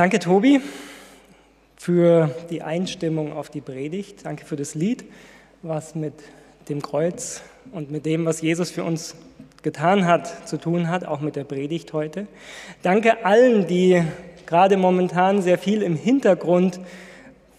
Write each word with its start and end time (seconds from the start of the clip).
Danke, 0.00 0.18
Tobi, 0.18 0.62
für 1.76 2.34
die 2.48 2.62
Einstimmung 2.62 3.34
auf 3.34 3.50
die 3.50 3.60
Predigt. 3.60 4.24
Danke 4.24 4.46
für 4.46 4.56
das 4.56 4.74
Lied, 4.74 5.04
was 5.60 5.94
mit 5.94 6.14
dem 6.70 6.80
Kreuz 6.80 7.42
und 7.70 7.90
mit 7.90 8.06
dem, 8.06 8.24
was 8.24 8.40
Jesus 8.40 8.70
für 8.70 8.82
uns 8.82 9.14
getan 9.60 10.06
hat, 10.06 10.48
zu 10.48 10.56
tun 10.56 10.88
hat, 10.88 11.04
auch 11.04 11.20
mit 11.20 11.36
der 11.36 11.44
Predigt 11.44 11.92
heute. 11.92 12.26
Danke 12.80 13.26
allen, 13.26 13.66
die 13.66 14.02
gerade 14.46 14.78
momentan 14.78 15.42
sehr 15.42 15.58
viel 15.58 15.82
im 15.82 15.96
Hintergrund 15.96 16.80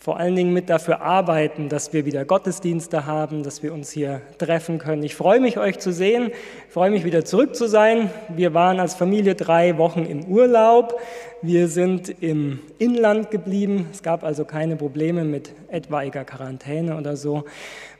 vor 0.01 0.17
allen 0.17 0.35
Dingen 0.35 0.51
mit 0.51 0.67
dafür 0.67 1.01
arbeiten, 1.01 1.69
dass 1.69 1.93
wir 1.93 2.07
wieder 2.07 2.25
Gottesdienste 2.25 3.05
haben, 3.05 3.43
dass 3.43 3.61
wir 3.61 3.71
uns 3.71 3.91
hier 3.91 4.23
treffen 4.39 4.79
können. 4.79 5.03
Ich 5.03 5.13
freue 5.13 5.39
mich, 5.39 5.59
euch 5.59 5.77
zu 5.77 5.93
sehen, 5.93 6.31
ich 6.67 6.73
freue 6.73 6.89
mich, 6.89 7.05
wieder 7.05 7.23
zurück 7.23 7.55
zu 7.55 7.67
sein. 7.67 8.09
Wir 8.35 8.55
waren 8.55 8.79
als 8.79 8.95
Familie 8.95 9.35
drei 9.35 9.77
Wochen 9.77 10.07
im 10.07 10.25
Urlaub. 10.25 10.99
Wir 11.43 11.67
sind 11.67 12.15
im 12.19 12.61
Inland 12.79 13.29
geblieben. 13.29 13.89
Es 13.91 14.01
gab 14.01 14.23
also 14.23 14.43
keine 14.43 14.75
Probleme 14.75 15.23
mit 15.23 15.51
etwaiger 15.67 16.25
Quarantäne 16.25 16.97
oder 16.97 17.15
so. 17.15 17.43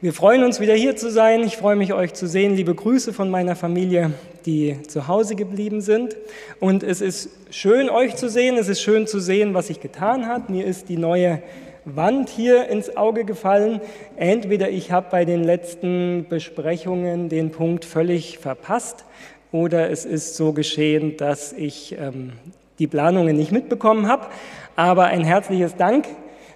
Wir 0.01 0.11
freuen 0.11 0.43
uns, 0.43 0.59
wieder 0.59 0.73
hier 0.73 0.95
zu 0.95 1.11
sein. 1.11 1.43
Ich 1.43 1.57
freue 1.57 1.75
mich, 1.75 1.93
euch 1.93 2.15
zu 2.15 2.25
sehen. 2.25 2.55
Liebe 2.55 2.73
Grüße 2.73 3.13
von 3.13 3.29
meiner 3.29 3.55
Familie, 3.55 4.11
die 4.47 4.81
zu 4.87 5.07
Hause 5.07 5.35
geblieben 5.35 5.81
sind. 5.81 6.17
Und 6.59 6.81
es 6.81 6.99
ist 6.99 7.29
schön, 7.51 7.91
euch 7.91 8.15
zu 8.15 8.27
sehen. 8.27 8.57
Es 8.57 8.69
ist 8.69 8.81
schön 8.81 9.05
zu 9.05 9.19
sehen, 9.19 9.53
was 9.53 9.67
sich 9.67 9.79
getan 9.79 10.25
hat. 10.25 10.49
Mir 10.49 10.65
ist 10.65 10.89
die 10.89 10.97
neue 10.97 11.43
Wand 11.85 12.29
hier 12.29 12.67
ins 12.69 12.95
Auge 12.95 13.25
gefallen. 13.25 13.81
Entweder 14.15 14.69
ich 14.69 14.91
habe 14.91 15.07
bei 15.09 15.25
den 15.25 15.43
letzten 15.43 16.25
Besprechungen 16.29 17.29
den 17.29 17.51
Punkt 17.51 17.85
völlig 17.85 18.37
verpasst 18.37 19.05
oder 19.51 19.89
es 19.89 20.05
ist 20.05 20.35
so 20.35 20.53
geschehen, 20.53 21.17
dass 21.17 21.53
ich 21.53 21.97
ähm, 21.99 22.33
die 22.79 22.87
Planungen 22.87 23.35
nicht 23.35 23.51
mitbekommen 23.51 24.07
habe. 24.07 24.27
Aber 24.75 25.05
ein 25.05 25.23
herzliches 25.23 25.75
Dank. 25.75 26.07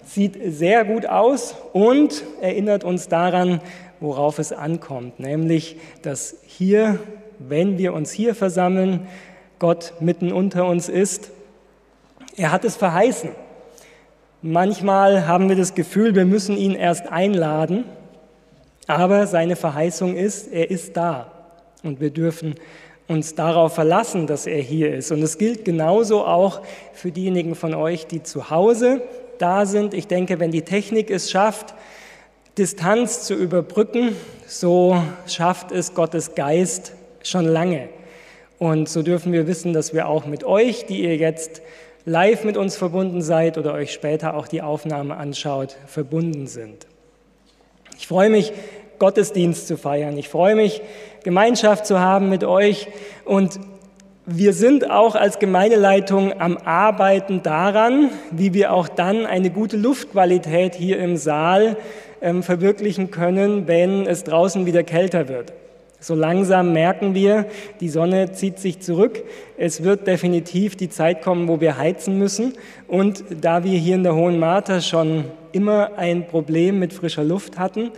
Sieht 0.04 0.38
sehr 0.54 0.84
gut 0.84 1.06
aus 1.06 1.56
und 1.72 2.22
erinnert 2.40 2.84
uns 2.84 3.08
daran, 3.08 3.60
worauf 3.98 4.38
es 4.38 4.52
ankommt, 4.52 5.18
nämlich, 5.18 5.78
dass 6.02 6.36
hier, 6.46 7.00
wenn 7.40 7.76
wir 7.76 7.92
uns 7.92 8.12
hier 8.12 8.36
versammeln, 8.36 9.08
Gott 9.58 9.94
mitten 9.98 10.32
unter 10.32 10.66
uns 10.66 10.88
ist. 10.88 11.32
Er 12.36 12.52
hat 12.52 12.64
es 12.64 12.76
verheißen. 12.76 13.30
Manchmal 14.48 15.26
haben 15.26 15.48
wir 15.48 15.56
das 15.56 15.74
Gefühl, 15.74 16.14
wir 16.14 16.24
müssen 16.24 16.56
ihn 16.56 16.76
erst 16.76 17.10
einladen, 17.10 17.82
aber 18.86 19.26
seine 19.26 19.56
Verheißung 19.56 20.14
ist, 20.14 20.52
er 20.52 20.70
ist 20.70 20.96
da 20.96 21.32
und 21.82 22.00
wir 22.00 22.10
dürfen 22.10 22.54
uns 23.08 23.34
darauf 23.34 23.74
verlassen, 23.74 24.28
dass 24.28 24.46
er 24.46 24.62
hier 24.62 24.94
ist. 24.94 25.10
Und 25.10 25.20
es 25.20 25.38
gilt 25.38 25.64
genauso 25.64 26.24
auch 26.24 26.60
für 26.92 27.10
diejenigen 27.10 27.56
von 27.56 27.74
euch, 27.74 28.06
die 28.06 28.22
zu 28.22 28.48
Hause 28.48 29.02
da 29.38 29.66
sind. 29.66 29.94
Ich 29.94 30.06
denke, 30.06 30.38
wenn 30.38 30.52
die 30.52 30.62
Technik 30.62 31.10
es 31.10 31.28
schafft, 31.28 31.74
Distanz 32.56 33.24
zu 33.24 33.34
überbrücken, 33.34 34.14
so 34.46 35.02
schafft 35.26 35.72
es 35.72 35.92
Gottes 35.92 36.36
Geist 36.36 36.92
schon 37.24 37.46
lange. 37.46 37.88
Und 38.60 38.88
so 38.88 39.02
dürfen 39.02 39.32
wir 39.32 39.48
wissen, 39.48 39.72
dass 39.72 39.92
wir 39.92 40.06
auch 40.06 40.24
mit 40.24 40.44
euch, 40.44 40.86
die 40.86 41.02
ihr 41.02 41.16
jetzt 41.16 41.62
live 42.06 42.44
mit 42.44 42.56
uns 42.56 42.76
verbunden 42.76 43.20
seid 43.20 43.58
oder 43.58 43.74
euch 43.74 43.92
später 43.92 44.34
auch 44.34 44.48
die 44.48 44.62
Aufnahme 44.62 45.16
anschaut, 45.16 45.76
verbunden 45.86 46.46
sind. 46.46 46.86
Ich 47.98 48.06
freue 48.06 48.30
mich, 48.30 48.52
Gottesdienst 48.98 49.66
zu 49.66 49.76
feiern. 49.76 50.16
Ich 50.16 50.28
freue 50.28 50.54
mich, 50.54 50.80
Gemeinschaft 51.24 51.84
zu 51.84 52.00
haben 52.00 52.28
mit 52.30 52.44
euch. 52.44 52.88
Und 53.24 53.58
wir 54.24 54.52
sind 54.52 54.90
auch 54.90 55.16
als 55.16 55.38
Gemeindeleitung 55.38 56.40
am 56.40 56.56
Arbeiten 56.58 57.42
daran, 57.42 58.10
wie 58.30 58.54
wir 58.54 58.72
auch 58.72 58.88
dann 58.88 59.26
eine 59.26 59.50
gute 59.50 59.76
Luftqualität 59.76 60.74
hier 60.74 60.98
im 60.98 61.16
Saal 61.16 61.76
ähm, 62.22 62.42
verwirklichen 62.42 63.10
können, 63.10 63.66
wenn 63.66 64.06
es 64.06 64.24
draußen 64.24 64.64
wieder 64.64 64.84
kälter 64.84 65.28
wird. 65.28 65.52
So 65.98 66.14
langsam 66.14 66.72
merken 66.72 67.14
wir, 67.14 67.46
die 67.80 67.88
Sonne 67.88 68.32
zieht 68.32 68.58
sich 68.58 68.80
zurück. 68.80 69.24
Es 69.56 69.82
wird 69.82 70.06
definitiv 70.06 70.76
die 70.76 70.90
Zeit 70.90 71.22
kommen, 71.22 71.48
wo 71.48 71.60
wir 71.60 71.78
heizen 71.78 72.18
müssen. 72.18 72.52
Und 72.86 73.24
da 73.40 73.64
wir 73.64 73.78
hier 73.78 73.94
in 73.94 74.02
der 74.02 74.14
Hohen 74.14 74.38
Martha 74.38 74.80
schon 74.80 75.24
immer 75.52 75.96
ein 75.96 76.26
Problem 76.26 76.78
mit 76.78 76.92
frischer 76.92 77.24
Luft 77.24 77.58
hatten, 77.58 77.92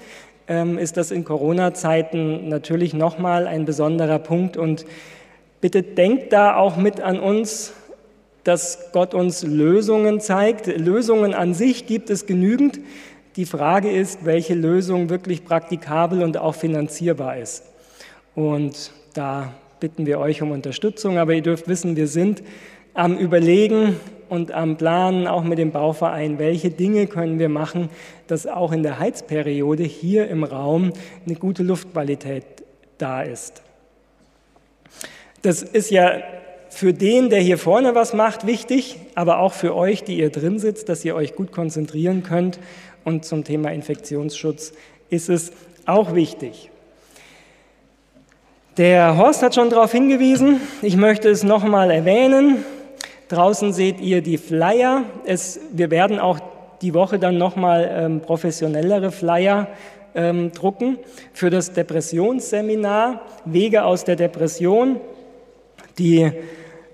ähm, 0.46 0.78
ist 0.78 0.96
das 0.96 1.10
in 1.10 1.24
Corona-Zeiten 1.24 2.48
natürlich 2.48 2.94
nochmal 2.94 3.46
ein 3.48 3.64
besonderer 3.64 4.20
Punkt. 4.20 4.56
Und 4.56 4.86
bitte 5.60 5.82
denkt 5.82 6.32
da 6.32 6.56
auch 6.56 6.76
mit 6.76 7.00
an 7.00 7.18
uns, 7.18 7.72
dass 8.44 8.92
Gott 8.92 9.12
uns 9.12 9.42
Lösungen 9.42 10.20
zeigt. 10.20 10.68
Lösungen 10.68 11.34
an 11.34 11.52
sich 11.52 11.86
gibt 11.86 12.10
es 12.10 12.26
genügend. 12.26 12.78
Die 13.36 13.44
Frage 13.44 13.90
ist, 13.90 14.24
welche 14.24 14.54
Lösung 14.54 15.10
wirklich 15.10 15.44
praktikabel 15.44 16.22
und 16.22 16.38
auch 16.38 16.54
finanzierbar 16.54 17.36
ist. 17.36 17.67
Und 18.34 18.92
da 19.14 19.52
bitten 19.80 20.06
wir 20.06 20.18
euch 20.18 20.42
um 20.42 20.50
Unterstützung. 20.50 21.18
Aber 21.18 21.34
ihr 21.34 21.42
dürft 21.42 21.68
wissen, 21.68 21.96
wir 21.96 22.08
sind 22.08 22.42
am 22.94 23.16
Überlegen 23.16 23.96
und 24.28 24.52
am 24.52 24.76
Planen, 24.76 25.26
auch 25.26 25.44
mit 25.44 25.58
dem 25.58 25.70
Bauverein, 25.70 26.38
welche 26.38 26.70
Dinge 26.70 27.06
können 27.06 27.38
wir 27.38 27.48
machen, 27.48 27.88
dass 28.26 28.46
auch 28.46 28.72
in 28.72 28.82
der 28.82 28.98
Heizperiode 28.98 29.84
hier 29.84 30.28
im 30.28 30.44
Raum 30.44 30.92
eine 31.24 31.36
gute 31.36 31.62
Luftqualität 31.62 32.44
da 32.98 33.22
ist. 33.22 33.62
Das 35.42 35.62
ist 35.62 35.90
ja 35.90 36.20
für 36.68 36.92
den, 36.92 37.30
der 37.30 37.40
hier 37.40 37.58
vorne 37.58 37.94
was 37.94 38.12
macht, 38.12 38.46
wichtig, 38.46 38.98
aber 39.14 39.38
auch 39.38 39.52
für 39.52 39.74
euch, 39.74 40.04
die 40.04 40.18
ihr 40.18 40.30
drin 40.30 40.58
sitzt, 40.58 40.88
dass 40.88 41.04
ihr 41.04 41.14
euch 41.14 41.34
gut 41.34 41.52
konzentrieren 41.52 42.22
könnt. 42.22 42.58
Und 43.04 43.24
zum 43.24 43.44
Thema 43.44 43.70
Infektionsschutz 43.70 44.72
ist 45.08 45.28
es 45.28 45.52
auch 45.86 46.14
wichtig. 46.14 46.70
Der 48.78 49.16
Horst 49.16 49.42
hat 49.42 49.56
schon 49.56 49.70
darauf 49.70 49.90
hingewiesen, 49.90 50.60
ich 50.82 50.96
möchte 50.96 51.28
es 51.28 51.42
nochmal 51.42 51.90
erwähnen. 51.90 52.64
Draußen 53.26 53.72
seht 53.72 54.00
ihr 54.00 54.22
die 54.22 54.38
Flyer. 54.38 55.02
Es, 55.24 55.58
wir 55.72 55.90
werden 55.90 56.20
auch 56.20 56.38
die 56.80 56.94
Woche 56.94 57.18
dann 57.18 57.38
nochmal 57.38 57.90
ähm, 57.92 58.20
professionellere 58.20 59.10
Flyer 59.10 59.66
ähm, 60.14 60.52
drucken 60.52 60.96
für 61.32 61.50
das 61.50 61.72
Depressionsseminar 61.72 63.22
Wege 63.44 63.82
aus 63.82 64.04
der 64.04 64.14
Depression. 64.14 65.00
Die, 65.98 66.30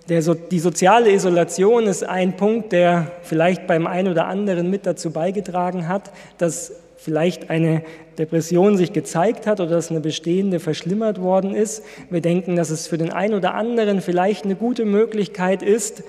der, 0.09 0.23
die 0.23 0.61
soziale 0.61 1.13
Isolation 1.13 1.85
ist 1.85 2.03
ein 2.03 2.35
Punkt, 2.35 2.73
der 2.73 3.11
vielleicht 3.21 3.67
beim 3.67 3.87
einen 3.87 4.09
oder 4.09 4.27
anderen 4.27 4.71
mit 4.71 4.87
dazu 4.87 5.11
beigetragen 5.11 5.87
hat, 5.87 6.13
dass 6.39 6.73
vielleicht 6.97 7.51
eine 7.51 7.83
Depression 8.19 8.77
sich 8.77 8.93
gezeigt 8.93 9.47
hat 9.47 9.61
oder 9.61 9.71
dass 9.71 9.91
eine 9.91 10.01
bestehende 10.01 10.61
verschlimmert 10.61 11.21
worden 11.21 11.55
ist. 11.55 11.83
Wir 12.11 12.21
denken, 12.21 12.57
dass 12.57 12.71
es 12.71 12.87
für 12.87 12.99
den 12.99 13.13
einen 13.13 13.35
oder 13.35 13.55
anderen 13.55 14.01
vielleicht 14.01 14.45
eine 14.45 14.55
gute 14.55 14.85
Möglichkeit 14.85 15.63
ist, 15.63 16.05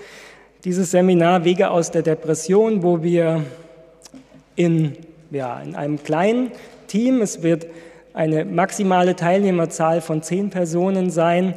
dieses 0.63 0.91
Seminar 0.91 1.45
Wege 1.45 1.69
aus 1.69 1.91
der 1.91 2.01
Depression, 2.01 2.81
wo 2.81 3.03
wir 3.03 3.43
in, 4.55 4.93
ja, 5.31 5.59
in 5.61 5.75
einem 5.75 6.03
kleinen 6.03 6.51
Team, 6.87 7.21
es 7.21 7.43
wird 7.43 7.67
eine 8.13 8.45
maximale 8.45 9.15
Teilnehmerzahl 9.15 10.01
von 10.01 10.21
zehn 10.23 10.49
Personen 10.49 11.09
sein, 11.09 11.53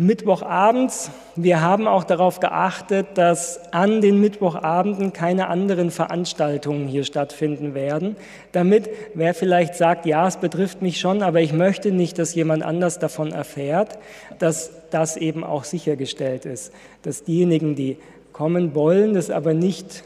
Mittwochabends. 0.00 1.10
Wir 1.36 1.60
haben 1.60 1.86
auch 1.86 2.04
darauf 2.04 2.40
geachtet, 2.40 3.06
dass 3.16 3.60
an 3.70 4.00
den 4.00 4.18
Mittwochabenden 4.18 5.12
keine 5.12 5.48
anderen 5.48 5.90
Veranstaltungen 5.90 6.88
hier 6.88 7.04
stattfinden 7.04 7.74
werden, 7.74 8.16
damit 8.52 8.88
wer 9.12 9.34
vielleicht 9.34 9.74
sagt, 9.74 10.06
ja, 10.06 10.26
es 10.26 10.38
betrifft 10.38 10.80
mich 10.80 10.98
schon, 10.98 11.22
aber 11.22 11.42
ich 11.42 11.52
möchte 11.52 11.92
nicht, 11.92 12.18
dass 12.18 12.34
jemand 12.34 12.62
anders 12.62 12.98
davon 12.98 13.32
erfährt, 13.32 13.98
dass 14.38 14.70
das 14.88 15.18
eben 15.18 15.44
auch 15.44 15.64
sichergestellt 15.64 16.46
ist, 16.46 16.72
dass 17.02 17.24
diejenigen, 17.24 17.74
die 17.74 17.98
kommen 18.32 18.74
wollen, 18.74 19.12
das 19.12 19.28
aber 19.28 19.52
nicht 19.52 20.02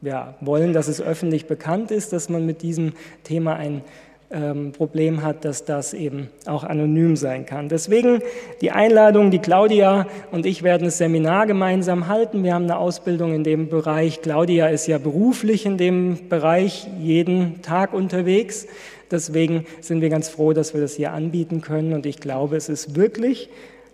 ja, 0.00 0.34
wollen, 0.42 0.72
dass 0.72 0.86
es 0.86 1.00
öffentlich 1.00 1.46
bekannt 1.46 1.90
ist, 1.90 2.12
dass 2.12 2.28
man 2.28 2.46
mit 2.46 2.62
diesem 2.62 2.92
Thema 3.24 3.56
ein 3.56 3.82
ähm, 4.30 4.72
Problem 4.72 5.22
hat, 5.22 5.44
dass 5.44 5.64
das 5.64 5.94
eben 5.94 6.28
auch 6.46 6.64
anonym 6.64 7.16
sein 7.16 7.46
kann. 7.46 7.68
Deswegen 7.68 8.20
die 8.60 8.70
Einladung, 8.70 9.30
die 9.30 9.38
Claudia 9.38 10.06
und 10.32 10.46
ich 10.46 10.62
werden 10.62 10.84
das 10.84 10.98
Seminar 10.98 11.46
gemeinsam 11.46 12.08
halten. 12.08 12.42
Wir 12.42 12.54
haben 12.54 12.64
eine 12.64 12.78
Ausbildung 12.78 13.34
in 13.34 13.44
dem 13.44 13.68
Bereich. 13.68 14.22
Claudia 14.22 14.68
ist 14.68 14.86
ja 14.86 14.98
beruflich 14.98 15.66
in 15.66 15.78
dem 15.78 16.28
Bereich 16.28 16.86
jeden 17.00 17.62
Tag 17.62 17.92
unterwegs. 17.92 18.66
Deswegen 19.10 19.66
sind 19.80 20.00
wir 20.00 20.08
ganz 20.08 20.28
froh, 20.28 20.52
dass 20.52 20.74
wir 20.74 20.80
das 20.80 20.94
hier 20.94 21.12
anbieten 21.12 21.60
können. 21.60 21.92
Und 21.92 22.06
ich 22.06 22.18
glaube, 22.18 22.56
es 22.56 22.68
ist 22.68 22.96
wirklich 22.96 23.48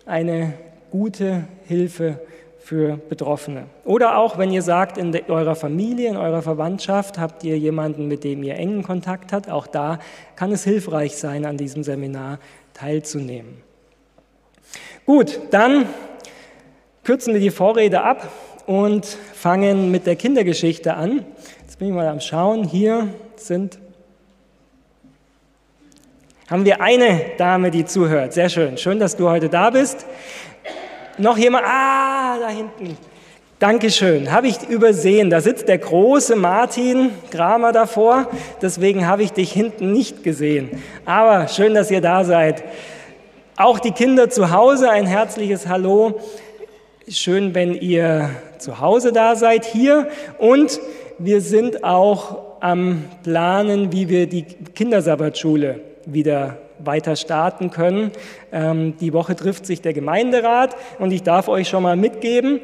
eine 0.06 0.54
gute 0.90 1.44
Hilfe 1.66 2.18
für 2.62 2.98
Betroffene. 3.08 3.64
Oder 3.84 4.18
auch, 4.18 4.38
wenn 4.38 4.52
ihr 4.52 4.62
sagt, 4.62 4.98
in 4.98 5.16
eurer 5.28 5.54
Familie, 5.56 6.08
in 6.08 6.16
eurer 6.16 6.42
Verwandtschaft 6.42 7.18
habt 7.18 7.42
ihr 7.42 7.58
jemanden, 7.58 8.06
mit 8.06 8.22
dem 8.22 8.42
ihr 8.42 8.54
engen 8.56 8.82
Kontakt 8.82 9.32
habt, 9.32 9.50
auch 9.50 9.66
da 9.66 9.98
kann 10.36 10.52
es 10.52 10.64
hilfreich 10.64 11.16
sein, 11.16 11.46
an 11.46 11.56
diesem 11.56 11.82
Seminar 11.82 12.38
teilzunehmen. 12.74 13.62
Gut, 15.06 15.40
dann 15.50 15.86
kürzen 17.02 17.34
wir 17.34 17.40
die 17.40 17.50
Vorrede 17.50 18.02
ab 18.02 18.28
und 18.66 19.04
fangen 19.06 19.90
mit 19.90 20.06
der 20.06 20.16
Kindergeschichte 20.16 20.94
an. 20.94 21.24
Jetzt 21.62 21.78
bin 21.78 21.88
ich 21.88 21.94
mal 21.94 22.06
am 22.06 22.20
Schauen. 22.20 22.64
Hier 22.64 23.08
sind 23.36 23.78
haben 26.50 26.64
wir 26.64 26.80
eine 26.80 27.20
Dame, 27.38 27.70
die 27.70 27.84
zuhört. 27.84 28.32
Sehr 28.32 28.48
schön. 28.48 28.76
Schön, 28.76 28.98
dass 28.98 29.16
du 29.16 29.30
heute 29.30 29.48
da 29.48 29.70
bist. 29.70 30.04
Noch 31.16 31.38
jemand? 31.38 31.64
Ah, 31.64 32.19
da 32.38 32.48
hinten. 32.48 32.96
Dankeschön. 33.58 34.32
Habe 34.32 34.48
ich 34.48 34.62
übersehen. 34.68 35.28
Da 35.28 35.42
sitzt 35.42 35.68
der 35.68 35.76
große 35.76 36.34
Martin 36.34 37.10
Kramer 37.30 37.72
davor. 37.72 38.28
Deswegen 38.62 39.06
habe 39.06 39.22
ich 39.22 39.32
dich 39.32 39.52
hinten 39.52 39.92
nicht 39.92 40.22
gesehen. 40.22 40.82
Aber 41.04 41.46
schön, 41.48 41.74
dass 41.74 41.90
ihr 41.90 42.00
da 42.00 42.24
seid. 42.24 42.64
Auch 43.56 43.78
die 43.78 43.92
Kinder 43.92 44.30
zu 44.30 44.50
Hause 44.50 44.88
ein 44.88 45.06
herzliches 45.06 45.68
Hallo. 45.68 46.20
Schön, 47.06 47.54
wenn 47.54 47.74
ihr 47.74 48.30
zu 48.56 48.80
Hause 48.80 49.12
da 49.12 49.36
seid 49.36 49.66
hier. 49.66 50.08
Und 50.38 50.80
wir 51.18 51.42
sind 51.42 51.84
auch 51.84 52.38
am 52.60 53.04
Planen, 53.22 53.92
wie 53.92 54.08
wir 54.08 54.26
die 54.26 54.44
Kindersabbatschule 54.44 55.80
wieder 56.06 56.56
weiter 56.84 57.16
starten 57.16 57.70
können. 57.70 58.10
Ähm, 58.52 58.94
die 58.98 59.12
Woche 59.12 59.36
trifft 59.36 59.66
sich 59.66 59.82
der 59.82 59.92
Gemeinderat 59.92 60.76
und 60.98 61.12
ich 61.12 61.22
darf 61.22 61.48
euch 61.48 61.68
schon 61.68 61.82
mal 61.82 61.96
mitgeben, 61.96 62.60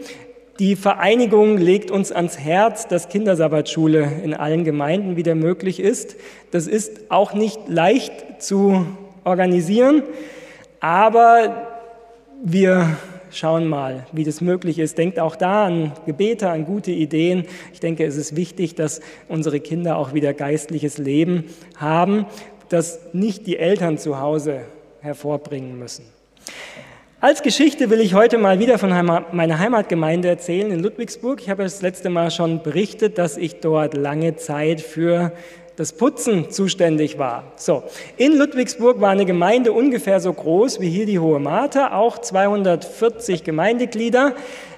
die 0.59 0.75
Vereinigung 0.75 1.59
legt 1.59 1.91
uns 1.91 2.13
ans 2.13 2.39
Herz, 2.39 2.89
dass 2.89 3.11
Kindersabbatschule 3.11 4.11
in 4.25 4.33
allen 4.33 4.65
Gemeinden 4.65 5.17
wieder 5.17 5.35
möglich 5.35 5.81
ist. 5.81 6.17
Das 6.51 6.67
ist 6.67 7.11
auch 7.11 7.35
nicht 7.35 7.69
leicht 7.69 8.43
zu 8.43 8.87
organisieren, 9.25 10.03
aber 10.81 11.67
wir 12.43 12.97
schauen 13.31 13.67
mal, 13.69 14.07
wie 14.13 14.25
das 14.25 14.41
möglich 14.41 14.79
ist. 14.79 14.97
Denkt 14.97 15.21
auch 15.21 15.37
da 15.37 15.67
an 15.67 15.93
Gebete, 16.07 16.49
an 16.49 16.65
gute 16.65 16.91
Ideen. 16.91 17.45
Ich 17.75 17.81
denke, 17.81 18.07
es 18.07 18.17
ist 18.17 18.35
wichtig, 18.35 18.75
dass 18.75 19.01
unsere 19.29 19.61
Kinder 19.61 19.99
auch 19.99 20.15
wieder 20.15 20.33
geistliches 20.33 20.97
Leben 20.97 21.45
haben 21.77 22.25
das 22.69 23.01
nicht 23.13 23.47
die 23.47 23.59
Eltern 23.59 23.99
zu 23.99 24.21
Hause 24.21 24.63
hervorbringen 25.01 25.79
müssen. 25.79 26.05
Als 27.21 27.43
Geschichte 27.43 27.89
will 27.89 28.01
ich 28.01 28.15
heute 28.15 28.37
mal 28.37 28.59
wieder 28.59 28.79
von 28.79 28.91
meiner 28.91 29.59
Heimatgemeinde 29.59 30.29
erzählen 30.29 30.71
in 30.71 30.81
Ludwigsburg. 30.81 31.41
Ich 31.41 31.49
habe 31.49 31.63
das 31.63 31.81
letzte 31.81 32.11
Mal 32.11 32.31
schon 32.31 32.63
berichtet, 32.63 33.17
dass 33.17 33.37
ich 33.37 33.61
dort 33.61 33.95
lange 33.95 34.37
Zeit 34.37 34.81
für 34.81 35.33
das 35.77 35.93
Putzen 35.93 36.51
zuständig 36.51 37.19
war. 37.19 37.53
So, 37.57 37.85
in 38.17 38.37
Ludwigsburg 38.37 39.01
war 39.01 39.11
eine 39.11 39.25
Gemeinde 39.25 39.73
ungefähr 39.73 40.21
so 40.21 40.33
groß 40.33 40.81
wie 40.81 40.89
hier 40.89 41.07
die 41.07 41.19
Hohe 41.19 41.39
Martha, 41.39 41.97
auch 41.97 42.19
240 42.19 43.45
Gemeindeglieder. 43.45 44.35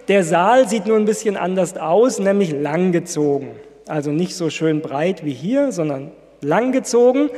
Der 0.08 0.24
Saal 0.24 0.68
sieht 0.68 0.86
nur 0.86 0.96
ein 0.96 1.04
bisschen 1.04 1.36
anders 1.36 1.76
aus, 1.76 2.18
nämlich 2.18 2.52
langgezogen. 2.52 3.50
Also 3.86 4.10
nicht 4.10 4.34
so 4.34 4.50
schön 4.50 4.80
breit 4.80 5.24
wie 5.24 5.32
hier, 5.32 5.72
sondern 5.72 6.12
langgezogen. 6.40 7.30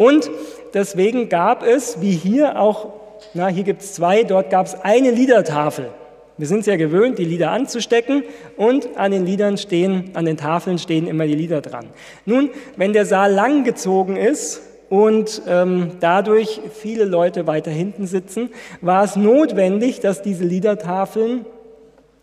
Und 0.00 0.30
deswegen 0.72 1.28
gab 1.28 1.62
es, 1.62 2.00
wie 2.00 2.12
hier 2.12 2.58
auch, 2.58 2.88
na, 3.34 3.48
hier 3.48 3.64
gibt 3.64 3.82
es 3.82 3.92
zwei, 3.92 4.24
dort 4.24 4.48
gab 4.48 4.64
es 4.64 4.74
eine 4.82 5.10
Liedertafel. 5.10 5.90
Wir 6.38 6.46
sind 6.46 6.60
es 6.60 6.66
ja 6.66 6.76
gewöhnt, 6.76 7.18
die 7.18 7.26
Lieder 7.26 7.50
anzustecken 7.50 8.24
und 8.56 8.96
an 8.96 9.12
den 9.12 9.26
Liedern 9.26 9.58
stehen, 9.58 10.12
an 10.14 10.24
den 10.24 10.38
Tafeln 10.38 10.78
stehen 10.78 11.06
immer 11.06 11.26
die 11.26 11.34
Lieder 11.34 11.60
dran. 11.60 11.90
Nun, 12.24 12.48
wenn 12.78 12.94
der 12.94 13.04
Saal 13.04 13.34
langgezogen 13.34 14.16
ist 14.16 14.62
und 14.88 15.42
ähm, 15.46 15.90
dadurch 16.00 16.62
viele 16.72 17.04
Leute 17.04 17.46
weiter 17.46 17.70
hinten 17.70 18.06
sitzen, 18.06 18.48
war 18.80 19.04
es 19.04 19.16
notwendig, 19.16 20.00
dass 20.00 20.22
diese 20.22 20.44
Liedertafeln 20.44 21.44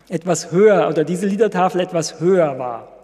etwas 0.08 0.50
höher 0.50 0.88
oder 0.88 1.04
diese 1.04 1.26
Liedertafel 1.26 1.80
etwas 1.80 2.18
höher 2.18 2.58
war. 2.58 2.97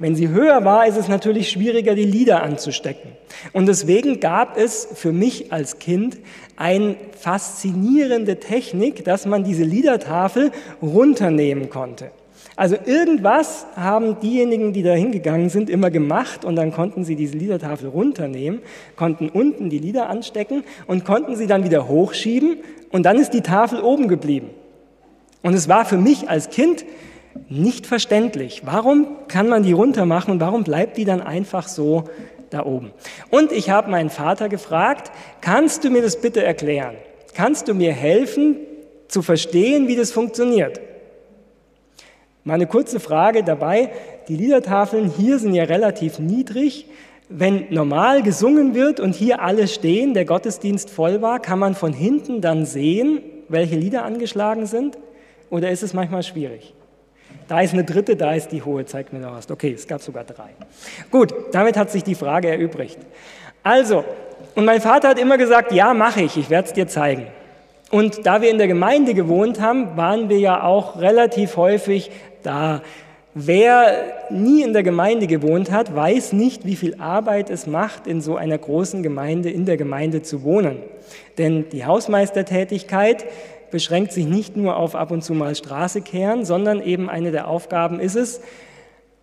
Wenn 0.00 0.16
sie 0.16 0.28
höher 0.28 0.64
war, 0.64 0.86
ist 0.86 0.96
es 0.96 1.08
natürlich 1.08 1.50
schwieriger, 1.50 1.94
die 1.94 2.06
Lieder 2.06 2.42
anzustecken. 2.42 3.10
Und 3.52 3.66
deswegen 3.66 4.18
gab 4.18 4.56
es 4.56 4.88
für 4.94 5.12
mich 5.12 5.52
als 5.52 5.78
Kind 5.78 6.16
eine 6.56 6.96
faszinierende 7.18 8.40
Technik, 8.40 9.04
dass 9.04 9.26
man 9.26 9.44
diese 9.44 9.62
Liedertafel 9.62 10.52
runternehmen 10.80 11.68
konnte. 11.68 12.12
Also 12.56 12.76
irgendwas 12.82 13.66
haben 13.76 14.20
diejenigen, 14.20 14.72
die 14.72 14.82
da 14.82 14.94
hingegangen 14.94 15.50
sind, 15.50 15.68
immer 15.68 15.90
gemacht 15.90 16.46
und 16.46 16.56
dann 16.56 16.72
konnten 16.72 17.04
sie 17.04 17.14
diese 17.14 17.36
Liedertafel 17.36 17.90
runternehmen, 17.90 18.60
konnten 18.96 19.28
unten 19.28 19.68
die 19.68 19.78
Lieder 19.78 20.08
anstecken 20.08 20.64
und 20.86 21.04
konnten 21.04 21.36
sie 21.36 21.46
dann 21.46 21.62
wieder 21.62 21.88
hochschieben 21.88 22.56
und 22.90 23.04
dann 23.04 23.18
ist 23.18 23.34
die 23.34 23.42
Tafel 23.42 23.82
oben 23.82 24.08
geblieben. 24.08 24.48
Und 25.42 25.52
es 25.52 25.68
war 25.68 25.84
für 25.84 25.98
mich 25.98 26.30
als 26.30 26.48
Kind 26.48 26.86
nicht 27.48 27.86
verständlich. 27.86 28.62
Warum 28.64 29.06
kann 29.28 29.48
man 29.48 29.62
die 29.62 29.72
runter 29.72 30.06
machen 30.06 30.32
und 30.32 30.40
warum 30.40 30.64
bleibt 30.64 30.96
die 30.96 31.04
dann 31.04 31.20
einfach 31.20 31.68
so 31.68 32.04
da 32.50 32.64
oben? 32.64 32.92
Und 33.30 33.52
ich 33.52 33.70
habe 33.70 33.90
meinen 33.90 34.10
Vater 34.10 34.48
gefragt, 34.48 35.10
kannst 35.40 35.84
du 35.84 35.90
mir 35.90 36.02
das 36.02 36.20
bitte 36.20 36.42
erklären? 36.44 36.96
Kannst 37.34 37.68
du 37.68 37.74
mir 37.74 37.92
helfen 37.92 38.56
zu 39.08 39.22
verstehen, 39.22 39.88
wie 39.88 39.96
das 39.96 40.12
funktioniert? 40.12 40.80
Mal 42.44 42.54
eine 42.54 42.66
kurze 42.66 43.00
Frage 43.00 43.44
dabei. 43.44 43.90
Die 44.28 44.36
Liedertafeln 44.36 45.10
hier 45.10 45.38
sind 45.38 45.54
ja 45.54 45.64
relativ 45.64 46.18
niedrig. 46.18 46.86
Wenn 47.28 47.66
normal 47.70 48.22
gesungen 48.22 48.74
wird 48.74 48.98
und 48.98 49.14
hier 49.14 49.42
alle 49.42 49.68
stehen, 49.68 50.14
der 50.14 50.24
Gottesdienst 50.24 50.90
voll 50.90 51.22
war, 51.22 51.38
kann 51.38 51.58
man 51.58 51.74
von 51.74 51.92
hinten 51.92 52.40
dann 52.40 52.66
sehen, 52.66 53.20
welche 53.48 53.76
Lieder 53.76 54.04
angeschlagen 54.04 54.66
sind? 54.66 54.98
Oder 55.50 55.70
ist 55.70 55.82
es 55.82 55.92
manchmal 55.92 56.22
schwierig? 56.22 56.74
Da 57.50 57.62
ist 57.62 57.72
eine 57.72 57.82
dritte, 57.82 58.14
da 58.14 58.32
ist 58.32 58.52
die 58.52 58.62
hohe, 58.62 58.86
zeig 58.86 59.12
mir 59.12 59.18
noch 59.18 59.32
was. 59.32 59.50
Okay, 59.50 59.72
es 59.72 59.88
gab 59.88 60.00
sogar 60.00 60.22
drei. 60.22 60.50
Gut, 61.10 61.34
damit 61.50 61.76
hat 61.76 61.90
sich 61.90 62.04
die 62.04 62.14
Frage 62.14 62.48
erübrigt. 62.48 62.98
Also, 63.64 64.04
und 64.54 64.64
mein 64.64 64.80
Vater 64.80 65.08
hat 65.08 65.18
immer 65.18 65.36
gesagt, 65.36 65.72
ja, 65.72 65.92
mache 65.92 66.22
ich, 66.22 66.36
ich 66.36 66.48
werde 66.48 66.68
es 66.68 66.74
dir 66.74 66.86
zeigen. 66.86 67.26
Und 67.90 68.24
da 68.24 68.40
wir 68.40 68.50
in 68.50 68.58
der 68.58 68.68
Gemeinde 68.68 69.14
gewohnt 69.14 69.60
haben, 69.60 69.96
waren 69.96 70.28
wir 70.28 70.38
ja 70.38 70.62
auch 70.62 71.00
relativ 71.00 71.56
häufig 71.56 72.12
da. 72.44 72.82
Wer 73.34 74.28
nie 74.30 74.62
in 74.62 74.72
der 74.72 74.84
Gemeinde 74.84 75.26
gewohnt 75.26 75.72
hat, 75.72 75.92
weiß 75.92 76.32
nicht, 76.32 76.66
wie 76.66 76.76
viel 76.76 77.00
Arbeit 77.00 77.50
es 77.50 77.66
macht, 77.66 78.06
in 78.06 78.20
so 78.20 78.36
einer 78.36 78.58
großen 78.58 79.02
Gemeinde, 79.02 79.50
in 79.50 79.66
der 79.66 79.76
Gemeinde 79.76 80.22
zu 80.22 80.44
wohnen. 80.44 80.78
Denn 81.36 81.68
die 81.70 81.84
Hausmeistertätigkeit 81.84 83.24
beschränkt 83.70 84.12
sich 84.12 84.26
nicht 84.26 84.56
nur 84.56 84.76
auf 84.76 84.94
ab 84.94 85.10
und 85.10 85.22
zu 85.22 85.34
mal 85.34 85.54
Straße 85.54 86.02
kehren, 86.02 86.44
sondern 86.44 86.82
eben 86.82 87.08
eine 87.08 87.30
der 87.30 87.48
Aufgaben 87.48 88.00
ist 88.00 88.16
es, 88.16 88.40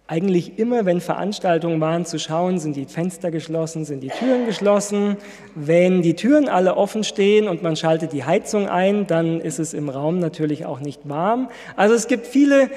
eigentlich 0.08 0.58
immer, 0.58 0.86
wenn 0.86 1.02
Veranstaltungen 1.02 1.82
waren, 1.82 2.06
zu 2.06 2.18
schauen, 2.18 2.60
sind 2.60 2.78
die 2.78 2.86
Fenster 2.86 3.30
geschlossen, 3.30 3.84
sind 3.84 4.00
die 4.00 4.08
Türen 4.08 4.46
geschlossen. 4.46 5.18
Wenn 5.54 6.02
die 6.02 6.16
Türen 6.16 6.48
alle 6.48 6.78
offen 6.78 7.04
stehen 7.04 7.50
und 7.50 7.62
man 7.62 7.76
schaltet 7.76 8.14
die 8.14 8.24
Heizung 8.24 8.70
ein, 8.70 9.06
dann 9.06 9.42
ist 9.42 9.60
es 9.60 9.74
im 9.74 9.90
Raum 9.90 10.20
natürlich 10.20 10.66
auch 10.66 10.80
nicht 10.80 11.10
warm. 11.10 11.50
Also 11.76 11.94
es 11.94 12.08
gibt 12.08 12.26
viele 12.26 12.70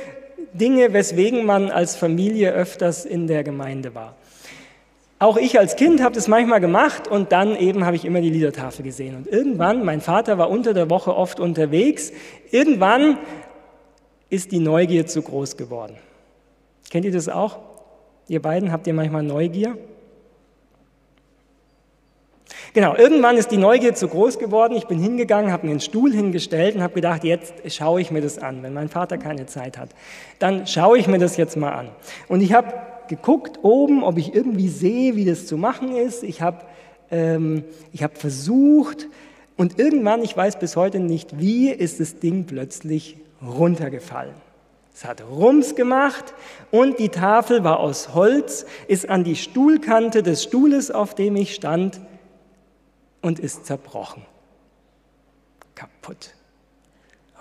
Dinge, 0.53 0.93
weswegen 0.93 1.45
man 1.47 1.71
als 1.71 1.95
Familie 1.95 2.53
öfters 2.53 3.05
in 3.05 3.29
der 3.29 3.45
Gemeinde 3.45 3.95
war. 3.95 4.17
Auch 5.21 5.37
ich 5.37 5.59
als 5.59 5.77
Kind 5.77 6.03
habe 6.03 6.15
das 6.15 6.29
manchmal 6.29 6.61
gemacht 6.61 7.07
und 7.07 7.31
dann 7.31 7.55
eben 7.55 7.85
habe 7.85 7.95
ich 7.95 8.07
immer 8.07 8.23
die 8.23 8.31
Liedertafel 8.31 8.83
gesehen. 8.83 9.17
Und 9.17 9.27
irgendwann, 9.27 9.85
mein 9.85 10.01
Vater 10.01 10.39
war 10.39 10.49
unter 10.49 10.73
der 10.73 10.89
Woche 10.89 11.15
oft 11.15 11.41
unterwegs, 11.41 12.11
irgendwann 12.51 13.19
ist 14.31 14.51
die 14.51 14.61
Neugier 14.61 15.07
zu 15.07 15.21
groß 15.21 15.59
geworden. 15.59 15.97
Kennt 16.89 17.05
ihr 17.05 17.13
das 17.13 17.29
auch? 17.29 17.59
Ihr 18.29 18.41
beiden, 18.41 18.73
habt 18.73 18.87
ihr 18.87 18.95
manchmal 18.95 19.23
Neugier? 19.23 19.77
Genau, 22.73 22.97
irgendwann 22.97 23.37
ist 23.37 23.51
die 23.51 23.59
Neugier 23.59 23.95
zu 23.95 24.09
groß 24.09 24.39
geworden. 24.39 24.75
Ich 24.75 24.87
bin 24.87 24.99
hingegangen, 24.99 25.53
habe 25.53 25.67
mir 25.67 25.73
einen 25.73 25.81
Stuhl 25.81 26.15
hingestellt 26.15 26.77
und 26.77 26.83
habe 26.83 26.95
gedacht, 26.95 27.25
jetzt 27.25 27.53
schaue 27.71 28.01
ich 28.01 28.11
mir 28.11 28.23
das 28.23 28.39
an. 28.39 28.63
Wenn 28.63 28.73
mein 28.73 28.89
Vater 28.89 29.19
keine 29.19 29.45
Zeit 29.45 29.77
hat, 29.77 29.91
dann 30.39 30.67
schaue 30.67 30.97
ich 30.97 31.09
mir 31.09 31.19
das 31.19 31.37
jetzt 31.37 31.59
mal 31.59 31.73
an. 31.73 31.91
Und 32.29 32.41
ich 32.41 32.55
habe 32.55 32.73
geguckt 33.11 33.59
oben, 33.63 34.03
ob 34.03 34.17
ich 34.17 34.35
irgendwie 34.35 34.69
sehe, 34.69 35.17
wie 35.17 35.27
das 35.27 35.47
zu 35.47 35.59
machen 35.59 35.95
ist. 35.95 36.23
Ich 36.23 36.41
habe 36.41 36.65
ähm, 37.11 37.65
hab 37.99 38.17
versucht 38.17 39.09
und 39.57 39.79
irgendwann, 39.79 40.23
ich 40.23 40.35
weiß 40.35 40.59
bis 40.59 40.77
heute 40.77 41.01
nicht 41.01 41.39
wie, 41.39 41.71
ist 41.71 42.01
das 42.01 42.21
Ding 42.21 42.47
plötzlich 42.47 43.19
runtergefallen. 43.43 44.35
Es 44.95 45.05
hat 45.05 45.23
Rums 45.29 45.75
gemacht 45.75 46.35
und 46.71 46.99
die 46.99 47.09
Tafel 47.09 47.65
war 47.65 47.81
aus 47.81 48.15
Holz, 48.15 48.65
ist 48.87 49.09
an 49.09 49.25
die 49.25 49.37
Stuhlkante 49.37 50.23
des 50.23 50.45
Stuhles, 50.45 50.91
auf 50.91 51.15
dem 51.15 51.37
ich 51.37 51.55
stand, 51.55 52.01
und 53.23 53.39
ist 53.39 53.67
zerbrochen. 53.67 54.23
Kaputt. 55.75 56.35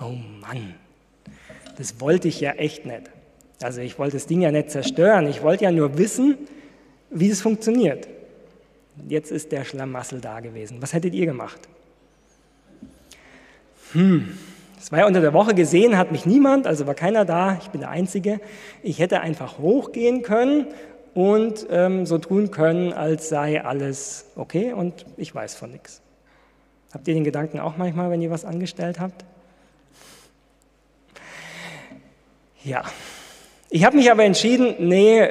Oh 0.01 0.15
Mann, 0.41 0.75
das 1.77 2.01
wollte 2.01 2.27
ich 2.27 2.39
ja 2.39 2.51
echt 2.53 2.85
nicht. 2.85 3.09
Also 3.61 3.81
ich 3.81 3.99
wollte 3.99 4.15
das 4.17 4.25
Ding 4.25 4.41
ja 4.41 4.51
nicht 4.51 4.71
zerstören, 4.71 5.27
ich 5.27 5.41
wollte 5.43 5.65
ja 5.65 5.71
nur 5.71 5.97
wissen, 5.97 6.37
wie 7.09 7.29
es 7.29 7.41
funktioniert. 7.41 8.07
Jetzt 9.07 9.31
ist 9.31 9.51
der 9.51 9.65
Schlamassel 9.65 10.21
da 10.21 10.39
gewesen. 10.39 10.81
Was 10.81 10.93
hättet 10.93 11.13
ihr 11.13 11.25
gemacht? 11.25 11.59
Hm, 13.93 14.37
Es 14.79 14.91
war 14.91 14.99
ja 14.99 15.07
unter 15.07 15.21
der 15.21 15.33
Woche 15.33 15.53
gesehen, 15.53 15.97
hat 15.97 16.11
mich 16.11 16.25
niemand, 16.25 16.67
also 16.67 16.87
war 16.87 16.93
keiner 16.95 17.25
da, 17.25 17.57
ich 17.61 17.69
bin 17.69 17.81
der 17.81 17.89
Einzige. 17.89 18.39
Ich 18.83 18.99
hätte 18.99 19.19
einfach 19.21 19.57
hochgehen 19.57 20.21
können 20.21 20.67
und 21.13 21.65
ähm, 21.69 22.05
so 22.05 22.17
tun 22.17 22.51
können, 22.51 22.93
als 22.93 23.29
sei 23.29 23.63
alles 23.63 24.25
okay 24.35 24.71
und 24.73 25.05
ich 25.17 25.33
weiß 25.35 25.55
von 25.55 25.71
nichts. 25.71 26.01
Habt 26.93 27.07
ihr 27.07 27.13
den 27.13 27.23
Gedanken 27.23 27.59
auch 27.59 27.77
manchmal, 27.77 28.09
wenn 28.09 28.21
ihr 28.21 28.31
was 28.31 28.45
angestellt 28.45 28.99
habt? 28.99 29.25
Ja. 32.63 32.83
Ich 33.71 33.85
habe 33.85 33.97
mich 33.97 34.09
aber 34.09 34.23
entschieden, 34.23 34.75
nee, 34.79 35.27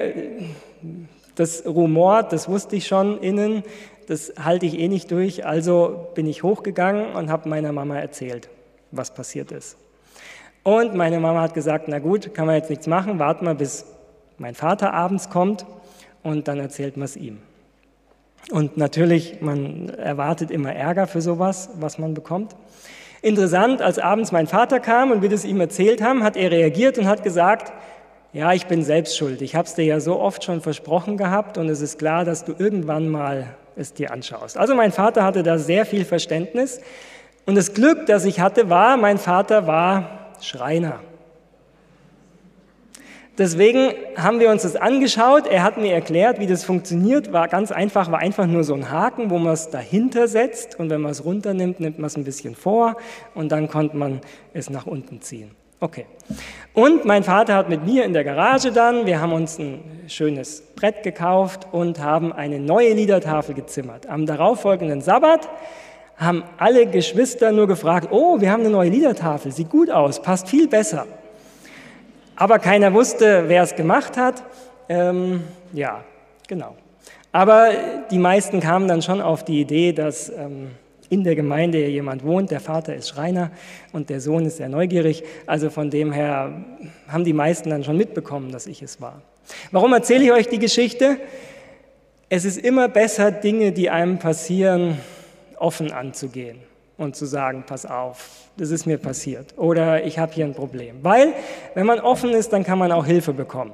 das 1.35 1.67
Rumor, 1.67 2.23
das 2.23 2.49
wusste 2.49 2.77
ich 2.77 2.87
schon 2.87 3.21
innen, 3.21 3.65
das 4.07 4.33
halte 4.43 4.65
ich 4.65 4.79
eh 4.79 4.87
nicht 4.87 5.11
durch. 5.11 5.45
Also 5.45 6.09
bin 6.15 6.27
ich 6.29 6.45
hochgegangen 6.45 7.17
und 7.17 7.31
habe 7.31 7.49
meiner 7.49 7.73
Mama 7.73 7.99
erzählt, 7.99 8.49
was 8.93 9.13
passiert 9.13 9.51
ist. 9.51 9.77
Und 10.63 10.95
meine 10.95 11.19
Mama 11.19 11.41
hat 11.41 11.55
gesagt, 11.55 11.87
na 11.89 11.99
gut, 11.99 12.33
kann 12.33 12.47
man 12.47 12.55
jetzt 12.55 12.71
nichts 12.71 12.87
machen, 12.87 13.19
warten 13.19 13.45
wir, 13.45 13.55
bis 13.55 13.87
mein 14.39 14.55
Vater 14.55 14.95
abends 14.95 15.31
kommt 15.31 15.67
und 16.23 16.47
dann 16.47 16.61
erzählt 16.61 16.97
man 16.97 17.07
es 17.07 17.17
ihm. 17.17 17.39
Und 18.53 18.77
natürlich, 18.77 19.41
man 19.41 19.89
erwartet 19.89 20.53
immer 20.53 20.73
Ärger 20.73 21.09
für 21.09 21.21
sowas, 21.21 21.71
was 21.81 21.99
man 21.99 22.15
bekommt. 22.15 22.55
Interessant, 23.21 23.83
als 23.83 23.99
abends 23.99 24.31
mein 24.31 24.47
Vater 24.47 24.79
kam 24.79 25.11
und 25.11 25.23
wir 25.23 25.29
das 25.29 25.45
ihm 25.45 25.61
erzählt 25.61 26.01
haben, 26.03 26.23
hat 26.23 26.37
er 26.37 26.53
reagiert 26.53 26.99
und 26.99 27.09
hat 27.09 27.25
gesagt, 27.25 27.73
ja, 28.33 28.53
ich 28.53 28.67
bin 28.67 28.83
selbst 28.83 29.17
schuld. 29.17 29.41
Ich 29.43 29.55
habe 29.55 29.67
es 29.67 29.75
dir 29.75 29.85
ja 29.85 30.01
so 30.01 30.21
oft 30.21 30.45
schon 30.45 30.61
versprochen 30.61 31.17
gehabt 31.17 31.57
und 31.57 31.69
es 31.69 31.81
ist 31.81 31.99
klar, 31.99 32.25
dass 32.25 32.45
du 32.45 32.55
irgendwann 32.57 33.09
mal 33.09 33.57
es 33.75 33.95
dir 33.95 34.13
anschaust. 34.13 34.59
Also 34.59 34.75
mein 34.75 34.93
Vater 34.93 35.25
hatte 35.25 35.43
da 35.43 35.59
sehr 35.59 35.87
viel 35.87 36.05
Verständnis 36.05 36.81
und 37.47 37.55
das 37.55 37.73
Glück, 37.73 38.07
das 38.07 38.25
ich 38.27 38.41
hatte, 38.41 38.69
war, 38.69 38.97
mein 38.97 39.19
Vater 39.19 39.67
war 39.67 40.35
Schreiner. 40.41 41.01
Deswegen 43.39 43.93
haben 44.17 44.41
wir 44.41 44.51
uns 44.51 44.63
das 44.63 44.75
angeschaut. 44.75 45.47
Er 45.47 45.63
hat 45.63 45.79
mir 45.79 45.95
erklärt, 45.95 46.41
wie 46.41 46.49
das 46.49 46.65
funktioniert. 46.65 47.33
War 47.33 47.47
ganz 47.47 47.71
einfach, 47.71 48.11
war 48.11 48.19
einfach 48.19 48.47
nur 48.47 48.65
so 48.65 48.75
ein 48.75 48.91
Haken, 48.91 49.31
wo 49.31 49.39
man 49.39 49.53
es 49.53 49.71
dahinter 49.71 50.27
setzt 50.27 50.79
und 50.79 50.91
wenn 50.91 51.01
man 51.01 51.13
es 51.13 51.25
runternimmt, 51.25 51.79
nimmt 51.79 52.01
man 52.01 52.09
es 52.09 52.17
ein 52.17 52.25
bisschen 52.25 52.57
vor 52.57 52.97
und 53.35 53.53
dann 53.53 53.69
konnte 53.69 53.97
man 53.97 54.21
es 54.55 54.71
nach 54.71 54.87
unten 54.87 55.21
ziehen. 55.21 55.53
Okay. 55.81 56.07
Und 56.75 57.05
mein 57.05 57.23
Vater 57.23 57.55
hat 57.55 57.69
mit 57.69 57.85
mir 57.85 58.05
in 58.05 58.13
der 58.13 58.25
Garage 58.25 58.73
dann, 58.73 59.07
wir 59.07 59.21
haben 59.21 59.33
uns 59.33 59.59
ein 59.59 59.81
schönes 60.09 60.61
Brett 60.75 61.05
gekauft 61.05 61.69
und 61.71 62.01
haben 62.01 62.33
eine 62.33 62.59
neue 62.59 62.95
Liedertafel 62.95 63.55
gezimmert. 63.55 64.09
Am 64.09 64.27
darauffolgenden 64.27 65.01
Sabbat 65.01 65.49
haben 66.17 66.43
alle 66.57 66.87
Geschwister 66.87 67.53
nur 67.53 67.69
gefragt, 67.69 68.09
oh, 68.11 68.41
wir 68.41 68.51
haben 68.51 68.61
eine 68.61 68.71
neue 68.71 68.91
Liedertafel, 68.91 69.53
sieht 69.53 69.71
gut 69.71 69.89
aus, 69.89 70.21
passt 70.21 70.49
viel 70.49 70.67
besser. 70.67 71.07
Aber 72.35 72.59
keiner 72.59 72.93
wusste, 72.93 73.45
wer 73.47 73.63
es 73.63 73.77
gemacht 73.77 74.17
hat. 74.17 74.43
Ähm, 74.89 75.45
ja, 75.73 76.03
genau. 76.49 76.77
Aber 77.31 77.71
die 78.11 78.19
meisten 78.19 78.61
kamen 78.61 78.89
dann 78.89 79.03
schon 79.03 79.21
auf 79.21 79.45
die 79.45 79.61
Idee, 79.61 79.93
dass 79.93 80.29
ähm, 80.29 80.73
in 81.11 81.25
der 81.25 81.35
Gemeinde 81.35 81.87
jemand 81.87 82.25
wohnt, 82.25 82.51
der 82.51 82.61
Vater 82.61 82.95
ist 82.95 83.09
Schreiner 83.09 83.51
und 83.93 84.11
der 84.11 84.21
Sohn 84.21 84.45
ist 84.47 84.59
sehr 84.59 84.69
neugierig. 84.69 85.25
Also 85.47 85.71
von 85.71 85.91
dem 85.91 86.13
her 86.13 86.65
haben 87.09 87.25
die 87.25 87.33
meisten 87.33 87.71
dann 87.71 87.85
schon 87.85 87.97
mitbekommen, 87.97 88.53
dass 88.53 88.67
ich 88.67 88.83
es 88.83 89.01
war. 89.01 89.23
Warum 89.71 89.93
erzähle 89.93 90.25
ich 90.25 90.33
euch 90.33 90.49
die 90.49 90.59
Geschichte? 90.59 91.19
Es 92.29 92.45
ist 92.45 92.59
immer 92.59 92.89
besser, 92.89 93.31
Dinge, 93.31 93.73
die 93.73 93.89
einem 93.89 94.19
passieren, 94.19 94.99
offen 95.57 95.93
anzugehen 95.93 96.59
und 96.99 97.17
zu 97.17 97.25
sagen, 97.25 97.65
pass 97.67 97.87
auf, 97.87 98.29
das 98.57 98.71
ist 98.71 98.87
mir 98.87 98.99
passiert 98.99 99.55
oder 99.57 100.05
ich 100.05 100.19
habe 100.19 100.33
hier 100.33 100.45
ein 100.45 100.55
Problem. 100.55 100.97
Weil 101.03 101.33
wenn 101.75 101.87
man 101.87 102.01
offen 102.01 102.31
ist, 102.31 102.53
dann 102.53 102.65
kann 102.65 102.79
man 102.79 102.93
auch 102.93 103.07
Hilfe 103.07 103.33
bekommen. 103.33 103.73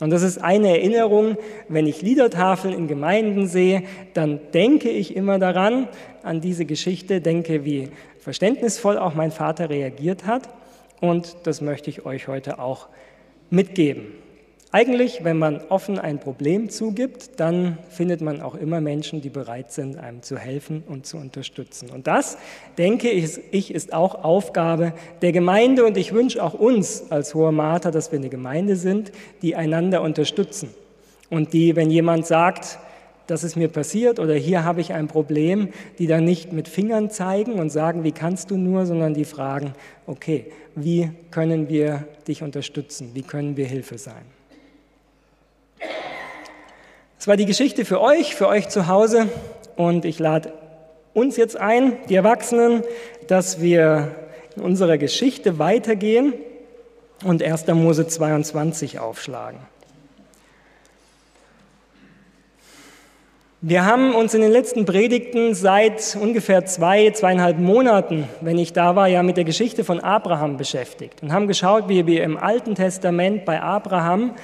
Und 0.00 0.10
das 0.10 0.22
ist 0.22 0.38
eine 0.38 0.68
Erinnerung, 0.68 1.36
wenn 1.68 1.86
ich 1.86 2.02
Liedertafeln 2.02 2.72
in 2.72 2.86
Gemeinden 2.86 3.48
sehe, 3.48 3.82
dann 4.14 4.38
denke 4.54 4.90
ich 4.90 5.16
immer 5.16 5.38
daran, 5.38 5.88
an 6.22 6.40
diese 6.40 6.66
Geschichte, 6.66 7.20
denke, 7.20 7.64
wie 7.64 7.88
verständnisvoll 8.20 8.96
auch 8.96 9.14
mein 9.14 9.32
Vater 9.32 9.70
reagiert 9.70 10.26
hat. 10.26 10.48
Und 11.00 11.36
das 11.44 11.60
möchte 11.60 11.90
ich 11.90 12.06
euch 12.06 12.28
heute 12.28 12.58
auch 12.60 12.88
mitgeben. 13.50 14.06
Eigentlich, 14.70 15.24
wenn 15.24 15.38
man 15.38 15.62
offen 15.70 15.98
ein 15.98 16.20
Problem 16.20 16.68
zugibt, 16.68 17.40
dann 17.40 17.78
findet 17.88 18.20
man 18.20 18.42
auch 18.42 18.54
immer 18.54 18.82
Menschen, 18.82 19.22
die 19.22 19.30
bereit 19.30 19.72
sind, 19.72 19.96
einem 19.96 20.22
zu 20.22 20.36
helfen 20.36 20.84
und 20.86 21.06
zu 21.06 21.16
unterstützen. 21.16 21.88
Und 21.88 22.06
das, 22.06 22.36
denke 22.76 23.08
ich, 23.08 23.70
ist 23.74 23.94
auch 23.94 24.24
Aufgabe 24.24 24.92
der 25.22 25.32
Gemeinde 25.32 25.86
und 25.86 25.96
ich 25.96 26.12
wünsche 26.12 26.42
auch 26.44 26.52
uns 26.52 27.10
als 27.10 27.34
Hohe 27.34 27.50
Mater, 27.50 27.90
dass 27.90 28.12
wir 28.12 28.18
eine 28.18 28.28
Gemeinde 28.28 28.76
sind, 28.76 29.10
die 29.40 29.56
einander 29.56 30.02
unterstützen 30.02 30.68
und 31.30 31.54
die, 31.54 31.74
wenn 31.74 31.90
jemand 31.90 32.26
sagt, 32.26 32.78
das 33.26 33.44
ist 33.44 33.56
mir 33.56 33.68
passiert 33.68 34.18
oder 34.18 34.34
hier 34.34 34.64
habe 34.64 34.82
ich 34.82 34.92
ein 34.92 35.08
Problem, 35.08 35.68
die 35.98 36.06
dann 36.06 36.24
nicht 36.24 36.52
mit 36.52 36.68
Fingern 36.68 37.10
zeigen 37.10 37.54
und 37.54 37.70
sagen, 37.70 38.04
wie 38.04 38.12
kannst 38.12 38.50
du 38.50 38.58
nur, 38.58 38.84
sondern 38.84 39.14
die 39.14 39.24
fragen, 39.24 39.72
okay, 40.06 40.46
wie 40.74 41.10
können 41.30 41.70
wir 41.70 42.06
dich 42.26 42.42
unterstützen, 42.42 43.10
wie 43.14 43.22
können 43.22 43.56
wir 43.56 43.66
Hilfe 43.66 43.96
sein. 43.96 44.37
Das 47.16 47.26
war 47.26 47.36
die 47.36 47.46
Geschichte 47.46 47.84
für 47.84 48.00
euch, 48.00 48.34
für 48.34 48.48
euch 48.48 48.68
zu 48.68 48.86
Hause. 48.86 49.28
Und 49.76 50.04
ich 50.04 50.18
lade 50.18 50.52
uns 51.14 51.36
jetzt 51.36 51.56
ein, 51.56 51.96
die 52.08 52.14
Erwachsenen, 52.14 52.82
dass 53.26 53.60
wir 53.60 54.14
in 54.56 54.62
unserer 54.62 54.98
Geschichte 54.98 55.58
weitergehen 55.58 56.34
und 57.24 57.42
1. 57.42 57.66
Mose 57.68 58.06
22 58.06 58.98
aufschlagen. 58.98 59.58
Wir 63.60 63.84
haben 63.84 64.14
uns 64.14 64.34
in 64.34 64.40
den 64.40 64.52
letzten 64.52 64.84
Predigten 64.84 65.52
seit 65.52 66.16
ungefähr 66.20 66.64
zwei, 66.66 67.10
zweieinhalb 67.10 67.58
Monaten, 67.58 68.28
wenn 68.40 68.56
ich 68.56 68.72
da 68.72 68.94
war, 68.94 69.08
ja 69.08 69.24
mit 69.24 69.36
der 69.36 69.42
Geschichte 69.42 69.82
von 69.82 69.98
Abraham 69.98 70.56
beschäftigt 70.56 71.24
und 71.24 71.32
haben 71.32 71.48
geschaut, 71.48 71.88
wie 71.88 72.06
wir 72.06 72.22
im 72.22 72.36
Alten 72.36 72.76
Testament 72.76 73.44
bei 73.44 73.60
Abraham 73.60 74.36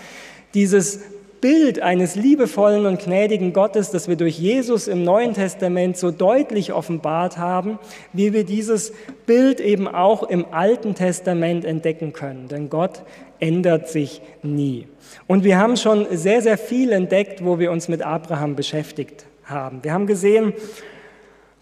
dieses 0.55 0.99
Bild 1.45 1.83
eines 1.83 2.15
liebevollen 2.17 2.87
und 2.87 3.05
gnädigen 3.05 3.53
Gottes, 3.53 3.91
das 3.91 4.09
wir 4.09 4.17
durch 4.17 4.39
Jesus 4.39 4.89
im 4.89 5.05
Neuen 5.05 5.35
Testament 5.35 5.99
so 5.99 6.11
deutlich 6.11 6.73
offenbart 6.73 7.37
haben, 7.37 7.79
wie 8.15 8.33
wir 8.33 8.45
dieses 8.45 8.95
Bild 9.27 9.61
eben 9.61 9.87
auch 9.87 10.23
im 10.23 10.47
Alten 10.53 10.95
Testament 10.95 11.67
entdecken 11.67 12.15
können. 12.15 12.49
Denn 12.49 12.71
Gott 12.71 13.03
ändert 13.41 13.91
sich 13.91 14.23
nie. 14.43 14.89
Und 15.27 15.45
wir 15.45 15.59
haben 15.59 15.77
schon 15.77 16.07
sehr, 16.13 16.41
sehr 16.41 16.57
viel 16.57 16.93
entdeckt, 16.93 17.45
wo 17.45 17.59
wir 17.59 17.73
uns 17.73 17.89
mit 17.89 18.01
Abraham 18.01 18.57
beschäftigt 18.57 19.27
haben. 19.45 19.81
Wir 19.85 19.93
haben 19.93 20.07
gesehen, 20.07 20.55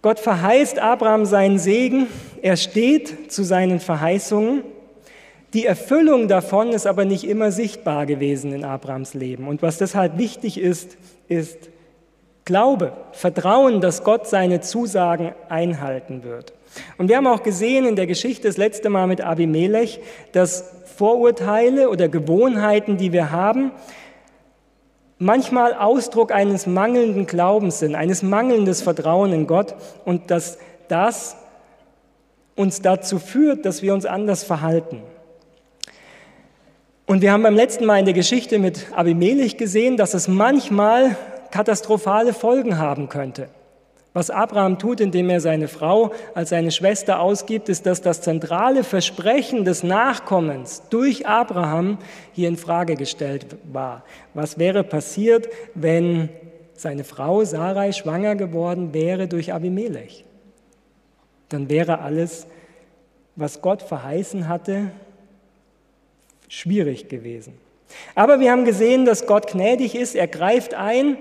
Gott 0.01 0.21
verheißt 0.21 0.79
Abraham 0.79 1.25
seinen 1.25 1.59
Segen, 1.59 2.07
er 2.41 2.57
steht 2.57 3.33
zu 3.33 3.43
seinen 3.43 3.81
Verheißungen 3.81 4.63
die 5.55 5.67
Erfüllung 5.67 6.29
davon 6.29 6.71
ist 6.71 6.87
aber 6.87 7.05
nicht 7.05 7.25
immer 7.25 7.53
sichtbar 7.53 8.07
gewesen 8.07 8.53
in 8.53 8.65
Abrahams 8.65 9.15
Leben. 9.15 9.49
Und 9.49 9.63
was 9.63 9.79
deshalb 9.79 10.19
wichtig 10.19 10.59
ist, 10.59 10.97
ist 11.29 11.71
Glaube, 12.45 12.93
Vertrauen, 13.13 13.81
dass 13.81 14.03
Gott 14.03 14.27
seine 14.27 14.61
Zusagen 14.61 15.33
einhalten 15.49 16.25
wird. 16.25 16.53
Und 16.99 17.09
wir 17.09 17.17
haben 17.17 17.27
auch 17.29 17.43
gesehen 17.45 17.87
in 17.87 17.95
der 17.95 18.09
Geschichte 18.09 18.49
das 18.49 18.57
letzte 18.57 18.89
Mal 18.89 19.07
mit 19.07 19.21
Abimelech, 19.21 20.01
dass 20.33 20.73
Vorurteile 20.97 21.89
oder 21.89 22.09
Gewohnheiten, 22.09 22.97
die 22.97 23.13
wir 23.13 23.31
haben, 23.31 23.71
manchmal 25.19 25.75
Ausdruck 25.75 26.33
eines 26.33 26.67
mangelnden 26.67 27.27
Glaubens 27.27 27.79
sind, 27.79 27.95
eines 27.95 28.23
mangelnden 28.23 28.75
Vertrauen 28.75 29.33
in 29.33 29.47
Gott 29.47 29.77
und 30.05 30.31
dass 30.33 30.59
das 30.89 31.37
uns 32.57 32.83
dazu 32.83 33.21
führt, 33.21 33.65
dass 33.65 33.83
wir 33.83 33.95
uns 33.95 34.05
anders 34.05 34.43
verhalten. 34.43 35.03
Und 37.13 37.21
wir 37.21 37.31
haben 37.31 37.43
beim 37.43 37.57
letzten 37.57 37.85
Mal 37.85 37.99
in 37.99 38.07
der 38.07 38.15
Geschichte 38.15 38.59
mit 38.59 38.87
Abimelech 38.97 39.59
gesehen, 39.59 39.99
dass 39.99 40.15
es 40.15 40.29
manchmal 40.29 41.15
katastrophale 41.51 42.33
Folgen 42.33 42.79
haben 42.79 43.11
könnte. 43.11 43.51
Was 44.15 44.31
Abraham 44.31 44.79
tut, 44.79 44.99
indem 44.99 45.29
er 45.29 45.43
seine 45.43 45.69
Frau 45.69 46.13
als 46.33 46.49
seine 46.49 46.71
Schwester 46.71 47.21
ausgibt, 47.21 47.69
ist, 47.69 47.85
dass 47.85 48.01
das 48.01 48.23
zentrale 48.23 48.83
Versprechen 48.83 49.67
des 49.67 49.83
Nachkommens 49.83 50.85
durch 50.89 51.27
Abraham 51.27 51.99
hier 52.33 52.49
in 52.49 52.57
Frage 52.57 52.95
gestellt 52.95 53.45
war. 53.71 54.05
Was 54.33 54.59
wäre 54.59 54.83
passiert, 54.83 55.51
wenn 55.75 56.31
seine 56.73 57.05
Frau 57.05 57.45
Sarai 57.45 57.93
schwanger 57.93 58.37
geworden 58.37 58.95
wäre 58.95 59.29
durch 59.29 59.53
Abimelech? 59.53 60.25
Dann 61.51 61.69
wäre 61.69 61.99
alles, 61.99 62.47
was 63.37 63.61
Gott 63.61 63.83
verheißen 63.83 64.49
hatte, 64.49 64.93
schwierig 66.53 67.09
gewesen. 67.09 67.55
Aber 68.15 68.39
wir 68.39 68.53
haben 68.53 68.67
gesehen, 68.67 69.07
dass 69.07 69.27
Gott 69.27 69.51
gnädig 69.53 69.95
ist, 69.95 70.15
er 70.15 70.27
greift 70.27 70.75
ein, 70.75 71.17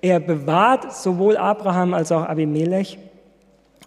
er 0.00 0.20
bewahrt 0.20 0.94
sowohl 0.94 1.36
Abraham 1.36 1.92
als 1.92 2.10
auch 2.10 2.22
Abimelech. 2.22 2.98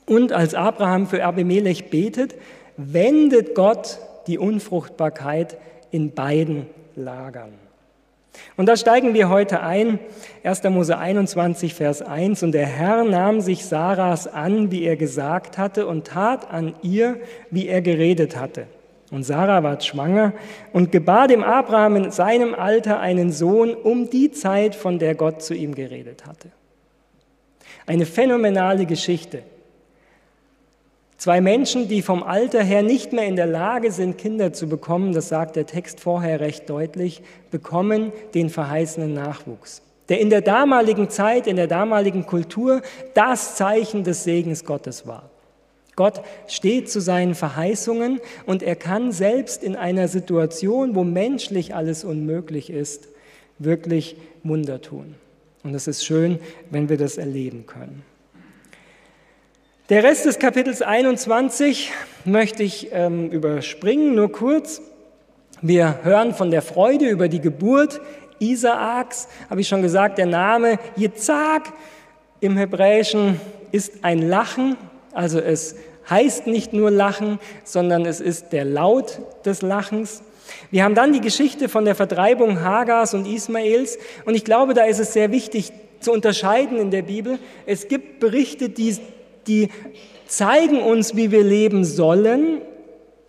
Und 0.06 0.32
als 0.32 0.54
Abraham 0.54 1.08
für 1.08 1.24
Abimelech 1.24 1.90
betet, 1.90 2.36
wendet 2.78 3.56
Gott 3.56 3.98
die 4.28 4.38
Unfruchtbarkeit 4.38 5.58
in 5.90 6.14
beiden 6.14 6.68
Lagern. 6.96 7.54
Und 8.56 8.68
da 8.68 8.78
steigen 8.78 9.16
wir 9.16 9.30
heute 9.30 9.62
ein, 9.62 9.98
1. 10.44 10.64
Mose 10.66 10.98
21, 10.98 11.74
Vers 11.74 12.04
1. 12.04 12.44
Und 12.44 12.52
der 12.52 12.68
Herr 12.68 13.04
nahm 13.04 13.42
sich 13.42 13.66
Sarahs 13.66 14.28
an, 14.28 14.70
wie 14.70 14.84
er 14.84 14.96
gesagt 14.96 15.58
hatte, 15.58 15.88
und 15.88 16.06
tat 16.06 16.52
an 16.52 16.76
ihr, 16.84 17.20
wie 17.50 17.68
er 17.68 17.82
geredet 17.82 18.38
hatte. 18.38 18.68
Und 19.10 19.24
Sarah 19.24 19.64
ward 19.64 19.86
schwanger 19.86 20.34
und 20.74 20.92
gebar 20.92 21.28
dem 21.28 21.44
Abraham 21.44 21.96
in 21.96 22.12
seinem 22.12 22.54
Alter 22.54 23.00
einen 23.00 23.32
Sohn 23.32 23.74
um 23.74 24.10
die 24.10 24.32
Zeit, 24.32 24.76
von 24.76 25.00
der 25.00 25.16
Gott 25.16 25.42
zu 25.42 25.54
ihm 25.54 25.76
geredet 25.76 26.26
hatte. 26.26 26.50
Eine 27.86 28.06
phänomenale 28.06 28.86
Geschichte. 28.86 29.44
Zwei 31.18 31.42
Menschen, 31.42 31.88
die 31.88 32.02
vom 32.02 32.22
Alter 32.22 32.62
her 32.62 32.84
nicht 32.84 33.14
mehr 33.14 33.26
in 33.26 33.38
der 33.38 33.48
Lage 33.48 33.92
sind, 33.92 34.18
Kinder 34.18 34.54
zu 34.54 34.68
bekommen, 34.68 35.14
das 35.14 35.30
sagt 35.30 35.56
der 35.56 35.66
Text 35.66 36.02
vorher 36.02 36.42
recht 36.42 36.70
deutlich, 36.70 37.24
bekommen 37.50 38.12
den 38.36 38.50
verheißenen 38.50 39.14
Nachwuchs, 39.14 39.82
der 40.10 40.20
in 40.20 40.30
der 40.30 40.42
damaligen 40.42 41.10
Zeit, 41.10 41.48
in 41.48 41.56
der 41.56 41.68
damaligen 41.68 42.26
Kultur 42.28 42.82
das 43.16 43.56
Zeichen 43.56 44.04
des 44.04 44.26
Segens 44.26 44.64
Gottes 44.64 45.08
war. 45.08 45.32
Gott 45.98 46.22
steht 46.48 46.90
zu 46.92 47.02
seinen 47.02 47.34
Verheißungen 47.34 48.22
und 48.46 48.62
er 48.62 48.76
kann 48.76 49.12
selbst 49.12 49.64
in 49.64 49.76
einer 49.76 50.08
Situation, 50.08 50.96
wo 50.96 51.04
menschlich 51.04 51.74
alles 51.74 52.04
unmöglich 52.04 52.70
ist, 52.70 53.10
wirklich 53.58 54.16
Wunder 54.44 54.80
tun. 54.80 55.16
Und 55.64 55.74
es 55.74 55.88
ist 55.88 56.06
schön, 56.06 56.40
wenn 56.70 56.88
wir 56.88 56.98
das 56.98 57.18
erleben 57.18 57.66
können. 57.66 58.04
Der 59.90 60.04
Rest 60.04 60.26
des 60.26 60.38
Kapitels 60.38 60.84
21 60.84 61.92
möchte 62.26 62.62
ich 62.62 62.90
ähm, 62.92 63.32
überspringen, 63.32 64.14
nur 64.14 64.32
kurz. 64.32 64.82
Wir 65.64 66.04
hören 66.04 66.36
von 66.36 66.52
der 66.52 66.62
Freude 66.62 67.10
über 67.10 67.28
die 67.28 67.42
Geburt 67.42 68.00
Isaaks, 68.38 69.28
habe 69.50 69.62
ich 69.62 69.68
schon 69.68 69.82
gesagt, 69.82 70.20
der 70.20 70.28
Name 70.28 70.78
Yitzhak 70.96 71.74
im 72.40 72.56
Hebräischen 72.56 73.42
ist 73.72 74.04
ein 74.04 74.22
Lachen, 74.22 74.78
also 75.18 75.40
es 75.40 75.76
heißt 76.10 76.48
nicht 76.48 76.74
nur 76.74 76.92
Lachen, 76.92 77.40
sondern 77.64 78.06
es 78.06 78.22
ist 78.22 78.54
der 78.54 78.66
Laut 78.66 79.20
des 79.46 79.62
Lachens. 79.62 80.22
Wir 80.72 80.84
haben 80.84 80.96
dann 80.96 81.12
die 81.12 81.22
Geschichte 81.22 81.68
von 81.68 81.84
der 81.84 81.96
Vertreibung 81.96 82.62
Hagars 82.62 83.14
und 83.14 83.28
Ismaels 83.28 83.98
und 84.26 84.36
ich 84.36 84.46
glaube, 84.46 84.74
da 84.74 84.86
ist 84.86 85.00
es 85.00 85.14
sehr 85.14 85.32
wichtig 85.32 85.74
zu 86.00 86.12
unterscheiden 86.12 86.78
in 86.78 86.92
der 86.92 87.02
Bibel. 87.02 87.40
Es 87.66 87.88
gibt 87.88 88.20
Berichte, 88.20 88.70
die 88.70 88.98
die 89.48 89.70
zeigen 90.28 90.82
uns, 90.82 91.16
wie 91.16 91.32
wir 91.32 91.44
leben 91.44 91.84
sollen. 91.84 92.62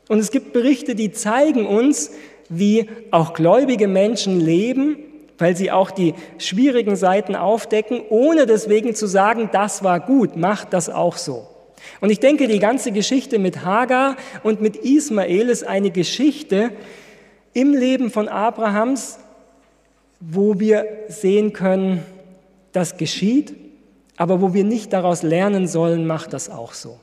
Und 0.09 0.19
es 0.19 0.31
gibt 0.31 0.53
Berichte, 0.53 0.95
die 0.95 1.13
zeigen 1.13 1.67
uns, 1.67 2.11
wie 2.49 2.89
auch 3.11 3.35
gläubige 3.35 3.89
Menschen 3.89 4.41
leben, 4.41 4.99
weil 5.39 5.57
sie 5.57 5.71
auch 5.71 5.91
die 5.91 6.15
schwierigen 6.39 6.97
Seiten 6.97 7.37
aufdecken, 7.37 8.01
ohne 8.09 8.47
deswegen 8.47 8.95
zu 8.95 9.07
sagen, 9.07 9.51
das 9.53 9.85
war 9.85 10.01
gut, 10.01 10.37
macht 10.37 10.73
das 10.73 10.91
auch 10.91 11.17
so. 11.17 11.47
Und 12.01 12.11
ich 12.11 12.21
denke, 12.21 12.49
die 12.49 12.59
ganze 12.59 12.93
Geschichte 12.93 13.39
mit 13.39 13.65
Hagar 13.65 14.17
und 14.43 14.61
mit 14.61 14.77
Ismael 14.77 15.49
ist 15.49 15.65
eine 15.65 15.91
Geschichte 15.91 16.71
im 17.55 17.73
Leben 17.73 18.11
von 18.11 18.29
Abrahams, 18.29 19.19
wo 20.21 20.59
wir 20.59 20.87
sehen 21.09 21.53
können, 21.53 22.03
das 22.73 22.97
geschieht 22.97 23.55
aber 24.19 24.43
wo 24.43 24.53
wir 24.53 24.65
nicht 24.65 24.93
daraus 24.93 25.23
lernen 25.23 25.67
sollen, 25.69 26.07
macht 26.07 26.33
das 26.33 26.51
auch 26.51 26.75
so. 26.75 26.99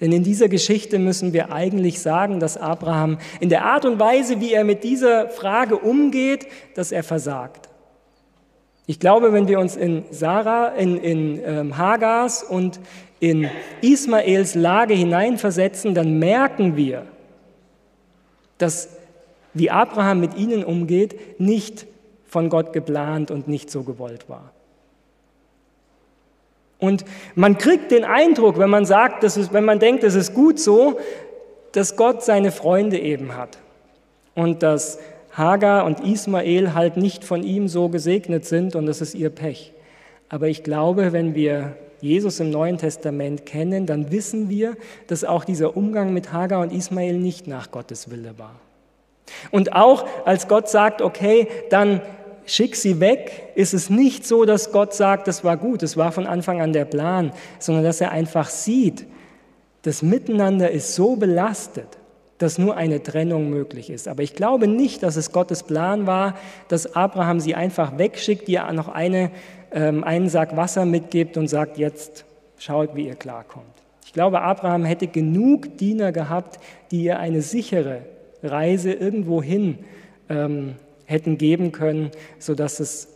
Denn 0.00 0.10
in 0.10 0.24
dieser 0.24 0.48
Geschichte 0.48 0.98
müssen 0.98 1.32
wir 1.32 1.52
eigentlich 1.52 2.00
sagen, 2.00 2.40
dass 2.40 2.56
Abraham 2.56 3.18
in 3.38 3.48
der 3.48 3.64
Art 3.64 3.84
und 3.84 4.00
Weise, 4.00 4.40
wie 4.40 4.52
er 4.52 4.64
mit 4.64 4.82
dieser 4.82 5.28
Frage 5.28 5.78
umgeht, 5.78 6.48
dass 6.74 6.90
er 6.90 7.04
versagt. 7.04 7.68
Ich 8.86 8.98
glaube, 8.98 9.32
wenn 9.32 9.46
wir 9.46 9.60
uns 9.60 9.76
in 9.76 10.04
Sarah, 10.10 10.68
in, 10.70 10.98
in 10.98 11.40
ähm, 11.44 11.78
Hagars 11.78 12.42
und 12.42 12.80
in 13.24 13.48
Ismaels 13.80 14.54
Lage 14.54 14.92
hineinversetzen, 14.92 15.94
dann 15.94 16.18
merken 16.18 16.76
wir, 16.76 17.06
dass 18.58 18.90
wie 19.54 19.70
Abraham 19.70 20.20
mit 20.20 20.36
ihnen 20.36 20.62
umgeht, 20.62 21.40
nicht 21.40 21.86
von 22.26 22.50
Gott 22.50 22.72
geplant 22.72 23.30
und 23.30 23.48
nicht 23.48 23.70
so 23.70 23.82
gewollt 23.82 24.28
war. 24.28 24.52
Und 26.78 27.04
man 27.34 27.56
kriegt 27.56 27.92
den 27.92 28.04
Eindruck, 28.04 28.58
wenn 28.58 28.68
man 28.68 28.84
sagt, 28.84 29.22
das 29.22 29.38
ist, 29.38 29.52
wenn 29.54 29.64
man 29.64 29.78
denkt, 29.78 30.04
es 30.04 30.16
ist 30.16 30.34
gut 30.34 30.58
so, 30.58 30.98
dass 31.72 31.96
Gott 31.96 32.22
seine 32.22 32.52
Freunde 32.52 32.98
eben 32.98 33.36
hat 33.36 33.58
und 34.34 34.62
dass 34.62 34.98
Hagar 35.32 35.86
und 35.86 36.00
Ismael 36.00 36.74
halt 36.74 36.98
nicht 36.98 37.24
von 37.24 37.42
ihm 37.42 37.68
so 37.68 37.88
gesegnet 37.88 38.44
sind 38.44 38.76
und 38.76 38.84
das 38.84 39.00
ist 39.00 39.14
ihr 39.14 39.30
Pech. 39.30 39.72
Aber 40.28 40.48
ich 40.48 40.62
glaube, 40.62 41.12
wenn 41.12 41.34
wir 41.34 41.76
Jesus 42.04 42.38
im 42.38 42.50
Neuen 42.50 42.76
Testament 42.76 43.46
kennen, 43.46 43.86
dann 43.86 44.12
wissen 44.12 44.50
wir, 44.50 44.76
dass 45.06 45.24
auch 45.24 45.44
dieser 45.44 45.74
Umgang 45.74 46.12
mit 46.12 46.32
Hagar 46.32 46.60
und 46.60 46.70
Ismael 46.70 47.18
nicht 47.18 47.46
nach 47.46 47.70
Gottes 47.70 48.10
Wille 48.10 48.38
war. 48.38 48.60
Und 49.50 49.72
auch 49.72 50.04
als 50.26 50.46
Gott 50.46 50.68
sagt, 50.68 51.00
okay, 51.00 51.48
dann 51.70 52.02
schick 52.44 52.76
sie 52.76 53.00
weg, 53.00 53.52
ist 53.54 53.72
es 53.72 53.88
nicht 53.88 54.26
so, 54.26 54.44
dass 54.44 54.70
Gott 54.70 54.92
sagt, 54.92 55.28
das 55.28 55.44
war 55.44 55.56
gut, 55.56 55.82
das 55.82 55.96
war 55.96 56.12
von 56.12 56.26
Anfang 56.26 56.60
an 56.60 56.74
der 56.74 56.84
Plan, 56.84 57.32
sondern 57.58 57.84
dass 57.84 58.02
er 58.02 58.10
einfach 58.10 58.50
sieht, 58.50 59.06
das 59.80 60.02
Miteinander 60.02 60.70
ist 60.70 60.94
so 60.94 61.16
belastet, 61.16 61.88
dass 62.36 62.58
nur 62.58 62.76
eine 62.76 63.02
Trennung 63.02 63.48
möglich 63.48 63.88
ist. 63.88 64.08
Aber 64.08 64.22
ich 64.22 64.34
glaube 64.34 64.68
nicht, 64.68 65.02
dass 65.02 65.16
es 65.16 65.32
Gottes 65.32 65.62
Plan 65.62 66.06
war, 66.06 66.34
dass 66.68 66.94
Abraham 66.94 67.40
sie 67.40 67.54
einfach 67.54 67.96
wegschickt, 67.96 68.46
ihr 68.50 68.70
noch 68.72 68.88
eine, 68.88 69.30
einen 70.04 70.28
Sack 70.28 70.56
Wasser 70.56 70.84
mitgibt 70.84 71.36
und 71.36 71.48
sagt, 71.48 71.78
jetzt 71.78 72.24
schaut, 72.58 72.94
wie 72.94 73.06
ihr 73.06 73.16
klarkommt. 73.16 73.66
Ich 74.06 74.12
glaube, 74.12 74.42
Abraham 74.42 74.84
hätte 74.84 75.08
genug 75.08 75.78
Diener 75.78 76.12
gehabt, 76.12 76.60
die 76.90 77.04
ihr 77.04 77.18
eine 77.18 77.42
sichere 77.42 78.02
Reise 78.42 78.92
irgendwo 78.92 79.42
hin 79.42 79.78
ähm, 80.28 80.76
hätten 81.06 81.38
geben 81.38 81.72
können, 81.72 82.10
sodass 82.38 82.80
es 82.80 83.08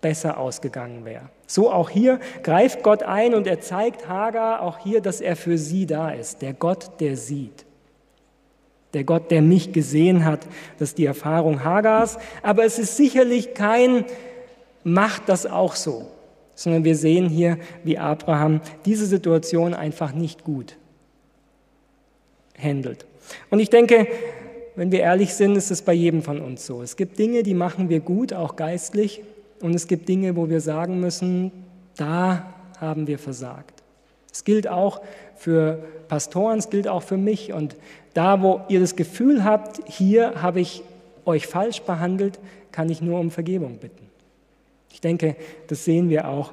besser 0.00 0.38
ausgegangen 0.38 1.04
wäre. 1.04 1.28
So 1.46 1.70
auch 1.70 1.90
hier 1.90 2.20
greift 2.42 2.82
Gott 2.82 3.02
ein 3.02 3.34
und 3.34 3.46
er 3.46 3.60
zeigt 3.60 4.08
Hagar 4.08 4.62
auch 4.62 4.78
hier, 4.78 5.00
dass 5.00 5.20
er 5.20 5.36
für 5.36 5.58
sie 5.58 5.86
da 5.86 6.10
ist, 6.10 6.42
der 6.42 6.52
Gott, 6.52 7.00
der 7.00 7.16
sieht. 7.16 7.64
Der 8.94 9.04
Gott, 9.04 9.30
der 9.30 9.42
mich 9.42 9.72
gesehen 9.72 10.24
hat, 10.24 10.46
das 10.78 10.90
ist 10.90 10.98
die 10.98 11.06
Erfahrung 11.06 11.64
Hagars. 11.64 12.18
Aber 12.42 12.64
es 12.64 12.78
ist 12.78 12.96
sicherlich 12.96 13.52
kein, 13.52 14.04
macht 14.86 15.28
das 15.28 15.46
auch 15.46 15.74
so, 15.74 16.06
sondern 16.54 16.84
wir 16.84 16.94
sehen 16.94 17.28
hier, 17.28 17.58
wie 17.82 17.98
Abraham 17.98 18.60
diese 18.84 19.04
Situation 19.04 19.74
einfach 19.74 20.12
nicht 20.12 20.44
gut 20.44 20.76
handelt. 22.56 23.04
Und 23.50 23.58
ich 23.58 23.68
denke, 23.68 24.06
wenn 24.76 24.92
wir 24.92 25.00
ehrlich 25.00 25.34
sind, 25.34 25.56
ist 25.56 25.72
es 25.72 25.82
bei 25.82 25.92
jedem 25.92 26.22
von 26.22 26.40
uns 26.40 26.64
so. 26.64 26.82
Es 26.82 26.96
gibt 26.96 27.18
Dinge, 27.18 27.42
die 27.42 27.54
machen 27.54 27.88
wir 27.88 27.98
gut, 27.98 28.32
auch 28.32 28.54
geistlich, 28.54 29.22
und 29.60 29.74
es 29.74 29.88
gibt 29.88 30.08
Dinge, 30.08 30.36
wo 30.36 30.48
wir 30.48 30.60
sagen 30.60 31.00
müssen, 31.00 31.50
da 31.96 32.54
haben 32.78 33.06
wir 33.06 33.18
versagt. 33.18 33.82
Es 34.32 34.44
gilt 34.44 34.68
auch 34.68 35.00
für 35.34 35.82
Pastoren, 36.08 36.58
es 36.58 36.70
gilt 36.70 36.86
auch 36.86 37.02
für 37.02 37.16
mich. 37.16 37.52
Und 37.54 37.74
da, 38.14 38.42
wo 38.42 38.60
ihr 38.68 38.80
das 38.80 38.94
Gefühl 38.94 39.44
habt, 39.44 39.80
hier 39.88 40.42
habe 40.42 40.60
ich 40.60 40.82
euch 41.24 41.46
falsch 41.46 41.80
behandelt, 41.82 42.38
kann 42.70 42.90
ich 42.90 43.00
nur 43.00 43.18
um 43.18 43.30
Vergebung 43.30 43.78
bitten. 43.78 44.05
Ich 44.92 45.00
denke, 45.00 45.36
das 45.68 45.84
sehen 45.84 46.08
wir 46.08 46.28
auch 46.28 46.52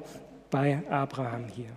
bei 0.50 0.82
Abraham 0.90 1.46
hier. 1.54 1.70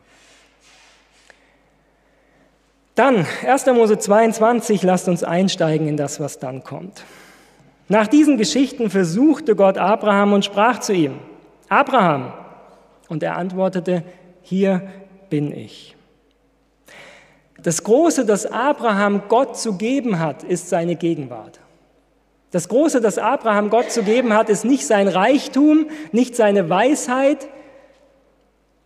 Dann 2.95 3.25
1. 3.45 3.67
Mose 3.67 3.99
22, 3.99 4.81
lasst 4.81 5.07
uns 5.07 5.23
einsteigen 5.23 5.87
in 5.87 5.97
das, 5.97 6.19
was 6.19 6.39
dann 6.39 6.63
kommt. 6.63 7.03
Nach 7.89 8.07
diesen 8.07 8.37
Geschichten 8.37 8.89
versuchte 8.89 9.55
Gott 9.55 9.77
Abraham 9.77 10.33
und 10.33 10.43
sprach 10.43 10.79
zu 10.79 10.93
ihm, 10.93 11.19
Abraham. 11.69 12.33
Und 13.07 13.23
er 13.23 13.37
antwortete, 13.37 14.03
hier 14.41 14.81
bin 15.29 15.51
ich. 15.51 15.95
Das 17.61 17.83
Große, 17.83 18.25
das 18.25 18.45
Abraham 18.45 19.23
Gott 19.29 19.57
zu 19.57 19.77
geben 19.77 20.19
hat, 20.19 20.43
ist 20.43 20.69
seine 20.69 20.95
Gegenwart. 20.95 21.59
Das 22.51 22.69
Große, 22.69 23.01
das 23.01 23.17
Abraham 23.17 23.69
Gott 23.69 23.91
zu 23.91 24.03
geben 24.03 24.33
hat, 24.33 24.49
ist 24.49 24.63
nicht 24.63 24.85
sein 24.87 25.07
Reichtum, 25.07 25.87
nicht 26.11 26.35
seine 26.35 26.69
Weisheit, 26.69 27.47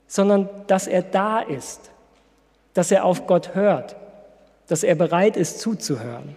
sondern 0.08 0.50
dass 0.68 0.88
er 0.88 1.04
da 1.04 1.40
ist, 1.40 1.92
dass 2.74 2.92
er 2.92 3.06
auf 3.06 3.28
Gott 3.28 3.54
hört, 3.54 3.96
dass 4.68 4.84
er 4.84 4.96
bereit 4.96 5.38
ist 5.38 5.60
zuzuhören. 5.60 6.36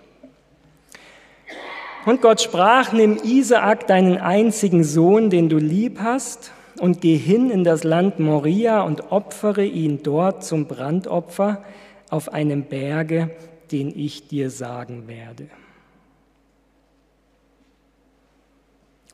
Und 2.05 2.21
Gott 2.21 2.43
sprach, 2.43 2.93
nimm 2.93 3.17
Isaak, 3.17 3.87
deinen 3.87 4.19
einzigen 4.19 4.85
Sohn, 4.85 5.31
den 5.31 5.49
du 5.49 5.57
lieb 5.57 6.01
hast, 6.03 6.53
und 6.81 7.01
geh 7.01 7.17
hin 7.17 7.51
in 7.51 7.65
das 7.65 7.85
Land 7.85 8.19
Moria 8.19 8.83
und 8.83 9.13
opfere 9.13 9.65
ihn 9.65 10.03
dort 10.03 10.45
zum 10.45 10.67
Brandopfer 10.67 11.63
auf 12.11 12.33
einem 12.33 12.65
Berge, 12.65 13.31
den 13.71 13.97
ich 13.97 14.29
dir 14.29 14.51
sagen 14.51 15.07
werde. 15.07 15.49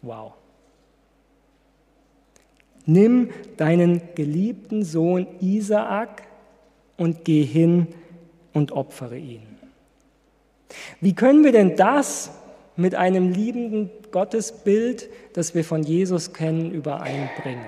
Wow. 0.03 0.33
Nimm 2.87 3.31
deinen 3.57 4.01
geliebten 4.15 4.85
Sohn 4.85 5.27
Isaak 5.41 6.23
und 6.97 7.25
geh 7.25 7.45
hin 7.45 7.89
und 8.53 8.73
opfere 8.73 9.17
ihn. 9.17 9.43
Wie 11.01 11.15
können 11.15 11.45
wir 11.45 11.53
denn 11.53 11.77
das 11.77 12.31
mit 12.77 12.95
einem 12.95 13.31
liebenden 13.31 13.91
Gottesbild, 14.11 15.09
das 15.35 15.55
wir 15.55 15.65
von 15.65 15.83
Jesus 15.83 16.33
kennen, 16.33 16.73
übereinbringen? 16.73 17.65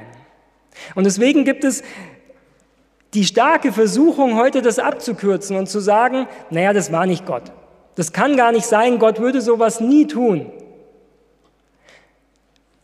Und 0.95 1.05
deswegen 1.05 1.45
gibt 1.45 1.65
es 1.65 1.83
die 3.15 3.25
starke 3.25 3.73
Versuchung, 3.73 4.37
heute 4.37 4.63
das 4.63 4.79
abzukürzen 4.79 5.57
und 5.57 5.69
zu 5.69 5.81
sagen, 5.81 6.27
naja, 6.51 6.73
das 6.73 6.93
war 6.93 7.07
nicht 7.07 7.27
Gott. 7.27 7.53
Das 7.95 8.13
kann 8.13 8.37
gar 8.37 8.53
nicht 8.53 8.65
sein, 8.65 8.99
Gott 8.99 9.21
würde 9.21 9.43
sowas 9.43 9.81
nie 9.81 10.07
tun. 10.07 10.51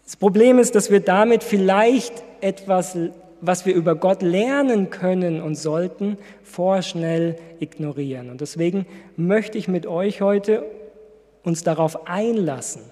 Das 0.08 0.16
Problem 0.16 0.58
ist, 0.58 0.74
dass 0.74 0.90
wir 0.90 1.00
damit 1.00 1.44
vielleicht 1.44 2.24
etwas, 2.40 2.96
was 3.42 3.66
wir 3.66 3.74
über 3.74 3.94
Gott 3.94 4.22
lernen 4.22 4.88
können 4.88 5.42
und 5.42 5.54
sollten, 5.54 6.16
vorschnell 6.42 7.36
ignorieren. 7.60 8.30
Und 8.30 8.40
deswegen 8.40 8.86
möchte 9.16 9.58
ich 9.58 9.68
mit 9.68 9.86
euch 9.86 10.22
heute 10.22 10.64
uns 11.44 11.62
darauf 11.62 12.08
einlassen, 12.08 12.84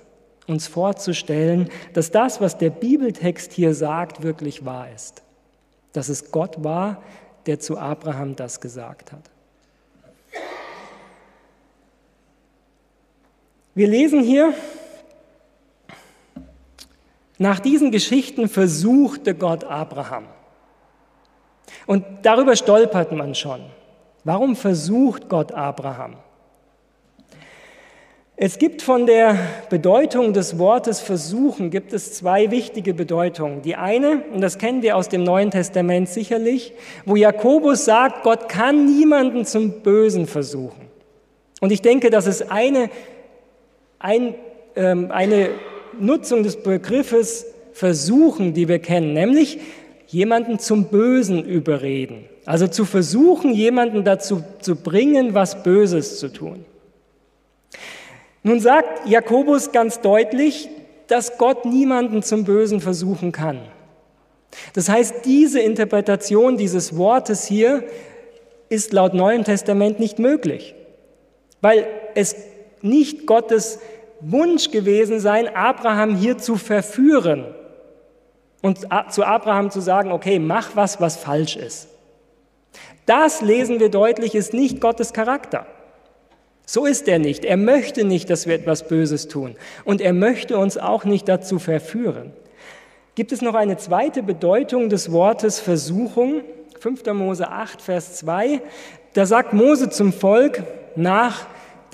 uns 0.47 0.67
vorzustellen, 0.67 1.71
dass 1.95 2.11
das, 2.11 2.43
was 2.43 2.59
der 2.59 2.69
Bibeltext 2.69 3.51
hier 3.51 3.73
sagt, 3.73 4.23
wirklich 4.23 4.67
wahr 4.67 4.89
ist. 4.95 5.23
Dass 5.95 6.11
es 6.11 6.31
Gott 6.33 6.63
war, 6.63 7.03
der 7.47 7.61
zu 7.61 7.79
Abraham 7.79 8.37
das 8.37 8.61
gesagt 8.61 9.13
hat. 9.13 9.31
Wir 13.75 13.89
lesen 13.89 14.23
hier, 14.23 14.53
nach 17.38 17.61
diesen 17.61 17.90
Geschichten 17.90 18.49
versuchte 18.49 19.35
Gott 19.35 19.64
Abraham. 19.64 20.25
Und 21.87 22.05
darüber 22.22 22.57
stolpert 22.57 23.12
man 23.12 23.35
schon. 23.35 23.61
Warum 24.25 24.57
versucht 24.57 25.29
Gott 25.29 25.53
Abraham? 25.53 26.16
Es 28.38 28.59
gibt 28.59 28.83
von 28.83 29.07
der 29.07 29.38
Bedeutung 29.70 30.35
des 30.35 30.59
Wortes 30.59 31.01
versuchen, 31.01 31.70
gibt 31.70 31.94
es 31.94 32.12
zwei 32.12 32.51
wichtige 32.51 32.92
Bedeutungen. 32.92 33.62
Die 33.62 33.77
eine, 33.77 34.25
und 34.31 34.42
das 34.42 34.59
kennen 34.59 34.83
wir 34.83 34.96
aus 34.96 35.09
dem 35.09 35.25
Neuen 35.25 35.51
Testament 35.51 36.11
sicherlich, 36.11 36.75
wo 37.07 37.16
Jakobus 37.16 37.87
sagt, 37.87 38.25
Gott 38.25 38.51
kann 38.51 38.85
niemanden 38.85 39.46
zum 39.46 39.81
Bösen 39.81 40.27
versuchen. 40.27 40.90
Und 41.62 41.72
ich 41.72 41.81
denke, 41.81 42.11
das 42.11 42.27
ist 42.27 42.51
eine, 42.51 42.90
ein, 43.99 44.35
ähm, 44.75 45.11
eine 45.11 45.49
Nutzung 46.01 46.43
des 46.43 46.57
Begriffes 46.57 47.47
versuchen, 47.73 48.55
die 48.55 48.69
wir 48.69 48.79
kennen, 48.79 49.13
nämlich 49.13 49.59
jemanden 50.07 50.59
zum 50.59 50.87
Bösen 50.87 51.45
überreden. 51.45 52.25
Also 52.45 52.69
zu 52.69 52.85
versuchen, 52.85 53.53
jemanden 53.53 54.05
dazu 54.05 54.43
zu 54.61 54.77
bringen, 54.77 55.35
was 55.35 55.63
Böses 55.63 56.19
zu 56.19 56.33
tun. 56.33 56.65
Nun 58.43 58.61
sagt 58.61 59.09
Jakobus 59.09 59.73
ganz 59.73 60.01
deutlich, 60.01 60.69
dass 61.09 61.39
Gott 61.39 61.65
niemanden 61.65 62.23
zum 62.23 62.45
Bösen 62.45 62.81
versuchen 62.81 63.33
kann. 63.33 63.61
Das 64.73 64.89
heißt, 64.89 65.25
diese 65.25 65.61
Interpretation 65.61 66.57
dieses 66.57 66.97
Wortes 66.97 67.47
hier 67.47 67.85
ist 68.69 68.93
laut 68.93 69.15
Neuem 69.15 69.45
Testament 69.45 70.01
nicht 70.01 70.19
möglich, 70.19 70.75
weil 71.61 71.87
es 72.15 72.37
nicht 72.83 73.27
Gottes 73.27 73.81
Wunsch 74.21 74.71
gewesen 74.71 75.21
sein, 75.21 75.55
Abraham 75.55 76.17
hier 76.17 76.39
zu 76.39 76.57
verführen 76.57 77.47
und 78.63 78.81
zu 79.11 79.25
Abraham 79.25 79.71
zu 79.71 79.81
sagen, 79.81 80.13
okay, 80.13 80.39
mach 80.39 80.75
was, 80.75 81.01
was 81.01 81.17
falsch 81.17 81.57
ist. 81.57 81.89
Das 83.05 83.41
lesen 83.41 83.79
wir 83.79 83.91
deutlich, 83.91 84.35
ist 84.35 84.53
nicht 84.53 84.81
Gottes 84.81 85.13
Charakter. 85.13 85.67
So 86.67 86.85
ist 86.85 87.07
er 87.07 87.21
nicht. 87.21 87.45
Er 87.45 87.57
möchte 87.57 88.05
nicht, 88.05 88.29
dass 88.29 88.49
wir 88.49 88.55
etwas 88.57 88.89
Böses 88.89 89.29
tun. 89.29 89.55
Und 89.85 90.01
er 90.01 90.13
möchte 90.13 90.59
uns 90.59 90.77
auch 90.77 91.05
nicht 91.05 91.29
dazu 91.29 91.61
verführen. 91.61 92.33
Gibt 93.15 93.31
es 93.31 93.41
noch 93.41 93.55
eine 93.55 93.77
zweite 93.77 94.25
Bedeutung 94.25 94.89
des 94.89 95.13
Wortes 95.13 95.61
Versuchung? 95.61 96.43
5. 96.81 97.07
Mose 97.15 97.49
8, 97.49 97.81
Vers 97.81 98.17
2. 98.17 98.61
Da 99.15 99.27
sagt 99.27 99.53
Mose 99.53 99.91
zum 99.91 100.13
Volk 100.13 100.65
nach 100.97 101.47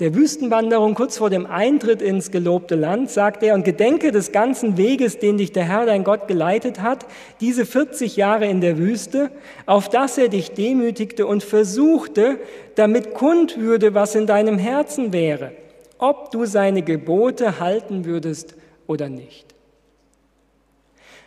der 0.03 0.15
Wüstenwanderung, 0.15 0.95
kurz 0.95 1.17
vor 1.17 1.29
dem 1.29 1.45
Eintritt 1.45 2.01
ins 2.01 2.29
gelobte 2.29 2.75
Land, 2.75 3.09
sagt 3.09 3.41
er, 3.41 3.53
und 3.53 3.63
gedenke 3.63 4.11
des 4.11 4.33
ganzen 4.33 4.75
Weges, 4.75 5.17
den 5.17 5.37
dich 5.37 5.53
der 5.53 5.63
Herr, 5.63 5.85
dein 5.85 6.03
Gott, 6.03 6.27
geleitet 6.27 6.81
hat, 6.81 7.05
diese 7.39 7.65
40 7.65 8.17
Jahre 8.17 8.45
in 8.45 8.59
der 8.59 8.77
Wüste, 8.77 9.31
auf 9.65 9.87
dass 9.87 10.17
er 10.17 10.27
dich 10.27 10.51
demütigte 10.51 11.25
und 11.25 11.41
versuchte, 11.41 12.37
damit 12.75 13.13
kund 13.13 13.57
würde, 13.57 13.93
was 13.93 14.13
in 14.13 14.27
deinem 14.27 14.57
Herzen 14.57 15.13
wäre, 15.13 15.53
ob 15.99 16.31
du 16.31 16.43
seine 16.43 16.81
Gebote 16.81 17.61
halten 17.61 18.03
würdest 18.03 18.55
oder 18.87 19.07
nicht. 19.07 19.55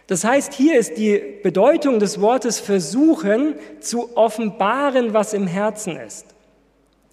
Das 0.07 0.23
heißt, 0.23 0.53
hier 0.53 0.79
ist 0.79 0.99
die 0.99 1.19
Bedeutung 1.43 1.99
des 1.99 2.21
Wortes 2.21 2.61
versuchen, 2.61 3.55
zu 3.81 4.19
offenbaren, 4.19 5.15
was 5.15 5.33
im 5.33 5.47
Herzen 5.47 5.97
ist. 5.97 6.36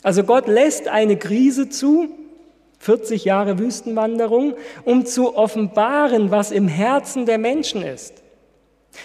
Also 0.04 0.24
Gott 0.24 0.48
lässt 0.48 0.88
eine 0.88 1.18
Krise 1.18 1.70
zu, 1.70 2.10
40 2.80 3.24
Jahre 3.24 3.58
Wüstenwanderung, 3.58 4.56
um 4.84 5.06
zu 5.06 5.38
offenbaren, 5.38 6.32
was 6.32 6.52
im 6.52 6.68
Herzen 6.68 7.26
der 7.26 7.38
Menschen 7.38 7.82
ist. 7.82 8.22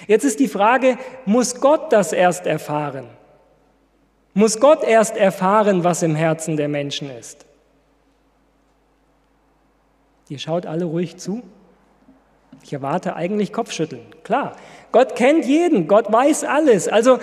Jetzt 0.06 0.24
ist 0.24 0.40
die 0.40 0.48
Frage, 0.48 0.98
muss 1.24 1.60
Gott 1.60 1.92
das 1.92 2.12
erst 2.12 2.46
erfahren? 2.46 3.06
Muss 4.34 4.60
Gott 4.60 4.82
erst 4.82 5.16
erfahren, 5.16 5.84
was 5.84 6.02
im 6.02 6.14
Herzen 6.14 6.56
der 6.56 6.68
Menschen 6.68 7.10
ist? 7.16 7.46
Ihr 10.28 10.38
schaut 10.38 10.66
alle 10.66 10.84
ruhig 10.84 11.16
zu. 11.16 11.42
Ich 12.62 12.72
erwarte 12.72 13.16
eigentlich 13.16 13.52
Kopfschütteln. 13.52 14.04
Klar, 14.24 14.56
Gott 14.92 15.14
kennt 15.14 15.46
jeden, 15.46 15.88
Gott 15.88 16.12
weiß 16.12 16.44
alles. 16.44 16.88
Also 16.88 17.18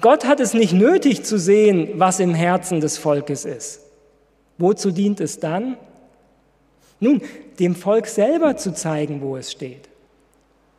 Gott 0.00 0.26
hat 0.26 0.40
es 0.40 0.54
nicht 0.54 0.72
nötig 0.72 1.24
zu 1.24 1.38
sehen, 1.38 1.90
was 1.94 2.20
im 2.20 2.34
Herzen 2.34 2.80
des 2.80 2.98
Volkes 2.98 3.44
ist. 3.44 3.80
Wozu 4.58 4.90
dient 4.90 5.20
es 5.20 5.38
dann? 5.38 5.76
Nun, 7.00 7.20
dem 7.58 7.74
Volk 7.74 8.06
selber 8.06 8.56
zu 8.56 8.72
zeigen, 8.72 9.20
wo 9.20 9.36
es 9.36 9.52
steht. 9.52 9.88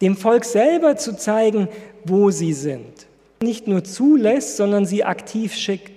Dem 0.02 0.16
Volk 0.16 0.46
selber 0.46 0.98
zu 0.98 1.16
zeigen, 1.16 1.68
wo 2.04 2.32
sie 2.32 2.54
sind. 2.54 3.08
Nicht 3.42 3.68
nur 3.68 3.84
zulässt, 3.84 4.58
sondern 4.58 4.86
sie 4.86 5.04
aktiv 5.04 5.54
schickt. 5.54 5.97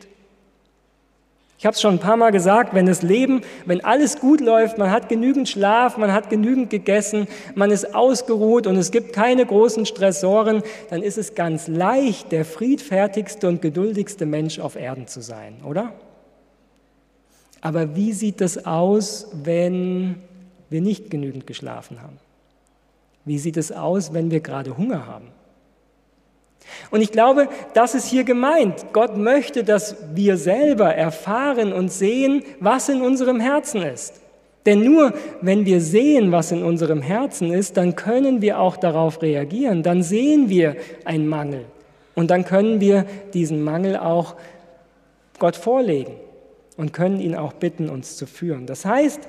Ich 1.60 1.66
habe 1.66 1.74
es 1.74 1.82
schon 1.82 1.96
ein 1.96 2.00
paar 2.00 2.16
Mal 2.16 2.30
gesagt, 2.30 2.72
wenn 2.72 2.86
das 2.86 3.02
Leben, 3.02 3.42
wenn 3.66 3.84
alles 3.84 4.18
gut 4.18 4.40
läuft, 4.40 4.78
man 4.78 4.90
hat 4.90 5.10
genügend 5.10 5.46
Schlaf, 5.46 5.98
man 5.98 6.10
hat 6.10 6.30
genügend 6.30 6.70
gegessen, 6.70 7.26
man 7.54 7.70
ist 7.70 7.94
ausgeruht 7.94 8.66
und 8.66 8.76
es 8.76 8.90
gibt 8.90 9.12
keine 9.12 9.44
großen 9.44 9.84
Stressoren, 9.84 10.62
dann 10.88 11.02
ist 11.02 11.18
es 11.18 11.34
ganz 11.34 11.68
leicht, 11.68 12.32
der 12.32 12.46
friedfertigste 12.46 13.46
und 13.46 13.60
geduldigste 13.60 14.24
Mensch 14.24 14.58
auf 14.58 14.74
Erden 14.74 15.06
zu 15.06 15.20
sein, 15.20 15.56
oder? 15.62 15.92
Aber 17.60 17.94
wie 17.94 18.14
sieht 18.14 18.40
es 18.40 18.64
aus, 18.64 19.28
wenn 19.34 20.22
wir 20.70 20.80
nicht 20.80 21.10
genügend 21.10 21.46
geschlafen 21.46 22.00
haben? 22.00 22.16
Wie 23.26 23.38
sieht 23.38 23.58
es 23.58 23.70
aus, 23.70 24.14
wenn 24.14 24.30
wir 24.30 24.40
gerade 24.40 24.78
Hunger 24.78 25.06
haben? 25.06 25.26
Und 26.90 27.00
ich 27.00 27.12
glaube, 27.12 27.48
das 27.74 27.94
ist 27.94 28.06
hier 28.06 28.24
gemeint. 28.24 28.86
Gott 28.92 29.16
möchte, 29.16 29.64
dass 29.64 29.96
wir 30.14 30.36
selber 30.36 30.94
erfahren 30.94 31.72
und 31.72 31.92
sehen, 31.92 32.42
was 32.58 32.88
in 32.88 33.02
unserem 33.02 33.40
Herzen 33.40 33.82
ist. 33.82 34.20
Denn 34.66 34.84
nur 34.84 35.14
wenn 35.40 35.64
wir 35.64 35.80
sehen, 35.80 36.32
was 36.32 36.52
in 36.52 36.62
unserem 36.62 37.00
Herzen 37.00 37.52
ist, 37.52 37.76
dann 37.76 37.96
können 37.96 38.42
wir 38.42 38.60
auch 38.60 38.76
darauf 38.76 39.22
reagieren. 39.22 39.82
Dann 39.82 40.02
sehen 40.02 40.48
wir 40.48 40.76
einen 41.04 41.28
Mangel. 41.28 41.64
Und 42.14 42.30
dann 42.30 42.44
können 42.44 42.80
wir 42.80 43.06
diesen 43.32 43.62
Mangel 43.62 43.96
auch 43.96 44.36
Gott 45.38 45.56
vorlegen 45.56 46.12
und 46.76 46.92
können 46.92 47.20
ihn 47.20 47.34
auch 47.34 47.54
bitten, 47.54 47.88
uns 47.88 48.16
zu 48.16 48.26
führen. 48.26 48.66
Das 48.66 48.84
heißt, 48.84 49.20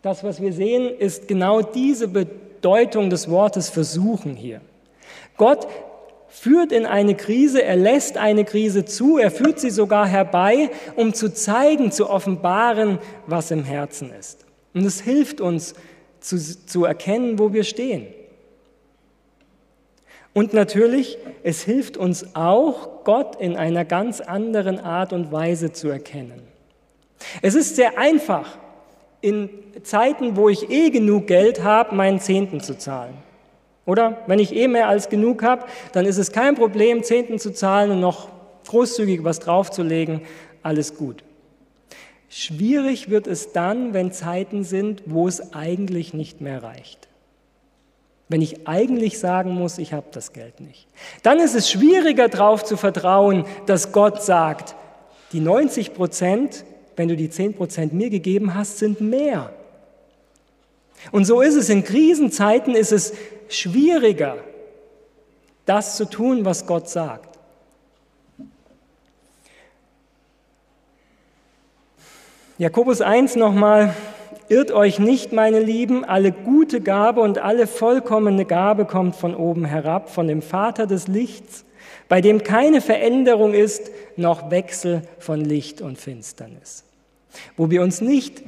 das, 0.00 0.24
was 0.24 0.40
wir 0.40 0.52
sehen, 0.52 0.88
ist 0.98 1.28
genau 1.28 1.60
diese 1.60 2.08
Bedeutung 2.08 3.10
des 3.10 3.28
Wortes 3.28 3.68
versuchen 3.68 4.34
hier. 4.34 4.60
Gott 5.36 5.66
führt 6.38 6.72
in 6.72 6.86
eine 6.86 7.14
Krise, 7.14 7.62
er 7.62 7.76
lässt 7.76 8.16
eine 8.16 8.44
Krise 8.44 8.84
zu, 8.84 9.18
er 9.18 9.30
führt 9.30 9.60
sie 9.60 9.70
sogar 9.70 10.06
herbei, 10.06 10.70
um 10.96 11.12
zu 11.12 11.32
zeigen, 11.32 11.92
zu 11.92 12.08
offenbaren, 12.08 12.98
was 13.26 13.50
im 13.50 13.64
Herzen 13.64 14.12
ist. 14.12 14.46
Und 14.74 14.84
es 14.84 15.00
hilft 15.00 15.40
uns 15.40 15.74
zu, 16.20 16.38
zu 16.38 16.84
erkennen, 16.84 17.38
wo 17.38 17.52
wir 17.52 17.64
stehen. 17.64 18.06
Und 20.32 20.54
natürlich, 20.54 21.18
es 21.42 21.62
hilft 21.62 21.96
uns 21.96 22.36
auch, 22.36 23.04
Gott 23.04 23.40
in 23.40 23.56
einer 23.56 23.84
ganz 23.84 24.20
anderen 24.20 24.78
Art 24.78 25.12
und 25.12 25.32
Weise 25.32 25.72
zu 25.72 25.88
erkennen. 25.88 26.42
Es 27.42 27.54
ist 27.54 27.76
sehr 27.76 27.98
einfach, 27.98 28.58
in 29.20 29.48
Zeiten, 29.82 30.36
wo 30.36 30.48
ich 30.48 30.70
eh 30.70 30.90
genug 30.90 31.26
Geld 31.26 31.64
habe, 31.64 31.94
meinen 31.94 32.20
Zehnten 32.20 32.60
zu 32.60 32.78
zahlen. 32.78 33.14
Oder 33.88 34.18
wenn 34.26 34.38
ich 34.38 34.54
eh 34.54 34.68
mehr 34.68 34.86
als 34.86 35.08
genug 35.08 35.42
habe, 35.42 35.64
dann 35.92 36.04
ist 36.04 36.18
es 36.18 36.30
kein 36.30 36.56
Problem, 36.56 37.02
Zehnten 37.02 37.38
zu 37.38 37.54
zahlen 37.54 37.92
und 37.92 38.00
noch 38.00 38.28
großzügig 38.66 39.24
was 39.24 39.38
draufzulegen. 39.38 40.20
Alles 40.62 40.94
gut. 40.94 41.24
Schwierig 42.28 43.08
wird 43.08 43.26
es 43.26 43.52
dann, 43.52 43.94
wenn 43.94 44.12
Zeiten 44.12 44.62
sind, 44.62 45.04
wo 45.06 45.26
es 45.26 45.54
eigentlich 45.54 46.12
nicht 46.12 46.42
mehr 46.42 46.62
reicht. 46.62 47.08
Wenn 48.28 48.42
ich 48.42 48.68
eigentlich 48.68 49.18
sagen 49.18 49.54
muss, 49.54 49.78
ich 49.78 49.94
habe 49.94 50.08
das 50.12 50.34
Geld 50.34 50.60
nicht. 50.60 50.86
Dann 51.22 51.40
ist 51.40 51.54
es 51.54 51.70
schwieriger 51.70 52.28
darauf 52.28 52.64
zu 52.64 52.76
vertrauen, 52.76 53.46
dass 53.64 53.92
Gott 53.92 54.22
sagt, 54.22 54.74
die 55.32 55.40
90 55.40 55.94
Prozent, 55.94 56.66
wenn 56.96 57.08
du 57.08 57.16
die 57.16 57.30
10 57.30 57.54
Prozent 57.54 57.94
mir 57.94 58.10
gegeben 58.10 58.54
hast, 58.54 58.76
sind 58.76 59.00
mehr. 59.00 59.50
Und 61.12 61.24
so 61.24 61.40
ist 61.40 61.54
es 61.54 61.68
in 61.68 61.84
Krisenzeiten, 61.84 62.74
ist 62.74 62.92
es 62.92 63.14
schwieriger, 63.48 64.38
das 65.64 65.96
zu 65.96 66.04
tun, 66.04 66.44
was 66.44 66.66
Gott 66.66 66.88
sagt. 66.88 67.38
Jakobus 72.58 73.00
1 73.00 73.36
nochmal, 73.36 73.94
irrt 74.48 74.72
euch 74.72 74.98
nicht, 74.98 75.32
meine 75.32 75.60
Lieben, 75.60 76.04
alle 76.04 76.32
gute 76.32 76.80
Gabe 76.80 77.20
und 77.20 77.38
alle 77.38 77.68
vollkommene 77.68 78.44
Gabe 78.46 78.84
kommt 78.84 79.14
von 79.14 79.36
oben 79.36 79.64
herab, 79.64 80.10
von 80.10 80.26
dem 80.26 80.42
Vater 80.42 80.88
des 80.88 81.06
Lichts, 81.06 81.64
bei 82.08 82.20
dem 82.20 82.42
keine 82.42 82.80
Veränderung 82.80 83.54
ist, 83.54 83.92
noch 84.16 84.50
Wechsel 84.50 85.02
von 85.20 85.40
Licht 85.40 85.80
und 85.80 85.98
Finsternis. 85.98 86.82
Wo 87.56 87.70
wir 87.70 87.82
uns 87.82 88.00
nicht 88.00 88.42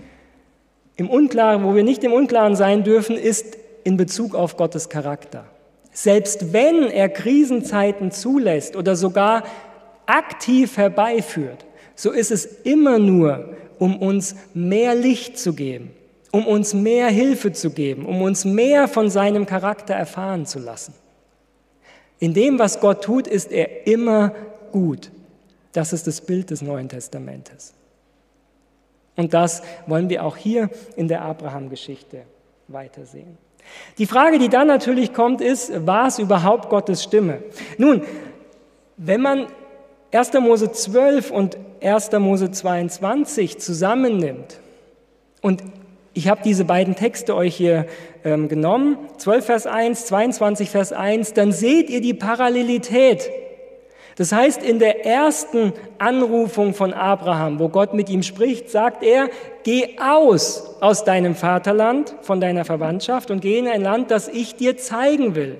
im 1.01 1.09
Unklaren, 1.09 1.65
wo 1.65 1.75
wir 1.75 1.83
nicht 1.83 2.05
im 2.05 2.13
Unklaren 2.13 2.55
sein 2.57 2.85
dürfen, 2.85 3.17
ist 3.17 3.57
in 3.85 3.97
Bezug 3.97 4.35
auf 4.35 4.59
Gottes 4.59 4.91
Charakter. 4.91 5.47
Selbst 5.93 6.53
wenn 6.53 6.91
er 6.91 7.09
Krisenzeiten 7.09 8.11
zulässt 8.11 8.77
oder 8.77 8.95
sogar 8.97 9.45
aktiv 10.05 10.77
herbeiführt, 10.77 11.65
so 11.95 12.11
ist 12.11 12.31
es 12.31 12.45
immer 12.45 12.99
nur, 12.99 13.57
um 13.79 13.97
uns 13.97 14.37
mehr 14.53 14.95
Licht 14.95 15.39
zu 15.39 15.55
geben, 15.55 15.91
um 16.33 16.47
uns 16.47 16.75
mehr 16.75 17.09
Hilfe 17.09 17.53
zu 17.53 17.71
geben, 17.71 18.05
um 18.05 18.21
uns 18.21 18.45
mehr 18.45 18.87
von 18.87 19.09
seinem 19.09 19.47
Charakter 19.47 19.95
erfahren 19.95 20.45
zu 20.45 20.59
lassen. 20.59 20.93
In 22.19 22.35
dem, 22.35 22.59
was 22.59 22.79
Gott 22.79 23.03
tut, 23.03 23.27
ist 23.27 23.51
er 23.53 23.87
immer 23.87 24.35
gut. 24.71 25.11
Das 25.73 25.95
ist 25.95 26.07
das 26.07 26.21
Bild 26.21 26.51
des 26.51 26.61
Neuen 26.61 26.91
Testamentes. 26.91 27.73
Und 29.21 29.35
das 29.35 29.63
wollen 29.87 30.09
wir 30.09 30.25
auch 30.25 30.39
hier 30.39 30.71
in 30.97 31.07
der 31.07 31.21
Abraham-Geschichte 31.21 32.23
weitersehen. 32.69 33.37
Die 33.99 34.07
Frage, 34.07 34.39
die 34.39 34.49
dann 34.49 34.67
natürlich 34.67 35.13
kommt, 35.13 35.43
ist, 35.43 35.87
war 35.87 36.07
es 36.07 36.19
überhaupt 36.19 36.71
Gottes 36.71 37.03
Stimme? 37.03 37.43
Nun, 37.77 38.01
wenn 38.97 39.21
man 39.21 39.49
1. 40.11 40.33
Mose 40.41 40.73
12 40.73 41.31
und 41.31 41.59
1. 41.83 42.13
Mose 42.13 42.51
22 42.51 43.59
zusammennimmt, 43.59 44.59
und 45.43 45.63
ich 46.15 46.29
habe 46.29 46.41
diese 46.43 46.65
beiden 46.65 46.97
Texte 46.97 47.37
euch 47.37 47.55
hier 47.55 47.85
ähm, 48.25 48.49
genommen, 48.49 48.97
12 49.19 49.45
Vers 49.45 49.67
1, 49.67 50.07
22 50.07 50.71
Vers 50.71 50.95
1, 50.95 51.35
dann 51.35 51.53
seht 51.53 51.91
ihr 51.91 52.01
die 52.01 52.15
Parallelität. 52.15 53.31
Das 54.17 54.33
heißt, 54.33 54.63
in 54.63 54.79
der 54.79 55.07
ersten 55.07 55.73
Anrufung 55.99 56.75
von 56.75 56.93
Abraham, 56.93 57.59
wo 57.59 57.69
Gott 57.69 57.95
mit 57.95 58.11
ihm 58.11 58.23
spricht, 58.23 58.69
sagt 58.71 59.03
er, 59.03 59.31
geh 59.63 59.99
aus 59.99 60.77
aus 60.81 61.05
deinem 61.05 61.35
Vaterland, 61.35 62.15
von 62.23 62.41
deiner 62.41 62.65
Verwandtschaft 62.65 63.31
und 63.31 63.41
geh 63.41 63.59
in 63.59 63.69
ein 63.69 63.83
Land, 63.83 64.11
das 64.11 64.29
ich 64.29 64.57
dir 64.57 64.77
zeigen 64.77 65.35
will. 65.35 65.59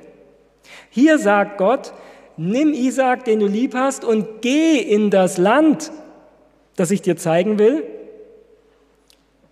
Hier 0.91 1.19
sagt 1.19 1.59
Gott, 1.59 1.93
nimm 2.37 2.73
Isaac, 2.73 3.25
den 3.25 3.41
du 3.41 3.47
lieb 3.47 3.75
hast, 3.75 4.05
und 4.05 4.43
geh 4.43 4.79
in 4.79 5.11
das 5.11 5.39
Land, 5.39 5.93
das 6.77 6.91
ich 6.91 7.03
dir 7.03 7.17
zeigen 7.17 7.59
will. 7.59 7.85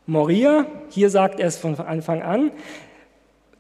Moria, 0.07 0.67
hier 0.89 1.11
sagt 1.11 1.39
er 1.39 1.49
es 1.49 1.59
von 1.59 1.79
Anfang 1.79 2.23
an, 2.23 2.51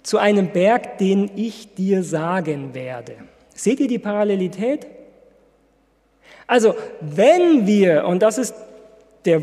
zu 0.03 0.16
einem 0.16 0.48
Berg, 0.48 0.96
den 0.96 1.31
ich 1.37 1.74
dir 1.74 2.03
sagen 2.03 2.72
werde. 2.72 3.16
Seht 3.55 3.81
ihr 3.81 3.88
die 3.88 3.98
Parallelität? 3.98 4.87
Also, 6.48 6.74
wenn 7.00 7.66
wir, 7.66 8.06
und 8.06 8.22
das 8.22 8.38
ist 8.38 8.54
der, 9.26 9.42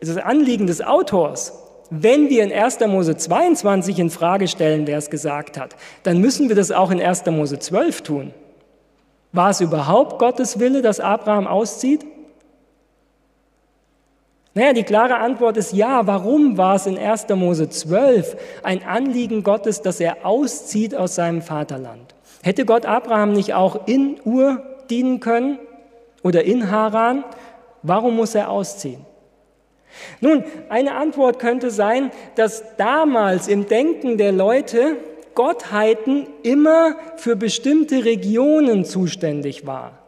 das 0.00 0.16
Anliegen 0.18 0.66
des 0.66 0.82
Autors, 0.82 1.54
wenn 1.90 2.28
wir 2.28 2.42
in 2.42 2.52
1. 2.52 2.80
Mose 2.80 3.16
22 3.16 3.98
in 3.98 4.10
Frage 4.10 4.48
stellen, 4.48 4.86
wer 4.86 4.98
es 4.98 5.10
gesagt 5.10 5.58
hat, 5.58 5.76
dann 6.02 6.18
müssen 6.18 6.48
wir 6.48 6.56
das 6.56 6.72
auch 6.72 6.90
in 6.90 7.00
1. 7.00 7.24
Mose 7.26 7.58
12 7.58 8.02
tun. 8.02 8.34
War 9.32 9.50
es 9.50 9.60
überhaupt 9.60 10.18
Gottes 10.18 10.58
Wille, 10.58 10.82
dass 10.82 10.98
Abraham 10.98 11.46
auszieht? 11.46 12.04
Naja, 14.54 14.72
die 14.72 14.82
klare 14.82 15.18
Antwort 15.18 15.56
ist 15.56 15.72
ja. 15.72 16.04
Warum 16.08 16.58
war 16.58 16.74
es 16.74 16.86
in 16.86 16.98
1. 16.98 17.28
Mose 17.36 17.68
12 17.68 18.36
ein 18.64 18.82
Anliegen 18.82 19.44
Gottes, 19.44 19.82
dass 19.82 20.00
er 20.00 20.26
auszieht 20.26 20.96
aus 20.96 21.14
seinem 21.14 21.42
Vaterland? 21.42 22.12
Hätte 22.42 22.64
Gott 22.64 22.86
Abraham 22.86 23.32
nicht 23.32 23.54
auch 23.54 23.86
in 23.86 24.16
Ur 24.24 24.62
dienen 24.90 25.20
können 25.20 25.60
oder 26.22 26.44
in 26.44 26.70
Haran? 26.70 27.24
Warum 27.82 28.16
muss 28.16 28.34
er 28.34 28.50
ausziehen? 28.50 29.04
Nun, 30.20 30.44
eine 30.68 30.94
Antwort 30.94 31.38
könnte 31.38 31.70
sein, 31.70 32.10
dass 32.36 32.76
damals 32.76 33.48
im 33.48 33.66
Denken 33.66 34.18
der 34.18 34.32
Leute 34.32 34.96
Gottheiten 35.34 36.26
immer 36.42 36.96
für 37.16 37.36
bestimmte 37.36 38.04
Regionen 38.04 38.84
zuständig 38.84 39.66
war. 39.66 40.00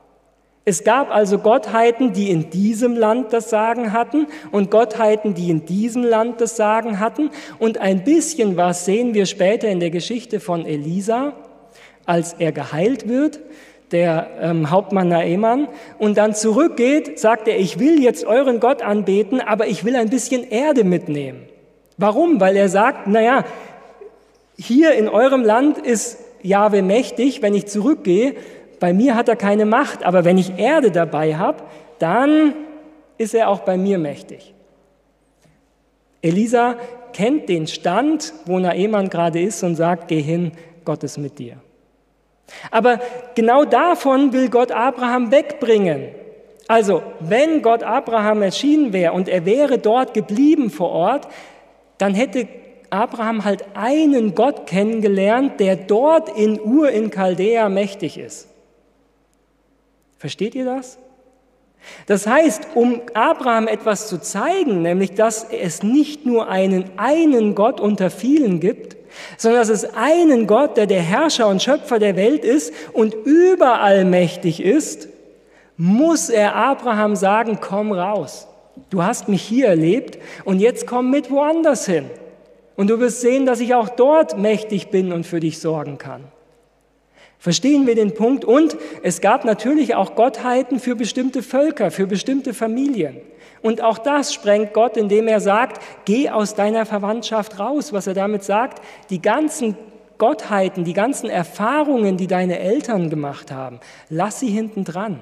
Es 0.64 0.85
gab 0.85 1.12
also 1.12 1.38
Gottheiten, 1.38 2.12
die 2.12 2.31
in 2.31 2.51
diesem 2.51 2.96
Land 2.96 3.33
das 3.33 3.51
Sagen 3.51 3.92
hatten 3.92 4.29
und 4.53 4.70
Gottheiten, 4.70 5.35
die 5.35 5.51
in 5.51 5.66
diesem 5.66 6.05
Land 6.05 6.40
das 6.40 6.57
Sagen 6.57 7.01
hatten. 7.01 7.31
Und 7.59 7.79
ein 7.79 8.05
bisschen 8.05 8.57
was 8.57 8.85
sehen 8.85 9.12
wir 9.12 9.27
später 9.27 9.68
in 9.68 9.81
der 9.81 9.90
Geschichte 9.90 10.38
von 10.38 10.64
Elisa, 10.64 11.33
als 12.07 12.35
er 12.35 12.53
geheilt 12.53 13.09
wird, 13.09 13.40
der 13.92 14.28
ähm, 14.40 14.70
Hauptmann 14.70 15.09
Naeman, 15.09 15.68
und 15.98 16.16
dann 16.16 16.35
zurückgeht, 16.35 17.18
sagt 17.18 17.46
er, 17.48 17.59
ich 17.59 17.78
will 17.78 18.02
jetzt 18.02 18.24
euren 18.24 18.61
Gott 18.61 18.83
anbeten, 18.83 19.40
aber 19.40 19.66
ich 19.66 19.85
will 19.85 19.96
ein 19.96 20.11
bisschen 20.11 20.48
Erde 20.48 20.85
mitnehmen. 20.85 21.42
Warum? 21.98 22.40
Weil 22.40 22.57
er 22.57 22.68
sagt, 22.68 23.07
naja, 23.07 23.44
hier 24.59 24.94
in 24.94 25.09
eurem 25.09 25.42
Land 25.42 25.78
ist 25.78 26.18
Jahwe 26.42 26.83
mächtig, 26.83 27.42
wenn 27.42 27.55
ich 27.55 27.66
zurückgehe, 27.66 28.35
bei 28.81 28.92
mir 28.92 29.14
hat 29.14 29.28
er 29.28 29.37
keine 29.37 29.64
Macht, 29.64 30.05
aber 30.05 30.24
wenn 30.24 30.38
ich 30.38 30.59
Erde 30.59 30.90
dabei 30.90 31.37
habe, 31.37 31.62
dann 32.00 32.55
ist 33.18 33.35
er 33.35 33.48
auch 33.48 33.61
bei 33.61 33.76
mir 33.76 33.98
mächtig. 33.98 34.55
Elisa 36.20 36.76
kennt 37.12 37.48
den 37.48 37.66
Stand, 37.66 38.33
wo 38.46 38.59
Naemann 38.59 39.09
gerade 39.09 39.40
ist 39.40 39.62
und 39.62 39.76
sagt, 39.76 40.09
geh 40.09 40.20
hin, 40.20 40.52
Gott 40.85 41.05
ist 41.05 41.18
mit 41.18 41.38
dir. 41.38 41.59
Aber 42.70 43.00
genau 43.35 43.64
davon 43.64 44.33
will 44.33 44.48
Gott 44.48 44.70
Abraham 44.72 45.31
wegbringen. 45.31 46.09
Also, 46.68 47.02
wenn 47.20 47.62
Gott 47.62 47.83
Abraham 47.83 48.42
erschienen 48.42 48.92
wäre 48.92 49.12
und 49.12 49.28
er 49.28 49.44
wäre 49.44 49.78
dort 49.78 50.14
geblieben 50.14 50.70
vor 50.70 50.90
Ort, 50.90 51.28
dann 51.98 52.14
hätte 52.14 52.48
Abraham 52.90 53.44
halt 53.44 53.64
einen 53.74 54.35
Gott 54.35 54.66
kennengelernt, 54.66 55.61
der 55.61 55.76
dort 55.76 56.37
in 56.37 56.61
Ur 56.61 56.90
in 56.90 57.11
Chaldea 57.11 57.68
mächtig 57.68 58.18
ist. 58.18 58.48
Versteht 60.18 60.55
ihr 60.55 60.64
das? 60.64 60.98
Das 62.07 62.26
heißt, 62.26 62.68
um 62.74 63.00
Abraham 63.14 63.66
etwas 63.66 64.09
zu 64.09 64.20
zeigen, 64.20 64.83
nämlich 64.83 65.14
dass 65.14 65.44
es 65.44 65.83
nicht 65.83 66.26
nur 66.26 66.48
einen 66.48 66.96
einen 66.96 67.55
Gott 67.55 67.81
unter 67.81 68.11
vielen 68.11 68.61
gibt, 68.61 68.96
sondern 69.37 69.61
dass 69.61 69.68
es 69.68 69.94
einen 69.94 70.46
Gott, 70.46 70.77
der 70.77 70.87
der 70.87 71.03
Herrscher 71.03 71.48
und 71.48 71.62
Schöpfer 71.62 71.98
der 71.98 72.16
Welt 72.16 72.44
ist 72.44 72.72
und 72.92 73.14
überall 73.14 74.05
mächtig 74.05 74.62
ist, 74.62 75.09
muss 75.77 76.29
er 76.29 76.55
Abraham 76.55 77.16
sagen, 77.16 77.59
komm 77.61 77.92
raus. 77.92 78.46
Du 78.90 79.03
hast 79.03 79.29
mich 79.29 79.42
hier 79.42 79.68
erlebt 79.68 80.18
und 80.44 80.61
jetzt 80.61 80.87
komm 80.87 81.11
mit 81.11 81.31
woanders 81.31 81.87
hin. 81.87 82.07
Und 82.77 82.88
du 82.88 83.01
wirst 83.01 83.20
sehen, 83.20 83.46
dass 83.46 83.61
ich 83.61 83.75
auch 83.75 83.88
dort 83.88 84.38
mächtig 84.38 84.88
bin 84.90 85.12
und 85.12 85.27
für 85.27 85.40
dich 85.40 85.59
sorgen 85.61 85.98
kann. 85.98 86.25
Verstehen 87.42 87.88
wir 87.88 87.96
den 87.96 88.14
Punkt? 88.14 88.44
Und 88.44 88.76
es 89.02 89.20
gab 89.20 89.44
natürlich 89.44 89.96
auch 89.96 90.14
Gottheiten 90.14 90.78
für 90.78 90.94
bestimmte 90.94 91.42
Völker, 91.42 91.90
für 91.90 92.07
bestimmte 92.07 92.55
Familien. 92.55 93.16
Und 93.62 93.83
auch 93.83 93.98
das 93.98 94.33
sprengt 94.33 94.72
Gott, 94.72 94.96
indem 94.96 95.26
er 95.26 95.40
sagt, 95.40 95.83
geh 96.05 96.31
aus 96.31 96.55
deiner 96.55 96.87
Verwandtschaft 96.87 97.59
raus. 97.59 97.92
Was 97.92 98.07
er 98.07 98.14
damit 98.14 98.44
sagt, 98.44 98.81
die 99.11 99.20
ganzen 99.20 99.76
Gottheiten, 100.18 100.85
die 100.85 100.92
ganzen 100.92 101.28
Erfahrungen, 101.28 102.16
die 102.16 102.28
deine 102.28 102.61
Eltern 102.61 103.11
gemacht 103.11 103.50
haben, 103.50 103.81
lass 104.09 104.38
sie 104.38 104.50
hinten 104.50 104.85
dran. 104.85 105.18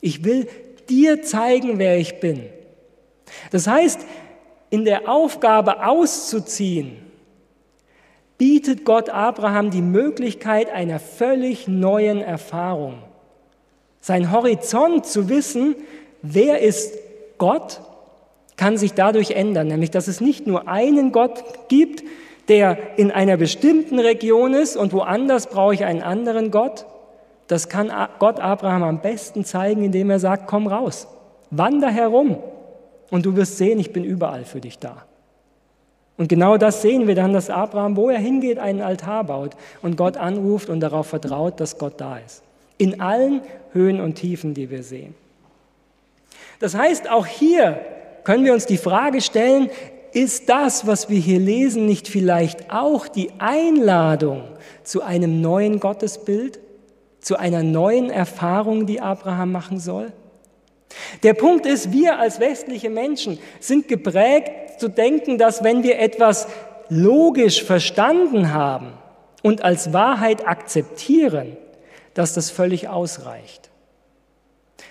Ich 0.00 0.22
will 0.22 0.46
dir 0.88 1.22
zeigen, 1.22 1.80
wer 1.80 1.98
ich 1.98 2.20
bin. 2.20 2.44
Das 3.50 3.66
heißt, 3.66 4.06
in 4.70 4.84
der 4.84 5.08
Aufgabe 5.08 5.84
auszuziehen, 5.84 7.07
bietet 8.38 8.84
Gott 8.84 9.10
Abraham 9.10 9.70
die 9.70 9.82
Möglichkeit 9.82 10.70
einer 10.70 11.00
völlig 11.00 11.66
neuen 11.68 12.22
Erfahrung. 12.22 13.02
Sein 14.00 14.30
Horizont 14.30 15.06
zu 15.06 15.28
wissen, 15.28 15.74
wer 16.22 16.60
ist 16.60 16.94
Gott, 17.36 17.80
kann 18.56 18.76
sich 18.76 18.94
dadurch 18.94 19.32
ändern, 19.32 19.66
nämlich 19.66 19.90
dass 19.90 20.08
es 20.08 20.20
nicht 20.20 20.46
nur 20.46 20.68
einen 20.68 21.12
Gott 21.12 21.42
gibt, 21.68 22.04
der 22.48 22.78
in 22.96 23.10
einer 23.10 23.36
bestimmten 23.36 23.98
Region 23.98 24.54
ist 24.54 24.76
und 24.76 24.92
woanders 24.92 25.48
brauche 25.48 25.74
ich 25.74 25.84
einen 25.84 26.02
anderen 26.02 26.50
Gott. 26.50 26.86
Das 27.46 27.68
kann 27.68 27.92
Gott 28.18 28.40
Abraham 28.40 28.82
am 28.82 29.00
besten 29.00 29.44
zeigen, 29.44 29.84
indem 29.84 30.10
er 30.10 30.18
sagt, 30.18 30.46
komm 30.46 30.66
raus, 30.66 31.08
wander 31.50 31.90
herum 31.90 32.38
und 33.10 33.26
du 33.26 33.36
wirst 33.36 33.58
sehen, 33.58 33.78
ich 33.78 33.92
bin 33.92 34.04
überall 34.04 34.44
für 34.44 34.60
dich 34.60 34.78
da. 34.78 35.07
Und 36.18 36.28
genau 36.28 36.56
das 36.56 36.82
sehen 36.82 37.06
wir 37.06 37.14
dann, 37.14 37.32
dass 37.32 37.48
Abraham, 37.48 37.96
wo 37.96 38.10
er 38.10 38.18
hingeht, 38.18 38.58
einen 38.58 38.82
Altar 38.82 39.24
baut 39.24 39.52
und 39.82 39.96
Gott 39.96 40.16
anruft 40.16 40.68
und 40.68 40.80
darauf 40.80 41.06
vertraut, 41.06 41.60
dass 41.60 41.78
Gott 41.78 41.94
da 42.00 42.18
ist. 42.18 42.42
In 42.76 43.00
allen 43.00 43.40
Höhen 43.72 44.00
und 44.00 44.16
Tiefen, 44.16 44.52
die 44.52 44.68
wir 44.68 44.82
sehen. 44.82 45.14
Das 46.58 46.74
heißt, 46.74 47.08
auch 47.08 47.24
hier 47.24 47.80
können 48.24 48.44
wir 48.44 48.52
uns 48.52 48.66
die 48.66 48.78
Frage 48.78 49.20
stellen, 49.20 49.70
ist 50.12 50.48
das, 50.48 50.86
was 50.86 51.08
wir 51.08 51.20
hier 51.20 51.38
lesen, 51.38 51.86
nicht 51.86 52.08
vielleicht 52.08 52.72
auch 52.72 53.06
die 53.06 53.30
Einladung 53.38 54.42
zu 54.82 55.02
einem 55.02 55.40
neuen 55.40 55.78
Gottesbild, 55.78 56.58
zu 57.20 57.36
einer 57.36 57.62
neuen 57.62 58.10
Erfahrung, 58.10 58.86
die 58.86 59.00
Abraham 59.00 59.52
machen 59.52 59.78
soll? 59.78 60.12
Der 61.22 61.34
Punkt 61.34 61.66
ist, 61.66 61.92
wir 61.92 62.18
als 62.18 62.40
westliche 62.40 62.90
Menschen 62.90 63.38
sind 63.60 63.88
geprägt 63.88 64.80
zu 64.80 64.88
denken, 64.88 65.38
dass 65.38 65.64
wenn 65.64 65.82
wir 65.82 65.98
etwas 65.98 66.48
logisch 66.88 67.62
verstanden 67.62 68.52
haben 68.52 68.92
und 69.42 69.62
als 69.62 69.92
Wahrheit 69.92 70.46
akzeptieren, 70.46 71.56
dass 72.14 72.34
das 72.34 72.50
völlig 72.50 72.88
ausreicht. 72.88 73.70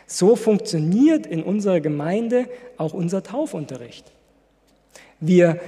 So 0.06 0.36
funktioniert 0.36 1.26
in 1.26 1.44
unserer 1.44 1.82
Gemeinde 1.82 2.48
auch 2.78 2.94
unser 2.94 3.24
Taufunterricht. 3.24 4.06
Wir 5.20 5.60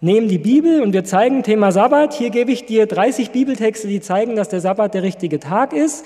nehmen 0.00 0.28
die 0.28 0.38
Bibel 0.38 0.82
und 0.82 0.92
wir 0.92 1.04
zeigen 1.04 1.42
Thema 1.42 1.72
Sabbat. 1.72 2.14
Hier 2.14 2.30
gebe 2.30 2.52
ich 2.52 2.64
dir 2.64 2.86
30 2.86 3.30
Bibeltexte, 3.30 3.88
die 3.88 4.00
zeigen, 4.00 4.36
dass 4.36 4.48
der 4.48 4.60
Sabbat 4.60 4.94
der 4.94 5.02
richtige 5.02 5.40
Tag 5.40 5.72
ist. 5.72 6.04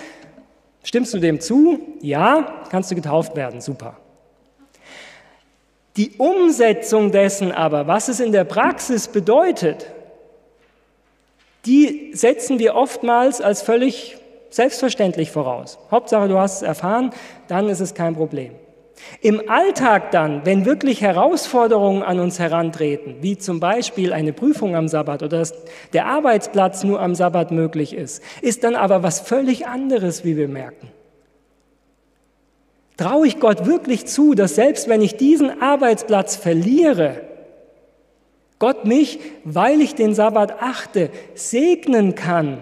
Stimmst 0.83 1.13
du 1.15 1.19
dem 1.19 1.41
zu? 1.41 1.81
Ja, 2.01 2.65
kannst 2.71 2.91
du 2.91 2.95
getauft 2.95 3.37
werden. 3.37 3.61
Super. 3.61 3.97
Die 5.97 6.13
Umsetzung 6.17 7.11
dessen 7.11 7.51
aber, 7.51 7.87
was 7.89 8.09
es 8.09 8.21
in 8.21 8.33
der 8.33 8.45
Praxis 8.45 9.09
bedeutet, 9.09 9.91
die 11.67 12.13
setzen 12.15 12.59
wir 12.59 12.77
oftmals 12.77 13.41
als 13.41 13.63
völlig 13.63 14.17
selbstverständlich 14.51 15.31
voraus. 15.31 15.79
Hauptsache, 15.91 16.29
du 16.29 16.39
hast 16.39 16.57
es 16.57 16.63
erfahren, 16.63 17.11
dann 17.49 17.69
ist 17.69 17.81
es 17.81 17.95
kein 17.95 18.15
Problem. 18.15 18.53
Im 19.21 19.49
Alltag 19.49 20.11
dann, 20.11 20.45
wenn 20.45 20.65
wirklich 20.65 21.01
Herausforderungen 21.01 22.03
an 22.03 22.21
uns 22.21 22.39
herantreten, 22.39 23.17
wie 23.21 23.37
zum 23.37 23.61
Beispiel 23.61 24.13
eine 24.13 24.33
Prüfung 24.33 24.77
am 24.77 24.89
Sabbat 24.89 25.23
oder 25.23 25.39
dass 25.39 25.55
der 25.93 26.07
Arbeitsplatz 26.07 26.85
nur 26.85 27.01
am 27.01 27.15
Sabbat 27.15 27.51
möglich 27.51 27.95
ist, 27.95 28.23
ist 28.43 28.65
dann 28.65 28.75
aber 28.75 29.03
was 29.03 29.21
völlig 29.21 29.67
anderes, 29.67 30.25
wie 30.25 30.37
wir 30.37 30.49
merken. 30.49 30.89
Traue 32.97 33.27
ich 33.27 33.39
Gott 33.39 33.67
wirklich 33.67 34.07
zu, 34.07 34.35
dass 34.35 34.57
selbst 34.57 34.89
wenn 34.89 35.03
ich 35.03 35.17
diesen 35.17 35.63
Arbeitsplatz 35.63 36.37
verliere, 36.37 37.21
Gott 38.59 38.85
mich, 38.85 39.21
weil 39.45 39.81
ich 39.81 39.95
den 39.95 40.15
Sabbat 40.15 40.61
achte, 40.61 41.11
segnen 41.35 42.15
kann 42.17 42.59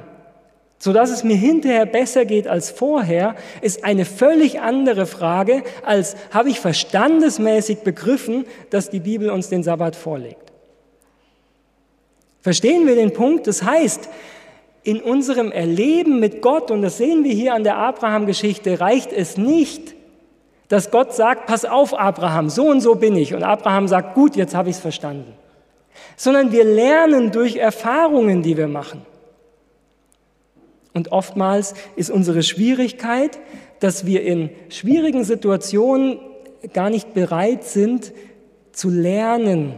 sodass 0.86 1.10
es 1.10 1.24
mir 1.24 1.34
hinterher 1.34 1.84
besser 1.84 2.24
geht 2.24 2.46
als 2.46 2.70
vorher, 2.70 3.34
ist 3.60 3.82
eine 3.82 4.04
völlig 4.04 4.60
andere 4.60 5.06
Frage, 5.06 5.64
als 5.84 6.14
habe 6.30 6.48
ich 6.48 6.60
verstandesmäßig 6.60 7.78
begriffen, 7.78 8.44
dass 8.70 8.88
die 8.88 9.00
Bibel 9.00 9.30
uns 9.30 9.48
den 9.48 9.64
Sabbat 9.64 9.96
vorlegt. 9.96 10.52
Verstehen 12.40 12.86
wir 12.86 12.94
den 12.94 13.12
Punkt? 13.12 13.48
Das 13.48 13.64
heißt, 13.64 14.08
in 14.84 15.02
unserem 15.02 15.50
Erleben 15.50 16.20
mit 16.20 16.40
Gott, 16.40 16.70
und 16.70 16.82
das 16.82 16.98
sehen 16.98 17.24
wir 17.24 17.32
hier 17.32 17.54
an 17.54 17.64
der 17.64 17.78
Abraham-Geschichte, 17.78 18.78
reicht 18.78 19.12
es 19.12 19.36
nicht, 19.36 19.96
dass 20.68 20.92
Gott 20.92 21.16
sagt, 21.16 21.46
pass 21.46 21.64
auf 21.64 21.98
Abraham, 21.98 22.48
so 22.48 22.68
und 22.68 22.80
so 22.80 22.94
bin 22.94 23.16
ich. 23.16 23.34
Und 23.34 23.42
Abraham 23.42 23.88
sagt, 23.88 24.14
gut, 24.14 24.36
jetzt 24.36 24.54
habe 24.54 24.70
ich 24.70 24.76
es 24.76 24.80
verstanden. 24.80 25.32
Sondern 26.16 26.52
wir 26.52 26.62
lernen 26.62 27.32
durch 27.32 27.56
Erfahrungen, 27.56 28.44
die 28.44 28.56
wir 28.56 28.68
machen. 28.68 29.02
Und 30.96 31.12
oftmals 31.12 31.74
ist 31.94 32.10
unsere 32.10 32.42
Schwierigkeit, 32.42 33.38
dass 33.80 34.06
wir 34.06 34.22
in 34.22 34.48
schwierigen 34.70 35.24
Situationen 35.24 36.18
gar 36.72 36.88
nicht 36.88 37.12
bereit 37.12 37.64
sind 37.64 38.14
zu 38.72 38.88
lernen, 38.88 39.74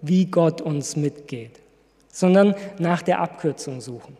wie 0.00 0.26
Gott 0.26 0.60
uns 0.60 0.94
mitgeht, 0.94 1.58
sondern 2.12 2.54
nach 2.78 3.02
der 3.02 3.18
Abkürzung 3.18 3.80
suchen. 3.80 4.16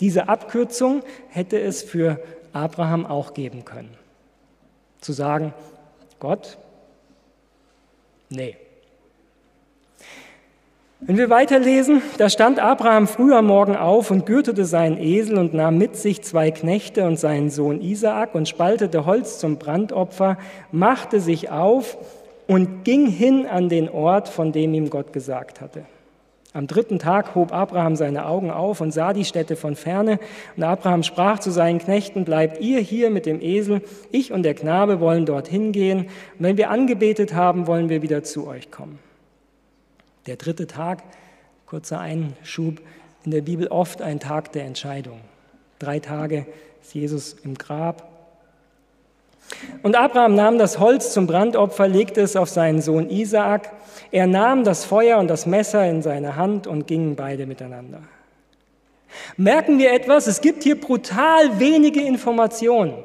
Diese 0.00 0.30
Abkürzung 0.30 1.02
hätte 1.28 1.60
es 1.60 1.82
für 1.82 2.18
Abraham 2.54 3.04
auch 3.04 3.34
geben 3.34 3.66
können. 3.66 3.94
Zu 5.02 5.12
sagen, 5.12 5.52
Gott, 6.18 6.56
nee, 8.30 8.56
wenn 11.04 11.16
wir 11.16 11.30
weiterlesen, 11.30 12.00
da 12.18 12.30
stand 12.30 12.60
Abraham 12.60 13.08
früh 13.08 13.34
am 13.34 13.46
Morgen 13.46 13.74
auf 13.74 14.12
und 14.12 14.24
gürtete 14.24 14.64
seinen 14.64 14.98
Esel 14.98 15.36
und 15.36 15.52
nahm 15.52 15.76
mit 15.76 15.96
sich 15.96 16.22
zwei 16.22 16.52
Knechte 16.52 17.04
und 17.04 17.18
seinen 17.18 17.50
Sohn 17.50 17.80
Isaak 17.80 18.36
und 18.36 18.48
spaltete 18.48 19.04
Holz 19.04 19.40
zum 19.40 19.58
Brandopfer, 19.58 20.38
machte 20.70 21.20
sich 21.20 21.50
auf 21.50 21.98
und 22.46 22.84
ging 22.84 23.06
hin 23.06 23.46
an 23.46 23.68
den 23.68 23.88
Ort, 23.88 24.28
von 24.28 24.52
dem 24.52 24.74
ihm 24.74 24.90
Gott 24.90 25.12
gesagt 25.12 25.60
hatte. 25.60 25.82
Am 26.54 26.68
dritten 26.68 27.00
Tag 27.00 27.34
hob 27.34 27.52
Abraham 27.52 27.96
seine 27.96 28.26
Augen 28.26 28.52
auf 28.52 28.80
und 28.80 28.92
sah 28.92 29.12
die 29.12 29.24
Städte 29.24 29.56
von 29.56 29.74
ferne. 29.74 30.20
Und 30.56 30.62
Abraham 30.62 31.02
sprach 31.02 31.40
zu 31.40 31.50
seinen 31.50 31.78
Knechten, 31.78 32.24
bleibt 32.24 32.60
ihr 32.60 32.78
hier 32.78 33.10
mit 33.10 33.26
dem 33.26 33.40
Esel, 33.40 33.80
ich 34.12 34.32
und 34.32 34.44
der 34.44 34.54
Knabe 34.54 35.00
wollen 35.00 35.26
dorthin 35.26 35.72
gehen. 35.72 36.00
Und 36.00 36.08
wenn 36.38 36.58
wir 36.58 36.70
angebetet 36.70 37.34
haben, 37.34 37.66
wollen 37.66 37.88
wir 37.88 38.02
wieder 38.02 38.22
zu 38.22 38.46
euch 38.46 38.70
kommen. 38.70 38.98
Der 40.26 40.36
dritte 40.36 40.66
Tag, 40.66 41.02
kurzer 41.66 42.00
Einschub, 42.00 42.80
in 43.24 43.30
der 43.30 43.42
Bibel 43.42 43.68
oft 43.68 44.02
ein 44.02 44.20
Tag 44.20 44.52
der 44.52 44.64
Entscheidung. 44.64 45.20
Drei 45.78 45.98
Tage 45.98 46.46
ist 46.80 46.94
Jesus 46.94 47.36
im 47.44 47.56
Grab. 47.56 48.08
Und 49.82 49.96
Abraham 49.96 50.34
nahm 50.34 50.58
das 50.58 50.78
Holz 50.78 51.12
zum 51.12 51.26
Brandopfer, 51.26 51.88
legte 51.88 52.20
es 52.20 52.36
auf 52.36 52.48
seinen 52.48 52.80
Sohn 52.80 53.10
Isaak. 53.10 53.70
Er 54.10 54.26
nahm 54.26 54.64
das 54.64 54.84
Feuer 54.84 55.18
und 55.18 55.28
das 55.28 55.46
Messer 55.46 55.84
in 55.88 56.02
seine 56.02 56.36
Hand 56.36 56.66
und 56.66 56.86
gingen 56.86 57.16
beide 57.16 57.46
miteinander. 57.46 58.00
Merken 59.36 59.78
wir 59.78 59.92
etwas? 59.92 60.26
Es 60.26 60.40
gibt 60.40 60.62
hier 60.62 60.80
brutal 60.80 61.58
wenige 61.58 62.00
Informationen. 62.00 63.04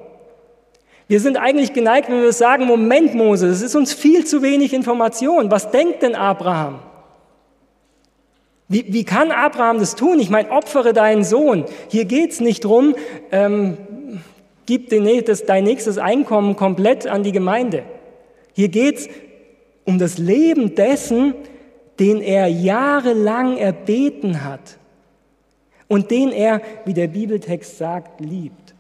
Wir 1.08 1.20
sind 1.20 1.38
eigentlich 1.38 1.74
geneigt, 1.74 2.10
wenn 2.10 2.22
wir 2.22 2.34
sagen, 2.34 2.66
Moment, 2.66 3.16
Mose, 3.16 3.48
es 3.48 3.62
ist 3.62 3.76
uns 3.76 3.94
viel 3.94 4.26
zu 4.26 4.42
wenig 4.42 4.74
Information. 4.74 5.50
Was 5.52 5.72
denkt 5.72 6.04
denn 6.04 6.16
Abraham? 6.16 6.80
Wie, 8.70 8.86
wie 8.94 9.04
kann 9.04 9.32
Abraham 9.32 9.80
das 9.80 9.96
tun? 9.96 10.20
Ich 10.20 10.30
meine, 10.30 10.52
opfere 10.52 10.94
deinen 10.94 11.24
Sohn. 11.24 11.66
Hier 11.90 12.06
geht 12.06 12.32
es 12.32 12.40
nicht 12.42 12.66
drum, 12.66 12.96
ähm, 13.32 13.78
gib 14.66 14.90
das, 15.26 15.46
dein 15.46 15.64
nächstes 15.64 15.98
Einkommen 15.98 16.56
komplett 16.56 17.08
an 17.08 17.24
die 17.24 17.32
Gemeinde. 17.32 17.84
Hier 18.54 18.68
geht 18.68 18.98
es 18.98 19.10
um 19.86 20.00
das 20.00 20.18
Leben 20.18 20.76
dessen, 20.76 21.34
den 22.00 22.22
er 22.22 22.48
jahrelang 22.48 23.58
erbeten 23.58 24.44
hat 24.44 24.78
und 25.88 26.12
den 26.12 26.32
er, 26.32 26.62
wie 26.86 26.94
der 26.94 27.08
Bibeltext 27.08 27.78
sagt, 27.78 28.20
liebt. 28.20 28.76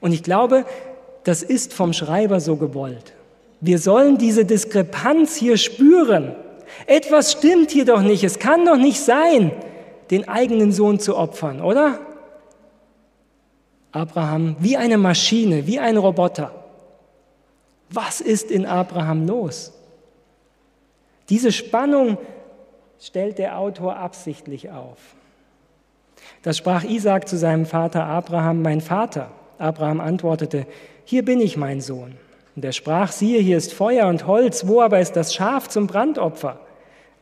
Und 0.00 0.12
ich 0.12 0.22
glaube, 0.22 0.64
das 1.24 1.42
ist 1.42 1.74
vom 1.74 1.92
Schreiber 1.92 2.40
so 2.40 2.56
gewollt. 2.56 3.12
Wir 3.60 3.78
sollen 3.78 4.18
diese 4.18 4.44
Diskrepanz 4.44 5.34
hier 5.34 5.56
spüren. 5.56 6.34
Etwas 6.86 7.32
stimmt 7.32 7.70
hier 7.70 7.84
doch 7.84 8.02
nicht. 8.02 8.24
Es 8.24 8.38
kann 8.38 8.64
doch 8.64 8.76
nicht 8.76 9.00
sein, 9.00 9.52
den 10.10 10.28
eigenen 10.28 10.72
Sohn 10.72 11.00
zu 11.00 11.16
opfern, 11.16 11.60
oder? 11.60 12.00
Abraham 13.92 14.56
wie 14.60 14.76
eine 14.76 14.98
Maschine, 14.98 15.66
wie 15.66 15.78
ein 15.78 15.96
Roboter. 15.96 16.52
Was 17.90 18.20
ist 18.20 18.50
in 18.50 18.66
Abraham 18.66 19.26
los? 19.26 19.72
Diese 21.28 21.52
Spannung 21.52 22.18
stellt 23.00 23.38
der 23.38 23.58
Autor 23.58 23.96
absichtlich 23.96 24.70
auf. 24.70 24.98
Das 26.42 26.56
sprach 26.56 26.84
Isaac 26.84 27.28
zu 27.28 27.36
seinem 27.36 27.66
Vater 27.66 28.04
Abraham, 28.04 28.62
mein 28.62 28.80
Vater. 28.80 29.30
Abraham 29.58 30.00
antwortete, 30.00 30.66
hier 31.04 31.24
bin 31.24 31.40
ich, 31.40 31.56
mein 31.56 31.80
Sohn. 31.80 32.16
Und 32.54 32.64
er 32.64 32.72
sprach, 32.72 33.12
siehe, 33.12 33.40
hier 33.40 33.56
ist 33.56 33.72
Feuer 33.72 34.08
und 34.08 34.26
Holz, 34.26 34.66
wo 34.66 34.82
aber 34.82 35.00
ist 35.00 35.16
das 35.16 35.34
Schaf 35.34 35.68
zum 35.68 35.86
Brandopfer? 35.86 36.60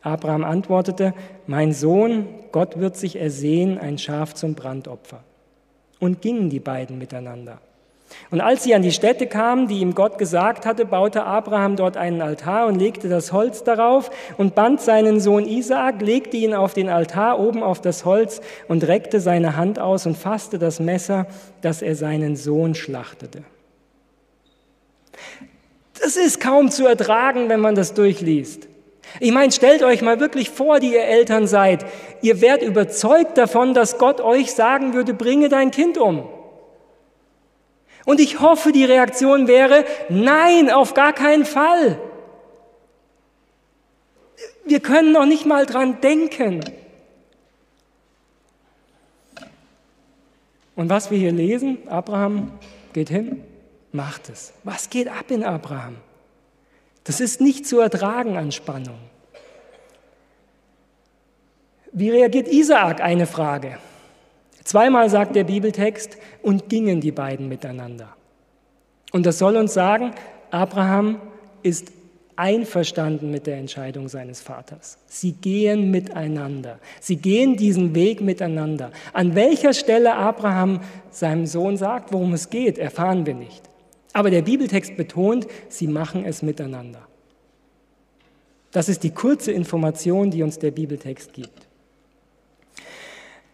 Abraham 0.01 0.43
antwortete, 0.43 1.13
mein 1.47 1.73
Sohn, 1.73 2.27
Gott 2.51 2.79
wird 2.79 2.95
sich 2.95 3.17
ersehen, 3.17 3.77
ein 3.77 3.97
Schaf 3.97 4.33
zum 4.33 4.55
Brandopfer. 4.55 5.23
Und 5.99 6.21
gingen 6.21 6.49
die 6.49 6.59
beiden 6.59 6.97
miteinander. 6.97 7.59
Und 8.29 8.41
als 8.41 8.63
sie 8.63 8.73
an 8.73 8.81
die 8.81 8.91
Stätte 8.91 9.27
kamen, 9.27 9.67
die 9.67 9.79
ihm 9.79 9.95
Gott 9.95 10.17
gesagt 10.17 10.65
hatte, 10.65 10.85
baute 10.85 11.23
Abraham 11.23 11.75
dort 11.75 11.97
einen 11.97 12.21
Altar 12.21 12.67
und 12.67 12.75
legte 12.75 13.09
das 13.09 13.31
Holz 13.31 13.63
darauf 13.63 14.09
und 14.37 14.55
band 14.55 14.81
seinen 14.81 15.19
Sohn 15.19 15.45
Isaak, 15.45 16.01
legte 16.01 16.37
ihn 16.37 16.53
auf 16.53 16.73
den 16.73 16.89
Altar 16.89 17.39
oben 17.39 17.63
auf 17.63 17.81
das 17.81 18.05
Holz 18.05 18.41
und 18.67 18.87
reckte 18.87 19.19
seine 19.19 19.55
Hand 19.55 19.79
aus 19.79 20.05
und 20.05 20.17
fasste 20.17 20.59
das 20.59 20.79
Messer, 20.79 21.27
dass 21.61 21.81
er 21.81 21.95
seinen 21.95 22.35
Sohn 22.35 22.75
schlachtete. 22.75 23.43
Das 25.99 26.15
ist 26.15 26.39
kaum 26.39 26.69
zu 26.69 26.85
ertragen, 26.85 27.49
wenn 27.49 27.59
man 27.59 27.75
das 27.75 27.93
durchliest. 27.93 28.66
Ich 29.19 29.31
meine, 29.31 29.51
stellt 29.51 29.83
euch 29.83 30.01
mal 30.01 30.19
wirklich 30.19 30.49
vor, 30.49 30.79
die 30.79 30.93
ihr 30.93 31.03
Eltern 31.03 31.47
seid. 31.47 31.85
Ihr 32.21 32.41
werdet 32.41 32.67
überzeugt 32.67 33.37
davon, 33.37 33.73
dass 33.73 33.97
Gott 33.97 34.21
euch 34.21 34.53
sagen 34.53 34.93
würde, 34.93 35.13
bringe 35.13 35.49
dein 35.49 35.71
Kind 35.71 35.97
um. 35.97 36.27
Und 38.05 38.19
ich 38.19 38.39
hoffe, 38.39 38.71
die 38.71 38.85
Reaktion 38.85 39.47
wäre, 39.47 39.83
nein, 40.07 40.71
auf 40.71 40.93
gar 40.93 41.13
keinen 41.13 41.45
Fall. 41.45 41.99
Wir 44.65 44.79
können 44.79 45.11
noch 45.11 45.25
nicht 45.25 45.45
mal 45.45 45.65
dran 45.65 45.99
denken. 46.01 46.63
Und 50.75 50.89
was 50.89 51.09
wir 51.09 51.17
hier 51.17 51.31
lesen, 51.31 51.79
Abraham 51.89 52.51
geht 52.93 53.09
hin, 53.09 53.43
macht 53.91 54.29
es. 54.29 54.53
Was 54.63 54.89
geht 54.89 55.07
ab 55.07 55.29
in 55.29 55.43
Abraham? 55.43 55.95
Das 57.07 57.21
ist 57.21 57.39
nicht 57.39 57.65
zu 57.65 57.79
ertragen 57.79 58.35
an 58.35 58.51
Spannung. 58.51 58.99
Wie 61.93 62.09
reagiert 62.09 62.49
Isaak? 62.49 63.01
Eine 63.01 63.25
Frage. 63.25 63.77
Zweimal 64.65 65.09
sagt 65.09 65.37
der 65.37 65.45
Bibeltext, 65.45 66.17
und 66.43 66.67
gingen 66.67 66.99
die 66.99 67.11
beiden 67.11 67.47
miteinander. 67.47 68.09
Und 69.13 69.25
das 69.25 69.37
soll 69.37 69.55
uns 69.55 69.73
sagen, 69.73 70.11
Abraham 70.51 71.21
ist 71.63 71.93
einverstanden 72.35 73.31
mit 73.31 73.47
der 73.47 73.57
Entscheidung 73.57 74.09
seines 74.09 74.41
Vaters. 74.41 74.97
Sie 75.07 75.31
gehen 75.31 75.89
miteinander. 75.89 76.79
Sie 76.99 77.15
gehen 77.15 77.55
diesen 77.55 77.95
Weg 77.95 78.19
miteinander. 78.19 78.91
An 79.13 79.33
welcher 79.33 79.73
Stelle 79.73 80.13
Abraham 80.15 80.81
seinem 81.09 81.47
Sohn 81.47 81.77
sagt, 81.77 82.11
worum 82.11 82.33
es 82.33 82.49
geht, 82.49 82.77
erfahren 82.77 83.25
wir 83.25 83.33
nicht. 83.33 83.66
Aber 84.13 84.29
der 84.29 84.41
Bibeltext 84.41 84.97
betont, 84.97 85.47
sie 85.69 85.87
machen 85.87 86.25
es 86.25 86.41
miteinander. 86.41 87.07
Das 88.71 88.89
ist 88.89 89.03
die 89.03 89.11
kurze 89.11 89.51
Information, 89.51 90.31
die 90.31 90.43
uns 90.43 90.59
der 90.59 90.71
Bibeltext 90.71 91.33
gibt. 91.33 91.67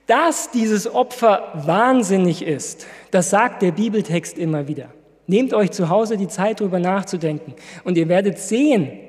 Dass 0.05 0.51
dieses 0.51 0.87
Opfer 0.87 1.53
wahnsinnig 1.65 2.41
ist, 2.41 2.87
das 3.11 3.29
sagt 3.29 3.61
der 3.61 3.71
Bibeltext 3.71 4.37
immer 4.37 4.67
wieder. 4.67 4.89
Nehmt 5.27 5.53
euch 5.53 5.71
zu 5.71 5.89
Hause 5.89 6.17
die 6.17 6.27
Zeit, 6.27 6.59
darüber 6.59 6.79
nachzudenken. 6.79 7.53
Und 7.85 7.97
ihr 7.97 8.09
werdet 8.09 8.37
sehen, 8.37 8.99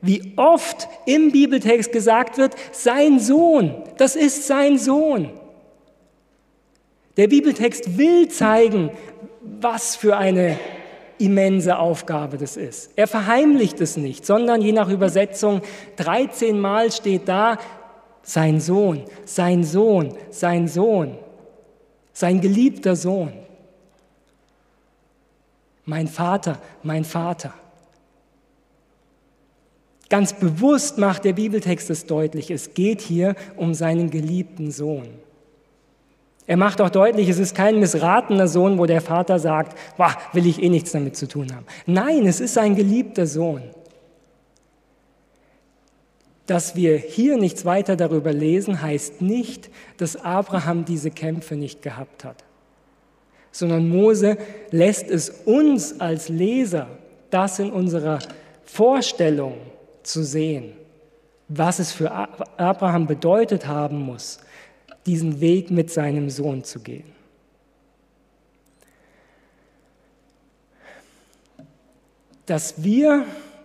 wie 0.00 0.32
oft 0.36 0.88
im 1.06 1.32
Bibeltext 1.32 1.92
gesagt 1.92 2.38
wird, 2.38 2.54
sein 2.72 3.20
Sohn, 3.20 3.74
das 3.98 4.16
ist 4.16 4.46
sein 4.46 4.78
Sohn. 4.78 5.30
Der 7.16 7.26
Bibeltext 7.26 7.98
will 7.98 8.28
zeigen, 8.28 8.90
was 9.60 9.96
für 9.96 10.16
eine 10.16 10.58
immense 11.18 11.78
Aufgabe 11.78 12.38
das 12.38 12.56
ist. 12.56 12.90
Er 12.96 13.06
verheimlicht 13.06 13.80
es 13.80 13.96
nicht, 13.96 14.24
sondern 14.24 14.62
je 14.62 14.72
nach 14.72 14.88
Übersetzung 14.88 15.62
13 15.96 16.58
Mal 16.58 16.92
steht 16.92 17.28
da, 17.28 17.58
sein 18.22 18.60
Sohn, 18.60 19.04
sein 19.24 19.64
Sohn, 19.64 20.14
sein 20.30 20.68
Sohn, 20.68 21.16
sein 22.12 22.40
geliebter 22.40 22.94
Sohn. 22.94 23.32
Mein 25.84 26.06
Vater, 26.08 26.60
mein 26.82 27.04
Vater. 27.04 27.54
Ganz 30.10 30.32
bewusst 30.32 30.98
macht 30.98 31.24
der 31.24 31.34
Bibeltext 31.34 31.90
es 31.90 32.06
deutlich, 32.06 32.50
es 32.50 32.74
geht 32.74 33.00
hier 33.00 33.34
um 33.56 33.74
seinen 33.74 34.10
geliebten 34.10 34.70
Sohn. 34.70 35.08
Er 36.48 36.56
macht 36.56 36.80
auch 36.80 36.88
deutlich, 36.88 37.28
es 37.28 37.38
ist 37.38 37.54
kein 37.54 37.78
missratener 37.78 38.48
Sohn, 38.48 38.78
wo 38.78 38.86
der 38.86 39.02
Vater 39.02 39.38
sagt, 39.38 39.78
Wah, 39.98 40.16
will 40.32 40.46
ich 40.46 40.62
eh 40.62 40.70
nichts 40.70 40.92
damit 40.92 41.14
zu 41.14 41.28
tun 41.28 41.54
haben. 41.54 41.66
Nein, 41.84 42.26
es 42.26 42.40
ist 42.40 42.56
ein 42.56 42.74
geliebter 42.74 43.26
Sohn. 43.26 43.62
Dass 46.46 46.74
wir 46.74 46.96
hier 46.96 47.36
nichts 47.36 47.66
weiter 47.66 47.96
darüber 47.96 48.32
lesen, 48.32 48.80
heißt 48.80 49.20
nicht, 49.20 49.68
dass 49.98 50.16
Abraham 50.16 50.86
diese 50.86 51.10
Kämpfe 51.10 51.54
nicht 51.54 51.82
gehabt 51.82 52.24
hat, 52.24 52.42
sondern 53.52 53.86
Mose 53.90 54.38
lässt 54.70 55.10
es 55.10 55.28
uns 55.44 56.00
als 56.00 56.30
Leser 56.30 56.88
das 57.28 57.58
in 57.58 57.70
unserer 57.70 58.20
Vorstellung 58.64 59.58
zu 60.02 60.24
sehen, 60.24 60.72
was 61.48 61.78
es 61.78 61.92
für 61.92 62.10
Abraham 62.10 63.06
bedeutet 63.06 63.66
haben 63.66 64.00
muss, 64.00 64.38
diesen 65.08 65.40
Weg 65.40 65.70
mit 65.70 65.90
seinem 65.90 66.30
Sohn 66.30 66.62
zu 66.62 66.80
gehen. 66.80 67.16
Dass 72.46 72.82
wir 72.82 73.24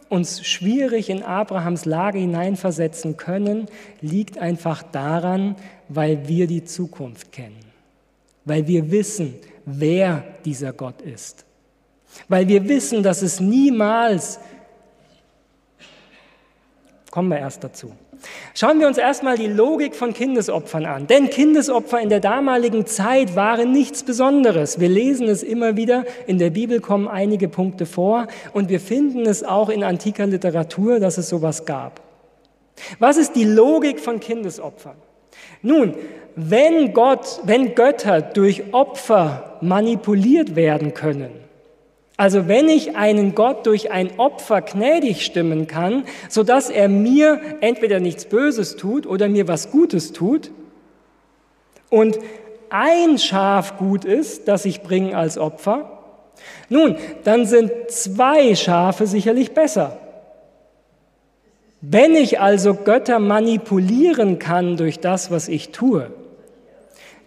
uns 0.10 0.46
schwierig 0.46 1.10
in 1.10 1.24
Abrahams 1.24 1.86
Lage 1.86 2.20
hineinversetzen 2.20 3.18
können, 3.18 3.68
liegt 4.02 4.38
einfach 4.38 4.84
daran, 4.84 5.56
weil 5.90 6.28
wir 6.28 6.48
die 6.48 6.64
Zukunft 6.64 7.32
kennen, 7.32 7.66
weil 8.46 8.68
wir 8.68 8.92
wissen, 8.92 9.36
wer 9.66 10.24
dieser 10.46 10.72
Gott 10.74 11.02
ist, 11.02 11.46
weil 12.28 12.48
wir 12.48 12.68
wissen, 12.68 13.04
dass 13.04 13.22
es 13.22 13.40
niemals, 13.40 14.40
kommen 17.10 17.30
wir 17.30 17.40
erst 17.40 17.64
dazu, 17.64 17.94
Schauen 18.54 18.80
wir 18.80 18.88
uns 18.88 18.98
erstmal 18.98 19.38
die 19.38 19.48
Logik 19.48 19.96
von 19.96 20.14
Kindesopfern 20.14 20.86
an. 20.86 21.08
Denn 21.08 21.30
Kindesopfer 21.30 22.00
in 22.00 22.10
der 22.10 22.20
damaligen 22.20 22.86
Zeit 22.86 23.36
waren 23.36 23.72
nichts 23.72 24.04
Besonderes. 24.04 24.80
Wir 24.80 24.90
lesen 24.90 25.28
es 25.28 25.44
immer 25.44 25.76
wieder, 25.76 26.06
in 26.28 26.38
der 26.38 26.50
Bibel 26.50 26.80
kommen 26.80 27.08
einige 27.08 27.50
Punkte 27.50 27.86
vor 27.86 28.28
und 28.54 28.70
wir 28.70 28.80
finden 28.80 29.26
es 29.26 29.44
auch 29.44 29.70
in 29.70 29.84
antiker 29.84 30.28
Literatur, 30.28 31.00
dass 31.00 31.18
es 31.18 31.30
sowas 31.30 31.66
gab. 31.66 32.02
Was 33.00 33.18
ist 33.18 33.36
die 33.36 33.44
Logik 33.44 34.00
von 34.00 34.20
Kindesopfern? 34.20 34.96
Nun, 35.62 35.96
wenn 36.36 36.94
Gott, 36.94 37.42
wenn 37.44 37.76
Götter 37.76 38.22
durch 38.22 38.74
Opfer 38.74 39.58
manipuliert 39.62 40.56
werden 40.56 40.94
können, 40.94 41.43
also 42.24 42.48
wenn 42.48 42.70
ich 42.70 42.96
einen 42.96 43.36
Gott 43.36 43.66
durch 43.66 43.92
ein 43.92 44.18
Opfer 44.18 44.62
gnädig 44.62 45.26
stimmen 45.26 45.68
kann, 45.68 46.06
sodass 46.30 46.70
er 46.70 46.88
mir 46.88 47.42
entweder 47.60 48.00
nichts 48.00 48.24
Böses 48.24 48.78
tut 48.78 49.06
oder 49.06 49.28
mir 49.28 49.50
was 49.50 49.72
Gutes 49.72 50.14
tut 50.14 50.50
und 51.90 52.18
ein 52.70 53.18
Schaf 53.18 53.78
gut 53.78 54.06
ist, 54.06 54.48
das 54.48 54.64
ich 54.64 54.84
bringe 54.84 55.18
als 55.18 55.38
Opfer, 55.38 56.00
nun, 56.70 56.96
dann 57.26 57.46
sind 57.46 57.74
zwei 57.90 58.56
Schafe 58.56 59.06
sicherlich 59.06 59.54
besser. 59.54 59.98
Wenn 61.82 62.16
ich 62.16 62.40
also 62.40 62.74
Götter 62.74 63.20
manipulieren 63.20 64.40
kann 64.40 64.78
durch 64.78 65.02
das, 65.02 65.30
was 65.30 65.50
ich 65.50 65.72
tue, 65.72 66.10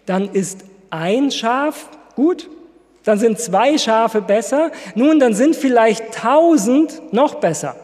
dann 0.07 0.27
ist 0.27 0.65
ein 0.89 1.29
Schaf 1.29 1.87
gut 2.15 2.49
dann 3.07 3.19
sind 3.19 3.39
zwei 3.39 3.77
Schafe 3.77 4.21
besser, 4.21 4.71
nun, 4.93 5.19
dann 5.19 5.33
sind 5.33 5.55
vielleicht 5.55 6.13
tausend 6.13 7.13
noch 7.13 7.35
besser. 7.35 7.75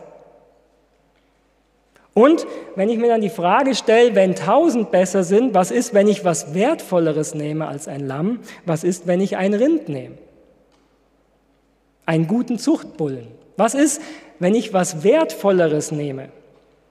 Und 2.14 2.46
wenn 2.76 2.90
ich 2.90 2.98
mir 2.98 3.08
dann 3.08 3.22
die 3.22 3.30
Frage 3.30 3.74
stelle, 3.74 4.16
wenn 4.16 4.36
tausend 4.36 4.92
besser 4.92 5.24
sind, 5.24 5.54
was 5.54 5.72
ist, 5.72 5.94
wenn 5.94 6.08
ich 6.08 6.26
was 6.26 6.54
Wertvolleres 6.54 7.34
nehme 7.36 7.68
als 7.68 7.88
ein 7.88 8.06
Lamm? 8.06 8.42
Was 8.66 8.84
ist, 8.84 9.08
wenn 9.08 9.22
ich 9.22 9.38
ein 9.38 9.54
Rind 9.54 9.88
nehme? 9.88 10.18
Einen 12.06 12.28
guten 12.28 12.60
Zuchtbullen. 12.60 13.28
Was 13.56 13.76
ist, 13.76 14.02
wenn 14.40 14.56
ich 14.56 14.74
was 14.74 15.04
Wertvolleres 15.04 15.92
nehme? 15.92 16.30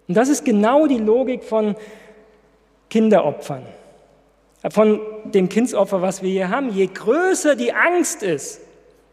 Und 0.09 0.17
das 0.17 0.31
ist 0.31 0.45
genau 0.45 0.87
die 0.87 0.99
Logik 0.99 1.45
von 1.45 1.77
Kinderopfern 2.89 3.63
von 4.71 5.01
dem 5.25 5.49
Kindsopfer, 5.49 6.03
was 6.03 6.23
wir 6.23 6.31
hier 6.31 6.51
haben, 6.51 6.71
je 6.71 6.87
größer 6.87 7.57
die 7.57 7.73
Angst 7.73 8.23
ist, 8.23 8.61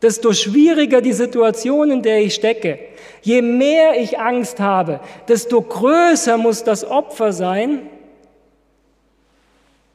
desto 0.02 0.32
schwieriger 0.34 1.02
die 1.02 1.14
Situation, 1.14 1.91
in 1.91 2.02
der 2.02 2.22
ich 2.22 2.36
stecke. 2.36 2.80
Je 3.22 3.41
mehr 3.41 4.00
ich 4.00 4.20
Angst 4.20 4.60
habe, 4.60 5.00
desto 5.28 5.62
größer 5.62 6.38
muss 6.38 6.64
das 6.64 6.86
Opfer 6.86 7.34
sein, 7.34 7.82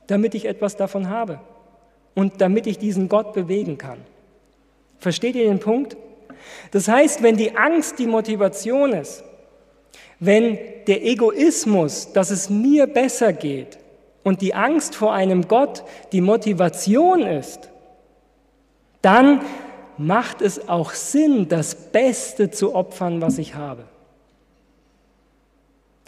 damit 0.07 0.34
ich 0.34 0.44
etwas 0.44 0.76
davon 0.76 1.09
habe 1.09 1.40
und 2.14 2.40
damit 2.40 2.66
ich 2.66 2.78
diesen 2.78 3.09
Gott 3.09 3.32
bewegen 3.32 3.78
kann. 3.78 3.98
Versteht 4.98 5.36
ihr 5.36 5.44
den 5.44 5.61
Punkt? 5.61 5.96
Das 6.72 6.88
heißt, 6.88 7.22
wenn 7.22 7.36
die 7.36 7.57
Angst 7.57 7.98
die 7.98 8.07
Motivation 8.07 8.92
ist, 8.92 9.24
wenn 10.20 10.59
der 10.86 11.05
Egoismus, 11.05 12.12
dass 12.12 12.30
es 12.30 12.50
mir 12.50 12.86
besser 12.86 13.32
geht 13.32 13.78
und 14.24 14.40
die 14.40 14.54
Angst 14.54 14.96
vor 14.96 15.12
einem 15.12 15.46
Gott 15.46 15.84
die 16.10 16.20
Motivation 16.20 17.22
ist, 17.22 17.70
dann 19.02 19.42
macht 19.96 20.42
es 20.42 20.68
auch 20.68 20.90
Sinn, 20.90 21.48
das 21.48 21.74
Beste 21.74 22.50
zu 22.50 22.74
opfern, 22.74 23.20
was 23.20 23.38
ich 23.38 23.54
habe. 23.54 23.84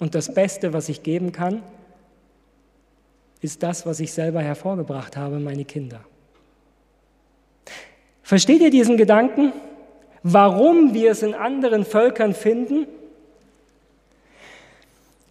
Und 0.00 0.14
das 0.14 0.34
Beste, 0.34 0.72
was 0.72 0.88
ich 0.88 1.02
geben 1.02 1.30
kann, 1.30 1.62
ist 3.40 3.62
das, 3.62 3.86
was 3.86 4.00
ich 4.00 4.12
selber 4.12 4.40
hervorgebracht 4.40 5.16
habe, 5.16 5.38
meine 5.38 5.64
Kinder. 5.64 6.00
Versteht 8.22 8.60
ihr 8.60 8.70
diesen 8.70 8.96
Gedanken? 8.96 9.52
Warum 10.22 10.94
wir 10.94 11.12
es 11.12 11.22
in 11.22 11.34
anderen 11.34 11.84
Völkern 11.84 12.34
finden? 12.34 12.88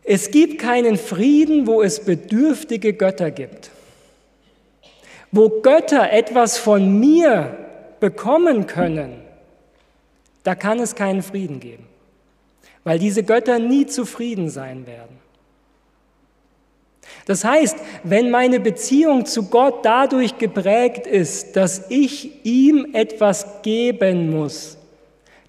Es 0.05 0.29
gibt 0.29 0.61
keinen 0.61 0.97
Frieden, 0.97 1.65
wo 1.65 1.81
es 1.81 1.99
bedürftige 1.99 2.93
Götter 2.93 3.31
gibt. 3.31 3.71
Wo 5.31 5.49
Götter 5.49 6.11
etwas 6.11 6.57
von 6.57 6.99
mir 6.99 7.57
bekommen 7.99 8.67
können, 8.67 9.21
da 10.43 10.53
kann 10.53 10.79
es 10.79 10.93
keinen 10.93 11.23
Frieden 11.23 11.59
geben, 11.59 11.87
weil 12.83 12.99
diese 12.99 13.23
Götter 13.23 13.57
nie 13.57 13.87
zufrieden 13.87 14.49
sein 14.49 14.85
werden. 14.85 15.19
Das 17.25 17.43
heißt, 17.43 17.77
wenn 18.03 18.29
meine 18.29 18.59
Beziehung 18.59 19.25
zu 19.25 19.49
Gott 19.49 19.83
dadurch 19.83 20.37
geprägt 20.37 21.07
ist, 21.07 21.55
dass 21.55 21.89
ich 21.89 22.45
ihm 22.45 22.89
etwas 22.93 23.63
geben 23.63 24.29
muss, 24.29 24.77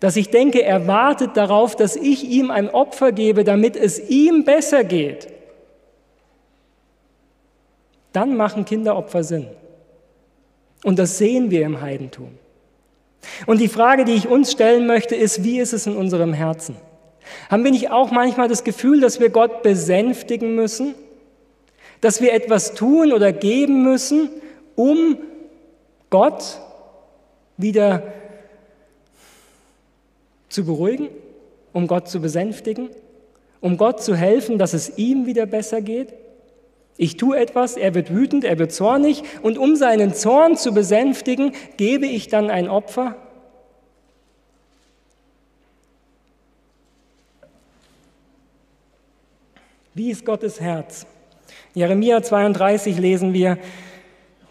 dass 0.00 0.16
ich 0.16 0.30
denke, 0.30 0.62
er 0.62 0.86
wartet 0.86 1.36
darauf, 1.36 1.74
dass 1.74 1.96
ich 1.96 2.24
ihm 2.24 2.50
ein 2.50 2.68
Opfer 2.68 3.12
gebe, 3.12 3.44
damit 3.44 3.76
es 3.76 3.98
ihm 4.10 4.44
besser 4.44 4.84
geht, 4.84 5.28
dann 8.12 8.36
machen 8.36 8.64
Kinderopfer 8.64 9.24
Sinn. 9.24 9.48
Und 10.84 10.98
das 10.98 11.18
sehen 11.18 11.50
wir 11.50 11.62
im 11.62 11.80
Heidentum. 11.80 12.30
Und 13.46 13.60
die 13.60 13.68
Frage, 13.68 14.04
die 14.04 14.12
ich 14.12 14.28
uns 14.28 14.52
stellen 14.52 14.86
möchte, 14.86 15.16
ist, 15.16 15.42
wie 15.42 15.58
ist 15.58 15.72
es 15.72 15.86
in 15.86 15.96
unserem 15.96 16.32
Herzen? 16.32 16.76
Haben 17.50 17.64
wir 17.64 17.72
nicht 17.72 17.90
auch 17.90 18.10
manchmal 18.10 18.48
das 18.48 18.64
Gefühl, 18.64 19.00
dass 19.00 19.18
wir 19.18 19.30
Gott 19.30 19.62
besänftigen 19.62 20.54
müssen? 20.54 20.94
Dass 22.00 22.20
wir 22.20 22.32
etwas 22.34 22.74
tun 22.74 23.12
oder 23.12 23.32
geben 23.32 23.82
müssen, 23.82 24.30
um 24.76 25.18
Gott 26.10 26.60
wieder 27.56 28.00
zu 28.00 28.25
beruhigen, 30.64 31.08
um 31.72 31.86
Gott 31.86 32.08
zu 32.08 32.20
besänftigen, 32.20 32.90
um 33.60 33.76
Gott 33.76 34.02
zu 34.02 34.14
helfen, 34.14 34.58
dass 34.58 34.72
es 34.72 34.96
ihm 34.96 35.26
wieder 35.26 35.46
besser 35.46 35.80
geht? 35.80 36.14
Ich 36.98 37.16
tue 37.16 37.36
etwas, 37.36 37.76
er 37.76 37.94
wird 37.94 38.14
wütend, 38.14 38.44
er 38.44 38.58
wird 38.58 38.72
zornig 38.72 39.22
und 39.42 39.58
um 39.58 39.76
seinen 39.76 40.14
Zorn 40.14 40.56
zu 40.56 40.72
besänftigen, 40.72 41.52
gebe 41.76 42.06
ich 42.06 42.28
dann 42.28 42.48
ein 42.48 42.68
Opfer? 42.68 43.16
Wie 49.92 50.10
ist 50.10 50.24
Gottes 50.24 50.60
Herz? 50.60 51.06
Jeremia 51.74 52.22
32 52.22 52.98
lesen 52.98 53.32
wir, 53.32 53.58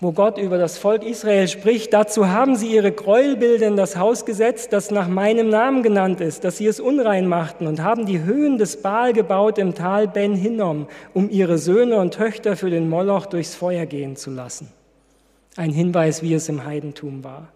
wo 0.06 0.12
Gott 0.12 0.38
über 0.38 0.60
das 0.60 0.78
Volk 0.78 1.03
Israel 1.03 1.47
spricht, 1.47 1.91
dazu 1.91 2.30
haben 2.30 2.56
sie 2.56 2.68
ihre 2.68 2.91
Gräuelbilder 2.91 3.66
in 3.66 3.76
das 3.76 3.97
Haus 3.97 4.24
gesetzt, 4.24 4.72
das 4.72 4.91
nach 4.91 5.08
meinem 5.08 5.49
Namen 5.49 5.82
genannt 5.82 6.22
ist, 6.22 6.43
dass 6.43 6.58
sie 6.58 6.68
es 6.68 6.80
unrein 6.80 7.28
machten 7.28 7.66
und 7.66 7.82
haben 7.82 8.06
die 8.06 8.22
Höhen 8.22 8.60
des 8.60 8.84
Baal 8.84 9.14
gebaut 9.14 9.58
im 9.58 9.74
Tal 9.74 10.08
Ben 10.08 10.36
Hinnom, 10.36 10.86
um 11.16 11.28
ihre 11.32 11.58
Söhne 11.58 11.97
und 11.97 12.14
Töchter 12.14 12.56
für 12.56 12.70
den 12.70 12.88
Moloch 12.88 13.26
durchs 13.26 13.56
Feuer 13.56 13.88
gehen 13.88 14.16
zu 14.16 14.30
lassen. 14.30 14.68
Ein 15.56 15.72
Hinweis, 15.72 16.22
wie 16.22 16.36
es 16.36 16.49
im 16.49 16.66
Heidentum 16.66 17.24
war. 17.24 17.47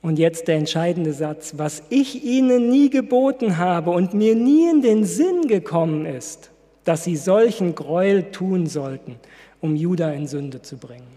Und 0.00 0.20
jetzt 0.20 0.46
der 0.46 0.58
entscheidende 0.58 1.12
Satz, 1.12 1.54
was 1.56 1.82
ich 1.88 2.22
ihnen 2.22 2.70
nie 2.70 2.88
geboten 2.88 3.58
habe 3.58 3.90
und 3.90 4.14
mir 4.14 4.36
nie 4.36 4.70
in 4.70 4.80
den 4.80 5.04
Sinn 5.04 5.48
gekommen 5.48 6.06
ist, 6.06 6.52
dass 6.84 7.02
sie 7.02 7.16
solchen 7.16 7.74
Gräuel 7.74 8.30
tun 8.30 8.68
sollten, 8.68 9.16
um 9.60 9.74
Juda 9.74 10.12
in 10.12 10.28
Sünde 10.28 10.62
zu 10.62 10.76
bringen. 10.76 11.11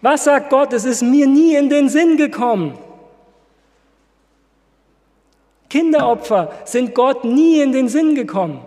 Was 0.00 0.24
sagt 0.24 0.50
Gott? 0.50 0.72
Es 0.72 0.84
ist 0.84 1.02
mir 1.02 1.26
nie 1.26 1.54
in 1.54 1.68
den 1.68 1.88
Sinn 1.88 2.16
gekommen. 2.16 2.78
Kinderopfer 5.68 6.52
sind 6.66 6.94
Gott 6.94 7.24
nie 7.24 7.60
in 7.60 7.72
den 7.72 7.88
Sinn 7.88 8.14
gekommen. 8.14 8.60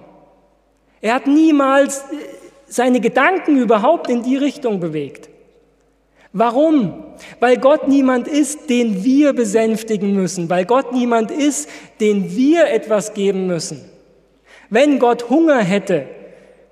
Er 1.01 1.13
hat 1.13 1.27
niemals 1.27 1.99
äh, 1.99 2.15
seine 2.67 2.99
Gedanken 2.99 3.57
überhaupt 3.57 4.09
in 4.09 4.23
die 4.23 4.37
Richtung 4.37 4.79
bewegt. 4.79 5.29
Warum? 6.33 7.03
Weil 7.39 7.57
Gott 7.57 7.87
niemand 7.87 8.27
ist, 8.27 8.71
den 8.71 9.03
wir 9.03 9.33
besänftigen 9.33 10.15
müssen, 10.15 10.49
weil 10.49 10.65
Gott 10.65 10.91
niemand 10.93 11.29
ist, 11.29 11.69
den 12.01 12.35
wir 12.35 12.71
etwas 12.71 13.13
geben 13.13 13.45
müssen. 13.45 13.85
Wenn 14.69 14.97
Gott 14.97 15.29
Hunger 15.29 15.59
hätte, 15.59 16.07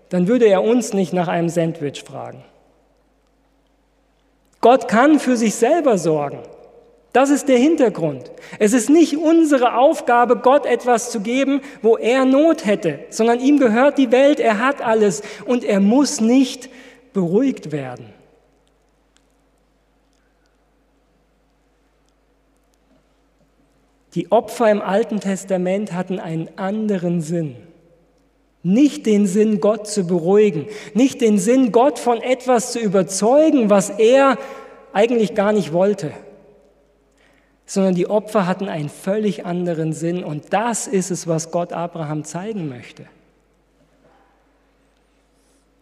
dann 0.10 0.28
würde 0.28 0.48
er 0.48 0.64
uns 0.64 0.94
nicht 0.94 1.14
nach 1.14 1.28
einem 1.28 1.50
Sandwich 1.50 2.04
fragen. 2.04 2.44
Gott 4.64 4.88
kann 4.88 5.20
für 5.20 5.36
sich 5.36 5.56
selber 5.56 5.98
sorgen. 5.98 6.40
Das 7.12 7.30
ist 7.30 7.50
der 7.50 7.58
Hintergrund. 7.58 8.32
Es 8.60 8.72
ist 8.72 8.90
nicht 8.90 9.18
unsere 9.18 9.78
Aufgabe, 9.78 10.38
Gott 10.38 10.66
etwas 10.66 11.12
zu 11.12 11.20
geben, 11.20 11.60
wo 11.82 11.98
er 11.98 12.24
Not 12.24 12.66
hätte, 12.66 13.00
sondern 13.10 13.42
ihm 13.42 13.60
gehört 13.60 13.98
die 13.98 14.12
Welt, 14.14 14.40
er 14.40 14.60
hat 14.60 14.82
alles 14.82 15.22
und 15.46 15.66
er 15.66 15.82
muss 15.82 16.22
nicht 16.22 16.70
beruhigt 17.12 17.74
werden. 17.74 18.06
Die 24.16 24.32
Opfer 24.32 24.72
im 24.72 24.82
Alten 24.82 25.20
Testament 25.20 25.92
hatten 25.92 26.20
einen 26.20 26.50
anderen 26.56 27.20
Sinn. 27.20 27.58
Nicht 28.64 29.06
den 29.06 29.28
Sinn, 29.28 29.60
Gott 29.60 29.88
zu 29.88 30.08
beruhigen, 30.08 30.68
nicht 30.94 31.20
den 31.20 31.38
Sinn, 31.38 31.74
Gott 31.74 32.00
von 32.00 32.22
etwas 32.22 32.72
zu 32.72 32.80
überzeugen, 32.80 33.70
was 33.70 33.90
er 33.90 34.38
eigentlich 34.94 35.36
gar 35.36 35.52
nicht 35.52 35.74
wollte, 35.74 36.14
sondern 37.66 37.94
die 37.94 38.10
Opfer 38.10 38.48
hatten 38.48 38.70
einen 38.70 38.88
völlig 38.88 39.46
anderen 39.46 39.92
Sinn 39.92 40.24
und 40.24 40.54
das 40.54 40.88
ist 40.88 41.12
es, 41.12 41.28
was 41.28 41.52
Gott 41.52 41.74
Abraham 41.74 42.24
zeigen 42.24 42.70
möchte. 42.70 43.06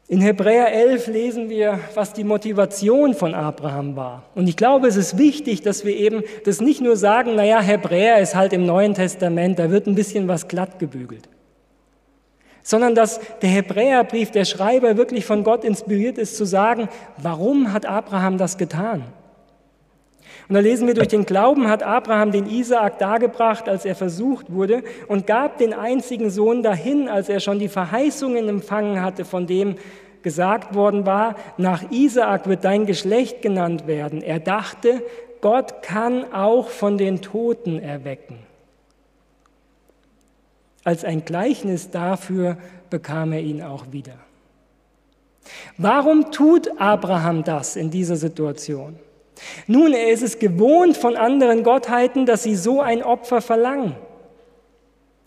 In 0.08 0.20
Hebräer 0.20 0.74
11 0.74 1.08
lesen 1.08 1.50
wir, 1.50 1.80
was 1.94 2.14
die 2.14 2.26
Motivation 2.26 3.14
von 3.14 3.34
Abraham 3.34 3.96
war. 3.96 4.24
Und 4.36 4.50
ich 4.50 4.58
glaube, 4.58 4.88
es 4.88 4.98
ist 4.98 5.18
wichtig, 5.18 5.62
dass 5.62 5.86
wir 5.86 5.96
eben 5.96 6.24
das 6.44 6.60
nicht 6.60 6.82
nur 6.82 6.98
sagen, 6.98 7.36
naja, 7.36 7.62
Hebräer 7.62 8.20
ist 8.20 8.36
halt 8.36 8.52
im 8.52 8.66
Neuen 8.66 8.94
Testament, 8.94 9.58
da 9.58 9.70
wird 9.70 9.88
ein 9.88 9.96
bisschen 9.96 10.28
was 10.28 10.48
glatt 10.48 10.80
gebügelt 10.80 11.30
sondern 12.64 12.96
dass 12.96 13.20
der 13.42 13.50
Hebräerbrief, 13.50 14.32
der 14.32 14.46
Schreiber 14.46 14.98
wirklich 14.98 15.26
von 15.26 15.44
Gott 15.44 15.64
inspiriert 15.64 16.18
ist, 16.18 16.38
zu 16.38 16.46
sagen, 16.46 16.90
warum 17.18 17.74
hat 17.74 17.86
Abraham 17.86 18.38
das 18.38 18.58
getan? 18.58 19.04
Und 20.48 20.56
da 20.56 20.60
lesen 20.60 20.88
wir, 20.88 20.94
durch 20.94 21.08
den 21.08 21.26
Glauben 21.26 21.70
hat 21.70 21.82
Abraham 21.82 22.32
den 22.32 22.46
Isaak 22.46 23.00
dargebracht, 23.00 23.70
als 23.70 23.86
er 23.86 23.96
versucht 23.96 24.52
wurde, 24.52 24.84
und 25.08 25.26
gab 25.26 25.58
den 25.58 25.74
einzigen 25.74 26.30
Sohn 26.30 26.62
dahin, 26.62 27.08
als 27.08 27.30
er 27.30 27.40
schon 27.40 27.58
die 27.58 27.70
Verheißungen 27.70 28.50
empfangen 28.50 29.02
hatte, 29.02 29.24
von 29.24 29.48
dem 29.48 29.76
gesagt 30.24 30.76
worden 30.76 31.06
war, 31.06 31.36
nach 31.58 31.90
Isaak 31.90 32.48
wird 32.48 32.64
dein 32.64 32.86
Geschlecht 32.86 33.42
genannt 33.42 33.88
werden. 33.88 34.22
Er 34.22 34.40
dachte, 34.40 35.04
Gott 35.42 35.82
kann 35.82 36.34
auch 36.34 36.70
von 36.70 36.98
den 36.98 37.22
Toten 37.22 37.80
erwecken. 37.80 38.38
Als 40.84 41.04
ein 41.04 41.26
Gleichnis 41.26 41.92
dafür 41.92 42.58
bekam 42.90 43.34
er 43.34 43.42
ihn 43.42 43.62
auch 43.62 43.92
wieder. 43.92 44.16
Warum 45.78 46.32
tut 46.32 46.80
Abraham 46.80 47.44
das 47.44 47.76
in 47.76 47.90
dieser 47.92 48.16
Situation? 48.16 48.98
Nun, 49.68 49.94
er 49.94 50.12
ist 50.12 50.24
es 50.24 50.40
gewohnt 50.40 50.98
von 50.98 51.16
anderen 51.16 51.64
Gottheiten, 51.64 52.26
dass 52.26 52.44
sie 52.44 52.56
so 52.56 52.82
ein 52.82 53.04
Opfer 53.04 53.42
verlangen. 53.42 53.96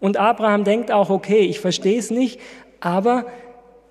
Und 0.01 0.17
Abraham 0.17 0.65
denkt 0.65 0.93
auch, 0.93 1.11
okay, 1.11 1.41
ich 1.41 1.61
verstehe 1.61 1.99
es 1.99 2.11
nicht, 2.11 2.41
aber 2.81 3.27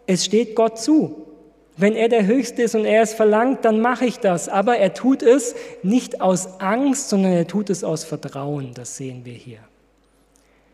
es 0.06 0.26
steht 0.26 0.56
Gott 0.56 0.80
zu. 0.80 1.28
Wenn 1.76 1.96
er 1.96 2.08
der 2.08 2.28
Höchste 2.28 2.62
ist 2.62 2.76
und 2.76 2.86
er 2.86 3.02
es 3.02 3.14
verlangt, 3.14 3.66
dann 3.66 3.82
mache 3.82 4.06
ich 4.06 4.20
das. 4.20 4.48
Aber 4.48 4.78
er 4.78 4.94
tut 4.94 5.24
es 5.24 5.56
nicht 5.82 6.22
aus 6.22 6.60
Angst, 6.60 7.10
sondern 7.10 7.34
er 7.34 7.48
tut 7.48 7.70
es 7.70 7.84
aus 7.84 8.04
Vertrauen. 8.04 8.74
Das 8.76 8.96
sehen 8.96 9.26
wir 9.26 9.34
hier. 9.34 9.60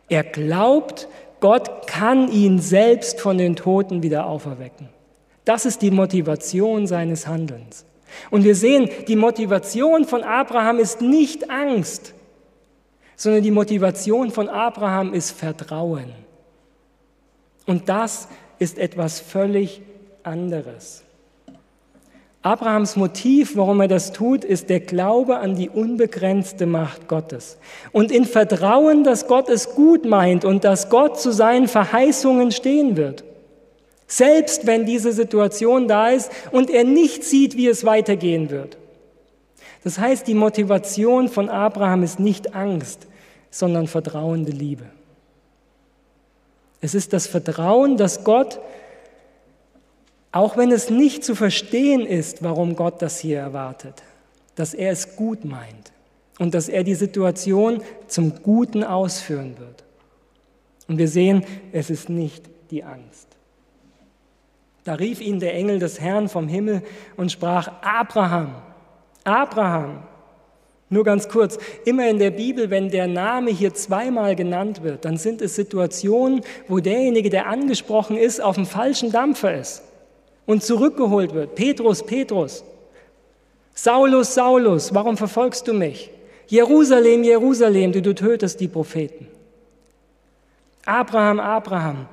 Er 0.10 0.24
glaubt, 0.24 1.08
Gott 1.40 1.88
kann 1.88 2.32
ihn 2.32 2.60
selbst 2.60 3.22
von 3.22 3.38
den 3.38 3.56
Toten 3.56 4.04
wieder 4.04 4.26
auferwecken. 4.26 4.90
Das 5.46 5.66
ist 5.66 5.82
die 5.82 5.92
Motivation 5.92 6.88
seines 6.88 7.28
Handelns. 7.28 7.86
Und 8.30 8.44
wir 8.44 8.56
sehen, 8.56 8.90
die 9.08 9.16
Motivation 9.16 10.06
von 10.06 10.24
Abraham 10.24 10.80
ist 10.80 11.02
nicht 11.02 11.50
Angst, 11.50 12.14
sondern 13.16 13.44
die 13.44 13.52
Motivation 13.52 14.32
von 14.32 14.50
Abraham 14.50 15.14
ist 15.14 15.32
Vertrauen. 15.32 16.12
Und 17.66 17.88
das 17.88 18.28
ist 18.58 18.78
etwas 18.78 19.20
völlig 19.20 19.82
anderes. 20.24 21.04
Abrahams 22.42 22.96
Motiv, 22.96 23.58
warum 23.58 23.82
er 23.82 23.90
das 23.90 24.14
tut, 24.14 24.46
ist 24.46 24.70
der 24.70 24.80
Glaube 24.80 25.40
an 25.40 25.56
die 25.56 25.70
unbegrenzte 25.70 26.66
Macht 26.66 27.10
Gottes. 27.10 27.58
Und 27.92 28.12
in 28.12 28.24
Vertrauen, 28.24 29.04
dass 29.04 29.28
Gott 29.28 29.50
es 29.50 29.76
gut 29.76 30.06
meint 30.06 30.46
und 30.46 30.64
dass 30.64 30.90
Gott 30.90 31.20
zu 31.20 31.32
seinen 31.34 31.68
Verheißungen 31.68 32.52
stehen 32.52 32.96
wird. 32.96 33.26
Selbst 34.08 34.66
wenn 34.66 34.86
diese 34.86 35.12
Situation 35.12 35.88
da 35.88 36.10
ist 36.10 36.32
und 36.52 36.70
er 36.70 36.86
nicht 36.86 37.26
sieht, 37.26 37.58
wie 37.58 37.68
es 37.68 37.86
weitergehen 37.86 38.50
wird. 38.50 38.78
Das 39.84 40.00
heißt, 40.00 40.26
die 40.26 40.34
Motivation 40.34 41.28
von 41.28 41.50
Abraham 41.50 42.04
ist 42.04 42.20
nicht 42.20 42.56
Angst, 42.56 43.08
sondern 43.52 43.88
vertrauende 43.88 44.52
Liebe. 44.52 44.86
Es 46.82 46.96
ist 46.96 47.12
das 47.12 47.28
Vertrauen, 47.28 47.98
dass 47.98 48.24
Gott, 48.24 48.60
auch 50.32 50.58
wenn 50.58 50.72
es 50.72 50.90
nicht 50.90 51.24
zu 51.24 51.36
verstehen 51.36 52.06
ist, 52.06 52.44
warum 52.44 52.76
Gott 52.76 53.02
das 53.02 53.20
hier 53.20 53.40
erwartet, 53.40 54.04
dass 54.56 54.74
er 54.74 54.92
es 54.92 55.16
gut 55.16 55.44
meint 55.44 55.92
und 56.38 56.54
dass 56.54 56.70
er 56.70 56.84
die 56.84 56.96
Situation 56.96 57.82
zum 58.08 58.42
Guten 58.44 58.84
ausführen 58.84 59.58
wird. 59.58 59.84
Und 60.88 60.98
wir 60.98 61.08
sehen, 61.08 61.44
es 61.72 61.90
ist 61.90 62.10
nicht 62.10 62.46
die 62.70 62.84
Angst. 62.84 63.28
Da 64.84 64.96
rief 64.96 65.22
ihn 65.22 65.40
der 65.40 65.54
Engel 65.56 65.80
des 65.80 66.00
Herrn 66.00 66.30
vom 66.30 66.48
Himmel 66.48 66.84
und 67.18 67.32
sprach, 67.32 67.72
Abraham, 67.82 68.56
Abraham. 69.24 70.04
Nur 70.92 71.04
ganz 71.04 71.30
kurz, 71.30 71.60
immer 71.86 72.10
in 72.10 72.18
der 72.18 72.32
Bibel, 72.32 72.72
wenn 72.72 72.90
der 72.90 73.08
Name 73.08 73.52
hier 73.52 73.76
zweimal 73.76 74.36
genannt 74.36 74.82
wird, 74.82 75.06
dann 75.06 75.18
sind 75.18 75.42
es 75.42 75.56
Situationen, 75.56 76.42
wo 76.68 76.80
derjenige, 76.80 77.30
der 77.30 77.48
angesprochen 77.48 78.18
ist, 78.18 78.42
auf 78.42 78.56
dem 78.56 78.66
falschen 78.66 79.12
Dampfer 79.12 79.56
ist 79.56 79.84
und 80.50 80.64
zurückgeholt 80.64 81.36
wird. 81.36 81.54
Petrus, 81.54 82.02
Petrus. 82.02 82.64
Saulus, 83.76 84.34
Saulus, 84.34 84.92
warum 84.96 85.16
verfolgst 85.16 85.68
du 85.68 85.74
mich? 85.74 86.10
Jerusalem, 86.48 87.24
Jerusalem, 87.24 87.92
du, 87.92 88.02
du 88.02 88.16
tötest 88.16 88.60
die 88.60 88.68
Propheten. 88.68 89.28
Abraham, 90.86 91.40
Abraham. 91.40 92.08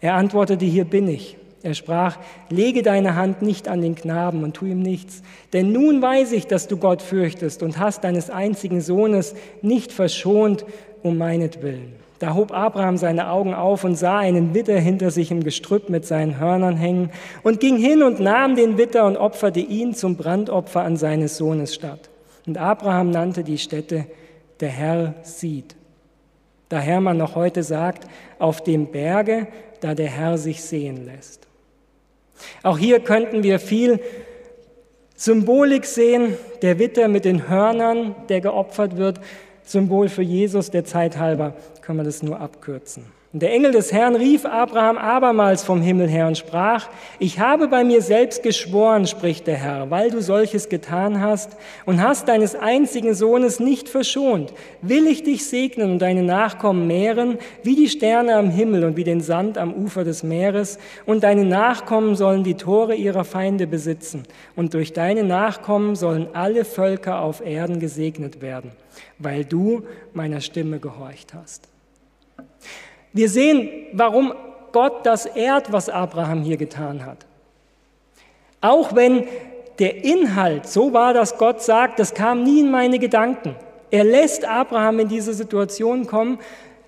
Er 0.00 0.14
antwortete, 0.14 0.64
hier 0.64 0.84
bin 0.84 1.08
ich. 1.08 1.36
Er 1.64 1.74
sprach, 1.74 2.16
lege 2.48 2.84
deine 2.84 3.16
Hand 3.16 3.42
nicht 3.42 3.66
an 3.66 3.82
den 3.82 3.96
Knaben 3.96 4.44
und 4.44 4.54
tu 4.54 4.66
ihm 4.66 4.80
nichts, 4.80 5.22
denn 5.52 5.72
nun 5.72 6.00
weiß 6.00 6.30
ich, 6.30 6.46
dass 6.46 6.68
du 6.68 6.76
Gott 6.76 7.02
fürchtest 7.02 7.60
und 7.60 7.80
hast 7.80 8.04
deines 8.04 8.30
einzigen 8.30 8.82
Sohnes 8.82 9.34
nicht 9.62 9.90
verschont 9.90 10.64
um 11.02 11.18
meinetwillen. 11.18 11.92
Da 12.20 12.34
hob 12.34 12.52
Abraham 12.52 12.98
seine 12.98 13.30
Augen 13.30 13.54
auf 13.54 13.82
und 13.82 13.96
sah 13.96 14.18
einen 14.18 14.52
Witter 14.52 14.78
hinter 14.78 15.10
sich 15.10 15.30
im 15.30 15.42
Gestrüpp 15.42 15.88
mit 15.88 16.04
seinen 16.04 16.38
Hörnern 16.38 16.76
hängen 16.76 17.10
und 17.42 17.60
ging 17.60 17.78
hin 17.78 18.02
und 18.02 18.20
nahm 18.20 18.56
den 18.56 18.76
Witter 18.76 19.06
und 19.06 19.16
opferte 19.16 19.60
ihn 19.60 19.94
zum 19.94 20.16
Brandopfer 20.16 20.82
an 20.82 20.98
seines 20.98 21.38
Sohnes 21.38 21.74
statt. 21.74 22.10
Und 22.46 22.58
Abraham 22.58 23.10
nannte 23.10 23.42
die 23.42 23.56
Stätte, 23.56 24.04
der 24.60 24.68
Herr 24.68 25.14
sieht. 25.22 25.74
Daher 26.68 27.00
man 27.00 27.16
noch 27.16 27.36
heute 27.36 27.62
sagt, 27.62 28.06
auf 28.38 28.62
dem 28.62 28.88
Berge, 28.88 29.46
da 29.80 29.94
der 29.94 30.08
Herr 30.08 30.36
sich 30.36 30.62
sehen 30.62 31.06
lässt. 31.06 31.48
Auch 32.62 32.76
hier 32.76 33.00
könnten 33.00 33.42
wir 33.42 33.58
viel 33.58 33.98
Symbolik 35.16 35.86
sehen, 35.86 36.34
der 36.60 36.78
Witter 36.78 37.08
mit 37.08 37.24
den 37.24 37.48
Hörnern, 37.48 38.14
der 38.28 38.42
geopfert 38.42 38.98
wird, 38.98 39.20
Symbol 39.62 40.08
für 40.08 40.22
Jesus, 40.22 40.70
der 40.70 40.84
Zeit 40.84 41.18
halber 41.18 41.54
können 41.90 42.02
wir 42.02 42.04
das 42.04 42.22
nur 42.22 42.40
abkürzen. 42.40 43.02
Und 43.32 43.42
der 43.42 43.52
Engel 43.52 43.72
des 43.72 43.92
Herrn 43.92 44.14
rief 44.14 44.44
Abraham 44.44 44.96
abermals 44.96 45.64
vom 45.64 45.82
Himmel 45.82 46.08
her 46.08 46.28
und 46.28 46.38
sprach, 46.38 46.88
ich 47.18 47.40
habe 47.40 47.66
bei 47.66 47.82
mir 47.82 48.00
selbst 48.00 48.44
geschworen, 48.44 49.08
spricht 49.08 49.48
der 49.48 49.56
Herr, 49.56 49.90
weil 49.90 50.12
du 50.12 50.22
solches 50.22 50.68
getan 50.68 51.20
hast 51.20 51.56
und 51.86 52.00
hast 52.00 52.28
deines 52.28 52.54
einzigen 52.54 53.12
Sohnes 53.12 53.58
nicht 53.58 53.88
verschont, 53.88 54.52
will 54.82 55.08
ich 55.08 55.24
dich 55.24 55.46
segnen 55.46 55.90
und 55.90 55.98
deine 55.98 56.22
Nachkommen 56.22 56.86
mehren, 56.86 57.38
wie 57.64 57.74
die 57.74 57.88
Sterne 57.88 58.36
am 58.36 58.50
Himmel 58.50 58.84
und 58.84 58.96
wie 58.96 59.04
den 59.04 59.20
Sand 59.20 59.58
am 59.58 59.74
Ufer 59.74 60.04
des 60.04 60.22
Meeres, 60.22 60.78
und 61.06 61.24
deine 61.24 61.44
Nachkommen 61.44 62.14
sollen 62.14 62.44
die 62.44 62.54
Tore 62.54 62.94
ihrer 62.94 63.24
Feinde 63.24 63.66
besitzen, 63.66 64.22
und 64.54 64.74
durch 64.74 64.92
deine 64.92 65.24
Nachkommen 65.24 65.96
sollen 65.96 66.28
alle 66.34 66.64
Völker 66.64 67.20
auf 67.20 67.44
Erden 67.44 67.80
gesegnet 67.80 68.40
werden, 68.40 68.70
weil 69.18 69.44
du 69.44 69.82
meiner 70.14 70.40
Stimme 70.40 70.78
gehorcht 70.78 71.34
hast. 71.34 71.69
Wir 73.12 73.28
sehen, 73.28 73.68
warum 73.92 74.32
Gott 74.72 75.04
das 75.04 75.26
ehrt, 75.26 75.72
was 75.72 75.88
Abraham 75.88 76.42
hier 76.42 76.56
getan 76.56 77.04
hat. 77.04 77.26
Auch 78.60 78.94
wenn 78.94 79.24
der 79.78 80.04
Inhalt 80.04 80.66
so 80.66 80.92
war, 80.92 81.14
dass 81.14 81.38
Gott 81.38 81.62
sagt, 81.62 81.98
das 81.98 82.14
kam 82.14 82.44
nie 82.44 82.60
in 82.60 82.70
meine 82.70 82.98
Gedanken. 82.98 83.56
Er 83.90 84.04
lässt 84.04 84.44
Abraham 84.44 85.00
in 85.00 85.08
diese 85.08 85.34
Situation 85.34 86.06
kommen, 86.06 86.38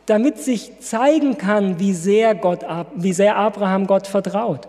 damit 0.06 0.38
sich 0.38 0.78
zeigen 0.80 1.38
kann, 1.38 1.80
wie 1.80 1.94
sehr, 1.94 2.34
Gott, 2.34 2.60
wie 2.94 3.12
sehr 3.12 3.36
Abraham 3.36 3.86
Gott 3.86 4.06
vertraut. 4.06 4.68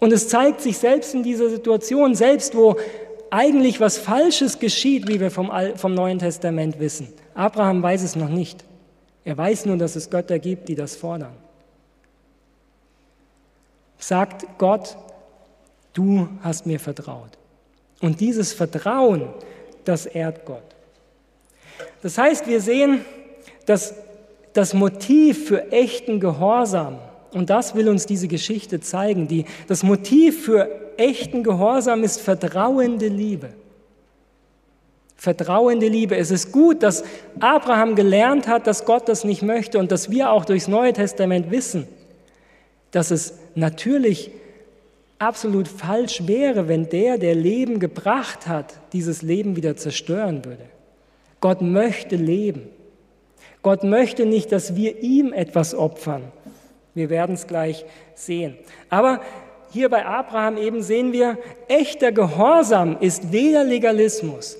Und 0.00 0.12
es 0.12 0.28
zeigt 0.28 0.60
sich 0.60 0.78
selbst 0.78 1.14
in 1.14 1.22
dieser 1.22 1.50
Situation, 1.50 2.14
selbst 2.14 2.56
wo 2.56 2.76
eigentlich 3.30 3.80
was 3.80 3.98
Falsches 3.98 4.58
geschieht, 4.58 5.08
wie 5.08 5.20
wir 5.20 5.30
vom, 5.30 5.50
vom 5.76 5.94
Neuen 5.94 6.18
Testament 6.18 6.80
wissen. 6.80 7.12
Abraham 7.34 7.82
weiß 7.82 8.02
es 8.02 8.16
noch 8.16 8.28
nicht. 8.28 8.64
Er 9.28 9.36
weiß 9.36 9.66
nur, 9.66 9.76
dass 9.76 9.94
es 9.94 10.08
Götter 10.08 10.38
gibt, 10.38 10.70
die 10.70 10.74
das 10.74 10.96
fordern. 10.96 11.34
Sagt 13.98 14.46
Gott, 14.56 14.96
du 15.92 16.30
hast 16.40 16.64
mir 16.64 16.80
vertraut. 16.80 17.28
Und 18.00 18.20
dieses 18.20 18.54
Vertrauen, 18.54 19.28
das 19.84 20.06
ehrt 20.06 20.46
Gott. 20.46 20.62
Das 22.00 22.16
heißt, 22.16 22.46
wir 22.46 22.62
sehen, 22.62 23.04
dass 23.66 23.92
das 24.54 24.72
Motiv 24.72 25.46
für 25.48 25.72
echten 25.72 26.20
Gehorsam, 26.20 26.98
und 27.34 27.50
das 27.50 27.74
will 27.74 27.90
uns 27.90 28.06
diese 28.06 28.28
Geschichte 28.28 28.80
zeigen, 28.80 29.28
die, 29.28 29.44
das 29.66 29.82
Motiv 29.82 30.46
für 30.46 30.70
echten 30.96 31.42
Gehorsam 31.42 32.02
ist 32.02 32.22
vertrauende 32.22 33.08
Liebe. 33.08 33.50
Vertrauende 35.20 35.88
Liebe. 35.88 36.16
Es 36.16 36.30
ist 36.30 36.52
gut, 36.52 36.84
dass 36.84 37.02
Abraham 37.40 37.96
gelernt 37.96 38.46
hat, 38.46 38.68
dass 38.68 38.84
Gott 38.84 39.08
das 39.08 39.24
nicht 39.24 39.42
möchte 39.42 39.80
und 39.80 39.90
dass 39.90 40.10
wir 40.10 40.30
auch 40.30 40.44
durchs 40.44 40.68
Neue 40.68 40.92
Testament 40.92 41.50
wissen, 41.50 41.88
dass 42.92 43.10
es 43.10 43.34
natürlich 43.56 44.30
absolut 45.18 45.66
falsch 45.66 46.28
wäre, 46.28 46.68
wenn 46.68 46.88
der, 46.88 47.18
der 47.18 47.34
Leben 47.34 47.80
gebracht 47.80 48.46
hat, 48.46 48.74
dieses 48.92 49.22
Leben 49.22 49.56
wieder 49.56 49.76
zerstören 49.76 50.44
würde. 50.44 50.62
Gott 51.40 51.62
möchte 51.62 52.14
leben. 52.14 52.68
Gott 53.62 53.82
möchte 53.82 54.24
nicht, 54.24 54.52
dass 54.52 54.76
wir 54.76 55.02
ihm 55.02 55.32
etwas 55.32 55.74
opfern. 55.74 56.30
Wir 56.94 57.10
werden 57.10 57.34
es 57.34 57.48
gleich 57.48 57.84
sehen. 58.14 58.56
Aber 58.88 59.20
hier 59.72 59.88
bei 59.88 60.06
Abraham 60.06 60.58
eben 60.58 60.80
sehen 60.80 61.12
wir, 61.12 61.38
echter 61.66 62.12
Gehorsam 62.12 62.98
ist 63.00 63.32
weder 63.32 63.64
Legalismus 63.64 64.58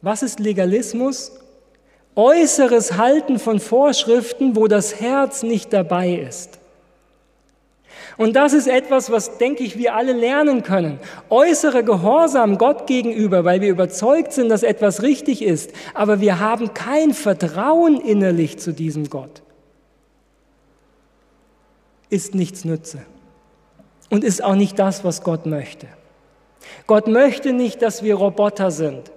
was 0.00 0.22
ist 0.22 0.38
Legalismus? 0.38 1.32
Äußeres 2.14 2.96
Halten 2.96 3.38
von 3.38 3.60
Vorschriften, 3.60 4.56
wo 4.56 4.66
das 4.66 5.00
Herz 5.00 5.42
nicht 5.42 5.72
dabei 5.72 6.14
ist. 6.14 6.58
Und 8.16 8.34
das 8.34 8.52
ist 8.52 8.66
etwas, 8.66 9.12
was, 9.12 9.38
denke 9.38 9.62
ich, 9.62 9.78
wir 9.78 9.94
alle 9.94 10.12
lernen 10.12 10.64
können. 10.64 10.98
Äußere 11.30 11.84
Gehorsam 11.84 12.58
Gott 12.58 12.88
gegenüber, 12.88 13.44
weil 13.44 13.60
wir 13.60 13.68
überzeugt 13.68 14.32
sind, 14.32 14.48
dass 14.48 14.64
etwas 14.64 15.02
richtig 15.02 15.42
ist, 15.42 15.70
aber 15.94 16.20
wir 16.20 16.40
haben 16.40 16.74
kein 16.74 17.14
Vertrauen 17.14 18.00
innerlich 18.00 18.58
zu 18.58 18.72
diesem 18.72 19.08
Gott. 19.08 19.42
Ist 22.10 22.34
nichts 22.34 22.64
Nütze. 22.64 23.02
Und 24.10 24.24
ist 24.24 24.42
auch 24.42 24.56
nicht 24.56 24.78
das, 24.78 25.04
was 25.04 25.22
Gott 25.22 25.46
möchte. 25.46 25.86
Gott 26.88 27.06
möchte 27.06 27.52
nicht, 27.52 27.82
dass 27.82 28.02
wir 28.02 28.16
Roboter 28.16 28.72
sind 28.72 29.12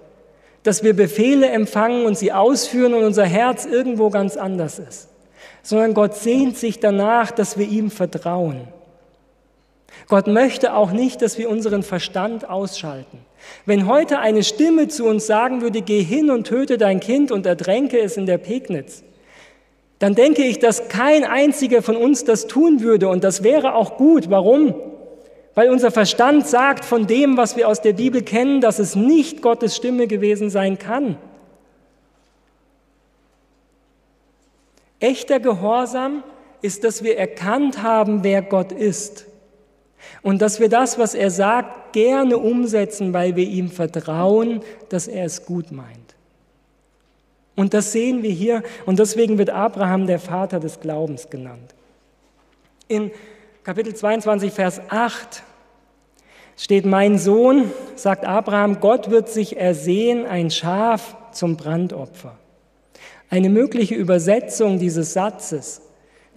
dass 0.64 0.84
wir 0.84 0.96
Befehle 0.96 1.50
empfangen 1.50 2.06
und 2.06 2.18
sie 2.18 2.32
ausführen 2.32 2.94
und 2.94 3.04
unser 3.04 3.26
Herz 3.26 3.66
irgendwo 3.66 4.10
ganz 4.10 4.38
anders 4.38 4.80
ist, 4.80 5.10
sondern 5.64 5.94
Gott 5.94 6.16
sehnt 6.16 6.58
sich 6.58 6.80
danach, 6.80 7.32
dass 7.32 7.58
wir 7.58 7.68
ihm 7.68 7.90
vertrauen. 7.90 8.68
Gott 10.08 10.28
möchte 10.28 10.74
auch 10.74 10.92
nicht, 10.92 11.22
dass 11.22 11.38
wir 11.38 11.50
unseren 11.50 11.84
Verstand 11.84 12.50
ausschalten. 12.50 13.20
Wenn 13.66 13.88
heute 13.88 14.20
eine 14.20 14.44
Stimme 14.44 14.88
zu 14.88 15.06
uns 15.06 15.26
sagen 15.26 15.62
würde, 15.62 15.82
geh 15.82 16.04
hin 16.04 16.30
und 16.30 16.48
töte 16.48 16.78
dein 16.78 17.00
Kind 17.00 17.32
und 17.32 17.46
ertränke 17.46 18.00
es 18.00 18.18
in 18.18 18.26
der 18.26 18.38
Pegnitz, 18.38 19.04
dann 20.00 20.16
denke 20.16 20.44
ich, 20.44 20.60
dass 20.60 20.90
kein 20.90 21.24
einziger 21.24 21.82
von 21.82 21.96
uns 21.96 22.24
das 22.24 22.48
tun 22.48 22.82
würde 22.82 23.08
und 23.08 23.24
das 23.24 23.44
wäre 23.44 23.76
auch 23.76 23.98
gut. 23.98 24.30
Warum? 24.30 24.76
Weil 25.54 25.70
unser 25.70 25.92
Verstand 25.92 26.48
sagt 26.48 26.86
von 26.86 27.08
dem, 27.08 27.36
was 27.38 27.58
wir 27.58 27.68
aus 27.68 27.82
der 27.82 27.94
Bibel 27.94 28.22
kennen, 28.22 28.62
dass 28.62 28.80
es 28.80 28.96
nicht 28.96 29.42
Gottes 29.42 29.76
Stimme 29.76 30.08
gewesen 30.08 30.50
sein 30.50 30.78
kann. 30.80 31.18
Echter 35.00 35.40
Gehorsam 35.40 36.24
ist, 36.62 36.84
dass 36.84 37.04
wir 37.04 37.18
erkannt 37.18 37.82
haben, 37.82 38.24
wer 38.24 38.42
Gott 38.42 38.72
ist. 38.72 39.26
Und 40.22 40.42
dass 40.42 40.60
wir 40.60 40.70
das, 40.70 40.98
was 40.98 41.16
er 41.16 41.32
sagt, 41.32 41.94
gerne 41.94 42.38
umsetzen, 42.38 43.14
weil 43.14 43.36
wir 43.36 43.46
ihm 43.46 43.70
vertrauen, 43.70 44.62
dass 44.90 45.08
er 45.08 45.26
es 45.26 45.46
gut 45.46 45.72
meint. 45.72 46.16
Und 47.56 47.74
das 47.74 47.92
sehen 47.92 48.24
wir 48.24 48.32
hier 48.32 48.64
und 48.86 49.00
deswegen 49.00 49.38
wird 49.38 49.50
Abraham 49.50 50.08
der 50.08 50.20
Vater 50.20 50.60
des 50.60 50.80
Glaubens 50.80 51.30
genannt. 51.30 51.76
In 52.88 53.12
Kapitel 53.64 53.94
22, 53.94 54.52
Vers 54.52 54.82
8 54.90 55.44
steht, 56.58 56.84
mein 56.84 57.20
Sohn, 57.20 57.72
sagt 57.96 58.26
Abraham, 58.26 58.80
Gott 58.80 59.12
wird 59.12 59.30
sich 59.30 59.56
ersehen, 59.56 60.26
ein 60.26 60.50
Schaf 60.50 61.16
zum 61.32 61.58
Brandopfer. 61.58 62.40
Eine 63.30 63.50
mögliche 63.50 63.94
Übersetzung 63.94 64.80
dieses 64.80 65.14
Satzes, 65.14 65.84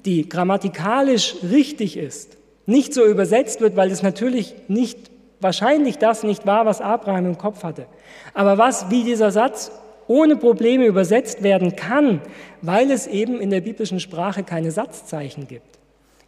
die 0.05 0.29
grammatikalisch 0.29 1.37
richtig 1.51 1.97
ist, 1.97 2.37
nicht 2.67 2.93
so 2.93 3.07
übersetzt 3.07 3.63
wird, 3.63 3.75
weil 3.75 3.91
es 3.91 4.03
natürlich 4.03 4.55
nicht, 4.69 5.11
wahrscheinlich 5.41 5.97
das 5.97 6.25
nicht 6.25 6.45
war, 6.45 6.67
was 6.67 6.83
Abraham 6.83 7.25
im 7.25 7.39
Kopf 7.39 7.63
hatte. 7.63 7.87
Aber 8.35 8.59
was, 8.59 8.91
wie 8.91 9.03
dieser 9.03 9.31
Satz 9.31 9.73
ohne 10.09 10.37
Probleme 10.37 10.85
übersetzt 10.85 11.43
werden 11.43 11.75
kann, 11.75 12.21
weil 12.61 12.91
es 12.91 13.07
eben 13.07 13.41
in 13.41 13.49
der 13.49 13.63
biblischen 13.63 13.99
Sprache 13.99 14.43
keine 14.43 14.71
Satzzeichen 14.71 15.49
gibt, 15.49 15.74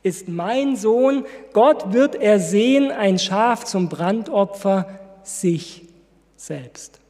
ist 0.07 0.29
mein 0.29 0.77
Sohn, 0.77 1.27
Gott 1.53 1.93
wird 1.93 2.15
ersehen, 2.15 2.93
ein 2.93 3.19
Schaf 3.19 3.65
zum 3.65 3.89
Brandopfer 3.89 4.89
sich 5.25 5.83
selbst. 6.37 7.01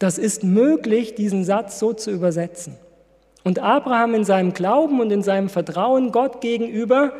Das 0.00 0.18
ist 0.18 0.42
möglich, 0.42 1.14
diesen 1.14 1.44
Satz 1.44 1.78
so 1.78 1.92
zu 1.92 2.10
übersetzen. 2.10 2.76
Und 3.44 3.60
Abraham 3.60 4.14
in 4.16 4.24
seinem 4.24 4.52
Glauben 4.52 5.00
und 5.00 5.12
in 5.12 5.22
seinem 5.22 5.48
Vertrauen 5.48 6.10
Gott 6.10 6.40
gegenüber 6.40 7.12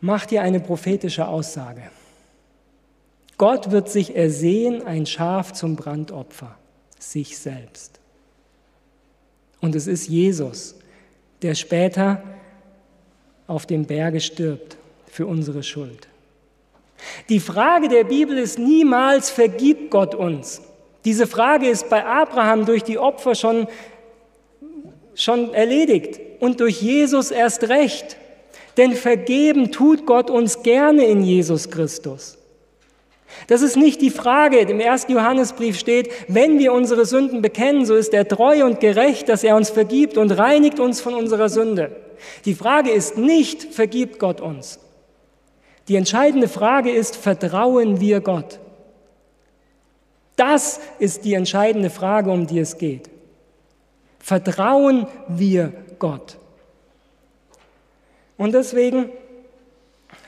macht 0.00 0.30
hier 0.30 0.42
eine 0.42 0.58
prophetische 0.58 1.28
Aussage. 1.28 1.82
Gott 3.38 3.70
wird 3.70 3.88
sich 3.88 4.16
ersehen, 4.16 4.84
ein 4.84 5.06
Schaf 5.06 5.52
zum 5.52 5.76
Brandopfer, 5.76 6.56
sich 6.98 7.38
selbst. 7.38 8.00
Und 9.60 9.76
es 9.76 9.86
ist 9.86 10.08
Jesus, 10.08 10.79
der 11.42 11.54
später 11.54 12.22
auf 13.46 13.66
dem 13.66 13.84
Berge 13.84 14.20
stirbt 14.20 14.76
für 15.06 15.26
unsere 15.26 15.62
Schuld. 15.62 16.08
Die 17.28 17.40
Frage 17.40 17.88
der 17.88 18.04
Bibel 18.04 18.36
ist 18.38 18.58
niemals, 18.58 19.30
vergibt 19.30 19.90
Gott 19.90 20.14
uns? 20.14 20.62
Diese 21.04 21.26
Frage 21.26 21.68
ist 21.68 21.88
bei 21.88 22.04
Abraham 22.04 22.66
durch 22.66 22.84
die 22.84 22.98
Opfer 22.98 23.34
schon, 23.34 23.66
schon 25.14 25.54
erledigt 25.54 26.20
und 26.40 26.60
durch 26.60 26.82
Jesus 26.82 27.30
erst 27.30 27.68
recht. 27.68 28.16
Denn 28.76 28.92
vergeben 28.92 29.72
tut 29.72 30.06
Gott 30.06 30.30
uns 30.30 30.62
gerne 30.62 31.04
in 31.04 31.22
Jesus 31.22 31.70
Christus. 31.70 32.38
Das 33.46 33.62
ist 33.62 33.76
nicht 33.76 34.00
die 34.00 34.10
Frage. 34.10 34.58
Im 34.58 34.80
ersten 34.80 35.12
Johannesbrief 35.12 35.78
steht, 35.78 36.10
wenn 36.28 36.58
wir 36.58 36.72
unsere 36.72 37.06
Sünden 37.06 37.42
bekennen, 37.42 37.86
so 37.86 37.94
ist 37.94 38.14
er 38.14 38.28
treu 38.28 38.64
und 38.64 38.80
gerecht, 38.80 39.28
dass 39.28 39.44
er 39.44 39.56
uns 39.56 39.70
vergibt 39.70 40.16
und 40.16 40.30
reinigt 40.32 40.80
uns 40.80 41.00
von 41.00 41.14
unserer 41.14 41.48
Sünde. 41.48 41.96
Die 42.44 42.54
Frage 42.54 42.90
ist 42.90 43.16
nicht, 43.16 43.74
vergibt 43.74 44.18
Gott 44.18 44.40
uns. 44.40 44.78
Die 45.88 45.96
entscheidende 45.96 46.48
Frage 46.48 46.90
ist, 46.90 47.16
vertrauen 47.16 48.00
wir 48.00 48.20
Gott? 48.20 48.60
Das 50.36 50.80
ist 50.98 51.24
die 51.24 51.34
entscheidende 51.34 51.90
Frage, 51.90 52.30
um 52.30 52.46
die 52.46 52.60
es 52.60 52.78
geht. 52.78 53.10
Vertrauen 54.18 55.06
wir 55.28 55.72
Gott? 55.98 56.38
Und 58.36 58.52
deswegen 58.52 59.10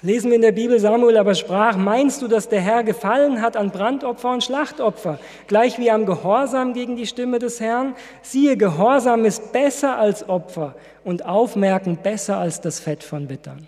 lesen 0.02 0.30
wir 0.30 0.36
in 0.36 0.42
der 0.42 0.52
Bibel, 0.52 0.78
Samuel 0.78 1.16
aber 1.16 1.34
sprach, 1.34 1.76
meinst 1.76 2.20
du, 2.22 2.28
dass 2.28 2.48
der 2.48 2.60
Herr 2.60 2.82
gefallen 2.82 3.40
hat 3.40 3.56
an 3.56 3.70
Brandopfer 3.70 4.30
und 4.30 4.44
Schlachtopfer, 4.44 5.18
gleich 5.46 5.78
wie 5.78 5.90
am 5.90 6.06
Gehorsam 6.06 6.74
gegen 6.74 6.96
die 6.96 7.06
Stimme 7.06 7.38
des 7.38 7.60
Herrn? 7.60 7.94
Siehe, 8.22 8.56
Gehorsam 8.56 9.24
ist 9.24 9.52
besser 9.52 9.96
als 9.96 10.28
Opfer 10.28 10.74
und 11.04 11.24
Aufmerken 11.24 11.96
besser 11.96 12.38
als 12.38 12.60
das 12.60 12.80
Fett 12.80 13.04
von 13.04 13.28
Wittern. 13.28 13.66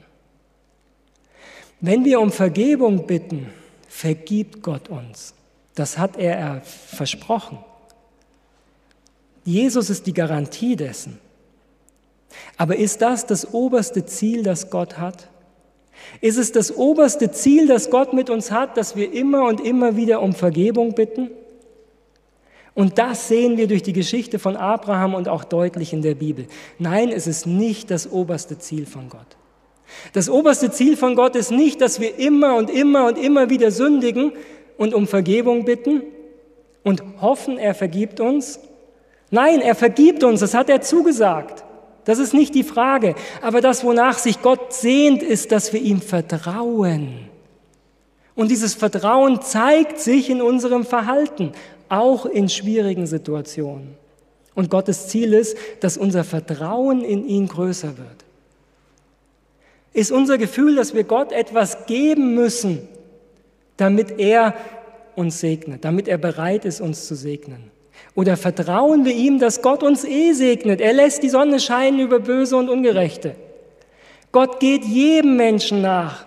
Wenn 1.80 2.04
wir 2.04 2.20
um 2.20 2.32
Vergebung 2.32 3.06
bitten, 3.06 3.50
vergibt 3.88 4.62
Gott 4.62 4.88
uns. 4.88 5.34
Das 5.74 5.98
hat 5.98 6.16
er 6.16 6.62
versprochen. 6.62 7.58
Jesus 9.44 9.90
ist 9.90 10.06
die 10.06 10.14
Garantie 10.14 10.76
dessen. 10.76 11.18
Aber 12.56 12.76
ist 12.76 13.02
das 13.02 13.26
das 13.26 13.52
oberste 13.52 14.06
Ziel, 14.06 14.42
das 14.42 14.70
Gott 14.70 14.98
hat? 14.98 15.28
Ist 16.20 16.38
es 16.38 16.52
das 16.52 16.76
oberste 16.76 17.30
Ziel, 17.30 17.66
das 17.66 17.90
Gott 17.90 18.12
mit 18.12 18.30
uns 18.30 18.50
hat, 18.50 18.76
dass 18.76 18.96
wir 18.96 19.12
immer 19.12 19.44
und 19.44 19.60
immer 19.60 19.96
wieder 19.96 20.20
um 20.22 20.32
Vergebung 20.32 20.94
bitten? 20.94 21.30
Und 22.74 22.98
das 22.98 23.28
sehen 23.28 23.56
wir 23.56 23.68
durch 23.68 23.82
die 23.82 23.92
Geschichte 23.92 24.38
von 24.38 24.56
Abraham 24.56 25.14
und 25.14 25.28
auch 25.28 25.44
deutlich 25.44 25.92
in 25.92 26.02
der 26.02 26.16
Bibel. 26.16 26.46
Nein, 26.78 27.10
es 27.10 27.26
ist 27.26 27.46
nicht 27.46 27.90
das 27.90 28.10
oberste 28.10 28.58
Ziel 28.58 28.86
von 28.86 29.08
Gott. 29.08 29.36
Das 30.12 30.28
oberste 30.28 30.72
Ziel 30.72 30.96
von 30.96 31.14
Gott 31.14 31.36
ist 31.36 31.52
nicht, 31.52 31.80
dass 31.80 32.00
wir 32.00 32.18
immer 32.18 32.56
und 32.56 32.70
immer 32.70 33.06
und 33.06 33.16
immer 33.16 33.48
wieder 33.48 33.70
sündigen, 33.70 34.32
und 34.76 34.94
um 34.94 35.06
Vergebung 35.06 35.64
bitten 35.64 36.02
und 36.82 37.02
hoffen, 37.20 37.58
er 37.58 37.74
vergibt 37.74 38.20
uns? 38.20 38.60
Nein, 39.30 39.60
er 39.60 39.74
vergibt 39.74 40.22
uns, 40.24 40.40
das 40.40 40.54
hat 40.54 40.68
er 40.68 40.80
zugesagt. 40.80 41.63
Das 42.04 42.18
ist 42.18 42.34
nicht 42.34 42.54
die 42.54 42.64
Frage. 42.64 43.14
Aber 43.40 43.60
das, 43.60 43.84
wonach 43.84 44.18
sich 44.18 44.42
Gott 44.42 44.72
sehnt, 44.72 45.22
ist, 45.22 45.52
dass 45.52 45.72
wir 45.72 45.80
ihm 45.80 46.00
vertrauen. 46.00 47.28
Und 48.34 48.50
dieses 48.50 48.74
Vertrauen 48.74 49.40
zeigt 49.42 49.98
sich 49.98 50.28
in 50.28 50.42
unserem 50.42 50.84
Verhalten, 50.84 51.52
auch 51.88 52.26
in 52.26 52.48
schwierigen 52.48 53.06
Situationen. 53.06 53.94
Und 54.54 54.70
Gottes 54.70 55.08
Ziel 55.08 55.32
ist, 55.32 55.56
dass 55.80 55.96
unser 55.96 56.24
Vertrauen 56.24 57.02
in 57.02 57.26
ihn 57.26 57.48
größer 57.48 57.96
wird. 57.98 58.24
Ist 59.92 60.10
unser 60.10 60.38
Gefühl, 60.38 60.76
dass 60.76 60.94
wir 60.94 61.04
Gott 61.04 61.32
etwas 61.32 61.86
geben 61.86 62.34
müssen, 62.34 62.88
damit 63.76 64.18
er 64.18 64.54
uns 65.14 65.40
segnet, 65.40 65.84
damit 65.84 66.08
er 66.08 66.18
bereit 66.18 66.64
ist, 66.64 66.80
uns 66.80 67.06
zu 67.06 67.14
segnen? 67.14 67.70
Oder 68.14 68.36
vertrauen 68.36 69.04
wir 69.04 69.14
ihm, 69.14 69.38
dass 69.38 69.62
Gott 69.62 69.82
uns 69.82 70.04
eh 70.04 70.32
segnet? 70.32 70.80
Er 70.80 70.92
lässt 70.92 71.22
die 71.22 71.28
Sonne 71.28 71.58
scheinen 71.58 71.98
über 71.98 72.20
Böse 72.20 72.56
und 72.56 72.68
Ungerechte. 72.68 73.34
Gott 74.30 74.60
geht 74.60 74.84
jedem 74.84 75.36
Menschen 75.36 75.82
nach. 75.82 76.26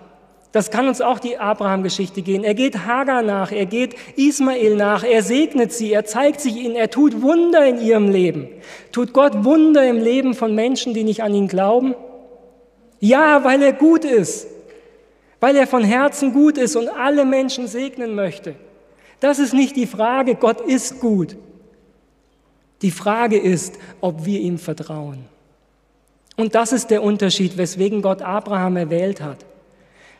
Das 0.52 0.72
kann 0.72 0.88
uns 0.88 1.02
auch 1.02 1.20
die 1.20 1.38
Abraham-Geschichte 1.38 2.22
gehen. 2.22 2.44
Er 2.44 2.56
geht 2.56 2.86
Hagar 2.86 3.22
nach, 3.22 3.52
er 3.52 3.66
geht 3.66 3.96
Ismael 4.16 4.76
nach, 4.76 5.04
er 5.04 5.22
segnet 5.22 5.72
sie, 5.72 5.94
er 5.94 6.06
zeigt 6.06 6.42
sich 6.42 6.56
ihnen, 6.56 6.76
er 6.76 6.90
tut 6.90 7.22
Wunder 7.22 7.66
in 7.66 7.80
ihrem 7.80 8.10
Leben. 8.10 8.50
Tut 8.92 9.14
Gott 9.14 9.44
Wunder 9.44 9.88
im 9.88 9.98
Leben 9.98 10.34
von 10.34 10.56
Menschen, 10.56 10.94
die 10.94 11.04
nicht 11.04 11.22
an 11.22 11.34
ihn 11.34 11.48
glauben? 11.48 11.96
Ja, 13.00 13.44
weil 13.44 13.62
er 13.62 13.74
gut 13.74 14.04
ist 14.04 14.48
weil 15.40 15.56
er 15.56 15.68
von 15.68 15.84
Herzen 15.84 16.34
gut 16.34 16.58
ist 16.58 16.76
und 16.76 16.90
alle 16.90 17.26
Menschen 17.26 17.68
segnen 17.68 18.16
möchte. 18.16 18.56
Das 19.20 19.40
ist 19.40 19.54
nicht 19.54 19.76
die 19.76 19.88
Frage, 19.88 20.36
Gott 20.36 20.62
ist 20.62 21.00
gut. 21.00 21.36
Die 22.82 22.92
Frage 22.92 23.38
ist, 23.38 23.76
ob 24.02 24.26
wir 24.26 24.40
ihm 24.40 24.58
vertrauen. 24.58 25.26
Und 26.36 26.54
das 26.54 26.72
ist 26.72 26.92
der 26.92 27.02
Unterschied, 27.02 27.58
weswegen 27.58 28.02
Gott 28.02 28.22
Abraham 28.22 28.78
erwählt 28.78 29.22
hat, 29.22 29.46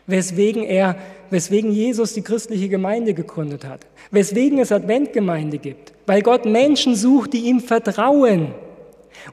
weswegen 0.06 0.64
er, 0.64 0.96
weswegen 1.30 1.70
Jesus 1.70 2.12
die 2.14 2.22
christliche 2.22 2.68
Gemeinde 2.68 3.14
gegründet 3.14 3.64
hat, 3.64 3.86
weswegen 4.10 4.58
es 4.58 4.72
Adventgemeinde 4.72 5.58
gibt, 5.58 5.92
weil 6.06 6.22
Gott 6.22 6.44
Menschen 6.44 6.96
sucht, 6.96 7.34
die 7.34 7.44
ihm 7.44 7.60
vertrauen 7.60 8.52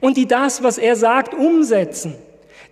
und 0.00 0.16
die 0.16 0.26
das, 0.26 0.62
was 0.62 0.78
er 0.78 0.94
sagt, 0.94 1.34
umsetzen. 1.34 2.14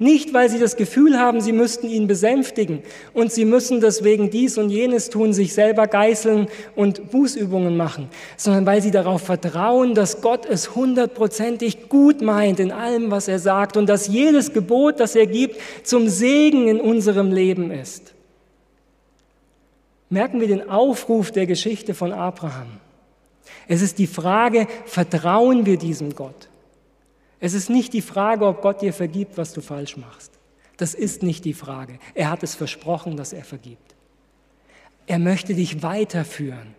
Nicht, 0.04 0.34
weil 0.34 0.50
sie 0.50 0.58
das 0.58 0.76
Gefühl 0.76 1.18
haben, 1.18 1.40
sie 1.40 1.52
müssten 1.52 1.88
ihn 1.88 2.06
besänftigen 2.06 2.82
und 3.14 3.32
sie 3.32 3.46
müssen 3.46 3.80
deswegen 3.80 4.28
dies 4.28 4.58
und 4.58 4.68
jenes 4.68 5.08
tun, 5.08 5.32
sich 5.32 5.54
selber 5.54 5.86
geißeln 5.86 6.48
und 6.76 7.10
Bußübungen 7.10 7.74
machen, 7.78 8.10
sondern 8.36 8.66
weil 8.66 8.82
sie 8.82 8.90
darauf 8.90 9.22
vertrauen, 9.22 9.94
dass 9.94 10.20
Gott 10.20 10.44
es 10.44 10.74
hundertprozentig 10.74 11.88
gut 11.88 12.20
meint 12.20 12.60
in 12.60 12.70
allem, 12.70 13.10
was 13.10 13.28
er 13.28 13.38
sagt 13.38 13.78
und 13.78 13.88
dass 13.88 14.06
jedes 14.06 14.52
Gebot, 14.52 15.00
das 15.00 15.16
er 15.16 15.26
gibt, 15.26 15.56
zum 15.84 16.10
Segen 16.10 16.68
in 16.68 16.82
unserem 16.82 17.32
Leben 17.32 17.70
ist. 17.70 18.12
Merken 20.10 20.38
wir 20.38 20.48
den 20.48 20.68
Aufruf 20.68 21.30
der 21.30 21.46
Geschichte 21.46 21.94
von 21.94 22.12
Abraham. 22.12 22.68
Es 23.68 23.80
ist 23.80 23.98
die 23.98 24.06
Frage, 24.06 24.66
vertrauen 24.84 25.64
wir 25.64 25.78
diesem 25.78 26.14
Gott? 26.14 26.50
Es 27.40 27.54
ist 27.54 27.70
nicht 27.70 27.92
die 27.92 28.02
Frage, 28.02 28.46
ob 28.46 28.62
Gott 28.62 28.80
dir 28.80 28.92
vergibt, 28.92 29.36
was 29.36 29.52
du 29.52 29.60
falsch 29.60 29.96
machst. 29.96 30.32
Das 30.76 30.94
ist 30.94 31.22
nicht 31.22 31.44
die 31.44 31.54
Frage. 31.54 31.98
Er 32.14 32.30
hat 32.30 32.42
es 32.42 32.54
versprochen, 32.54 33.16
dass 33.16 33.32
er 33.32 33.44
vergibt. 33.44 33.94
Er 35.06 35.18
möchte 35.18 35.54
dich 35.54 35.82
weiterführen. 35.82 36.74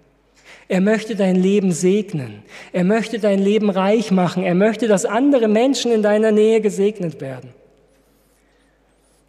Er 0.67 0.81
möchte 0.81 1.15
dein 1.15 1.35
Leben 1.35 1.71
segnen. 1.71 2.43
Er 2.71 2.83
möchte 2.83 3.19
dein 3.19 3.39
Leben 3.39 3.69
reich 3.69 4.11
machen. 4.11 4.43
Er 4.43 4.55
möchte, 4.55 4.87
dass 4.87 5.05
andere 5.05 5.47
Menschen 5.47 5.91
in 5.91 6.01
deiner 6.01 6.31
Nähe 6.31 6.59
gesegnet 6.59 7.21
werden. 7.21 7.53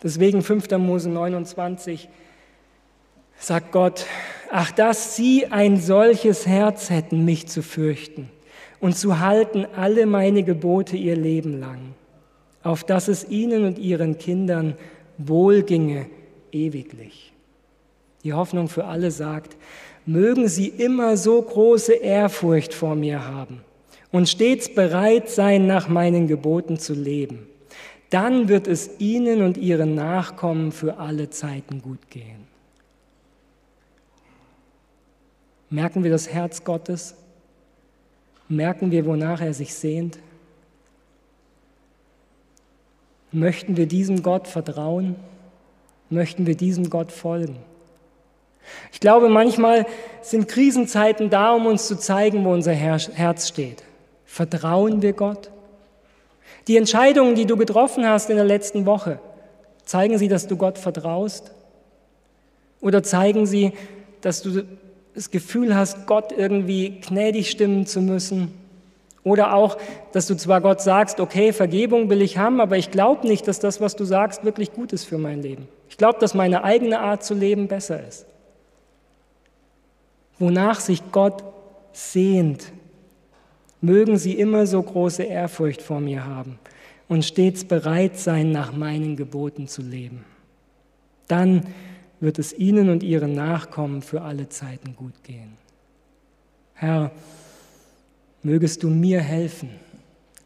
Deswegen 0.03 0.43
5. 0.43 0.71
Mose 0.79 1.11
29 1.11 2.09
sagt 3.39 3.73
Gott, 3.73 4.07
ach, 4.51 4.71
dass 4.73 5.17
sie 5.17 5.47
ein 5.47 5.79
solches 5.79 6.47
Herz 6.47 6.91
hätten, 6.91 7.25
mich 7.25 7.49
zu 7.49 7.63
fürchten 7.63 8.31
und 8.81 8.97
zu 8.97 9.21
halten 9.21 9.67
alle 9.77 10.07
meine 10.07 10.43
Gebote 10.43 10.97
ihr 10.97 11.17
Leben 11.17 11.61
lang, 11.61 11.95
auf 12.63 12.85
dass 12.85 13.09
es 13.09 13.29
ihnen 13.29 13.65
und 13.65 13.79
ihren 13.79 14.19
Kindern 14.19 14.75
wohlginge 15.19 16.07
ewiglich. 16.53 17.33
Die 18.25 18.33
Hoffnung 18.33 18.69
für 18.69 18.85
alle 18.85 19.11
sagt, 19.11 19.57
mögen 20.05 20.49
sie 20.49 20.69
immer 20.69 21.17
so 21.17 21.41
große 21.41 21.95
Ehrfurcht 21.95 22.75
vor 22.75 22.95
mir 22.95 23.27
haben 23.27 23.61
und 24.13 24.29
stets 24.29 24.73
bereit 24.73 25.29
sein, 25.29 25.67
nach 25.67 25.89
meinen 25.89 26.27
Geboten 26.27 26.79
zu 26.79 26.95
leben. 26.95 27.47
Dann 28.11 28.49
wird 28.49 28.69
es 28.69 29.01
ihnen 29.01 29.43
und 29.43 29.57
ihren 29.57 29.95
Nachkommen 29.95 30.71
für 30.71 30.99
alle 30.99 31.29
Zeiten 31.31 31.83
gut 31.83 32.09
gehen. 32.11 32.47
Merken 35.71 36.05
wir 36.05 36.13
das 36.13 36.29
Herz 36.33 36.63
Gottes? 36.63 37.17
Merken 38.49 38.91
wir, 38.91 39.07
wonach 39.07 39.41
er 39.41 39.55
sich 39.55 39.75
sehnt? 39.75 40.19
Möchten 43.33 43.77
wir 43.77 43.87
diesem 43.87 44.23
Gott 44.23 44.47
vertrauen? 44.47 45.17
Möchten 46.11 46.47
wir 46.47 46.57
diesem 46.57 46.89
Gott 46.89 47.11
folgen? 47.11 47.57
Ich 48.93 49.01
glaube, 49.01 49.29
manchmal 49.29 49.87
sind 50.23 50.49
Krisenzeiten 50.49 51.31
da, 51.31 51.53
um 51.53 51.67
uns 51.67 51.87
zu 51.87 51.99
zeigen, 51.99 52.45
wo 52.45 52.53
unser 52.53 52.73
Herz 52.73 53.49
steht. 53.49 53.83
Vertrauen 54.25 55.03
wir 55.03 55.13
Gott? 55.13 55.51
Die 56.69 56.77
Entscheidungen, 56.77 57.35
die 57.35 57.47
du 57.47 57.57
getroffen 57.57 58.07
hast 58.07 58.31
in 58.31 58.37
der 58.37 58.45
letzten 58.45 58.87
Woche, 58.87 59.21
zeigen 59.85 60.19
sie, 60.19 60.29
dass 60.29 60.47
du 60.47 60.57
Gott 60.57 60.79
vertraust? 60.79 61.53
Oder 62.81 63.03
zeigen 63.03 63.47
sie, 63.47 63.73
dass 64.21 64.43
du 64.43 64.65
das 65.17 65.33
Gefühl 65.33 65.75
hast, 65.75 66.07
Gott 66.07 66.31
irgendwie 66.31 67.01
gnädig 67.01 67.51
stimmen 67.51 67.87
zu 67.87 68.01
müssen? 68.01 68.53
Oder 69.25 69.55
auch, 69.55 69.77
dass 70.13 70.29
du 70.29 70.37
zwar 70.37 70.61
Gott 70.61 70.81
sagst, 70.81 71.19
okay, 71.19 71.53
Vergebung 71.53 72.09
will 72.11 72.23
ich 72.23 72.39
haben, 72.39 72.61
aber 72.61 72.77
ich 72.77 72.93
glaube 72.93 73.27
nicht, 73.27 73.49
dass 73.49 73.59
das, 73.59 73.81
was 73.81 73.97
du 73.97 74.05
sagst, 74.05 74.45
wirklich 74.45 74.73
gut 74.73 74.93
ist 74.93 75.05
für 75.05 75.19
mein 75.19 75.43
Leben. 75.43 75.67
Ich 75.89 75.97
glaube, 75.97 76.21
dass 76.21 76.35
meine 76.35 76.63
eigene 76.63 77.01
Art 77.01 77.25
zu 77.25 77.35
leben 77.35 77.67
besser 77.67 78.07
ist 78.07 78.27
wonach 80.39 80.81
sich 80.81 81.03
Gott 81.13 81.43
sehnt. 81.93 82.73
Mögen 83.81 84.17
sie 84.17 84.33
immer 84.33 84.67
so 84.67 84.83
große 84.83 85.23
Ehrfurcht 85.23 85.83
vor 85.83 86.01
mir 86.01 86.25
haben 86.25 86.59
und 87.09 87.25
stets 87.25 87.65
bereit 87.65 88.19
sein, 88.19 88.51
nach 88.51 88.73
meinen 88.73 89.17
Geboten 89.17 89.69
zu 89.69 89.83
leben. 89.83 90.25
Dann 91.29 91.67
wird 92.21 92.39
es 92.39 92.53
ihnen 92.53 92.89
und 92.89 93.03
ihren 93.03 93.35
Nachkommen 93.35 94.03
für 94.03 94.23
alle 94.23 94.49
Zeiten 94.49 94.97
gut 94.97 95.23
gehen. 95.23 95.57
Herr, 96.75 97.11
mögest 98.43 98.83
du 98.83 98.89
mir 98.89 99.21
helfen, 99.21 99.71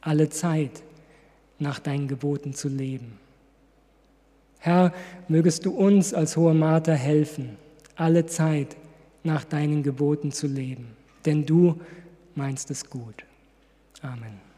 alle 0.01 0.31
Zeit 0.31 0.83
nach 1.59 1.79
deinen 1.79 2.09
Geboten 2.09 2.55
zu 2.55 2.68
leben. 2.68 3.18
Herr, 4.59 4.93
mögest 5.29 5.64
du 5.64 5.71
uns 5.71 6.12
als 6.14 6.37
hoher 6.37 6.55
Mater 6.55 6.95
helfen, 6.95 7.57
alle 7.97 8.27
Zeit 8.27 8.77
nach 9.23 9.45
deinen 9.45 9.83
Geboten 9.83 10.33
zu 10.33 10.47
leben, 10.47 10.89
denn 11.25 11.47
du 11.47 11.81
meinst 12.35 12.71
es 12.71 12.89
gut. 12.89 13.25
Amen. 14.03 14.50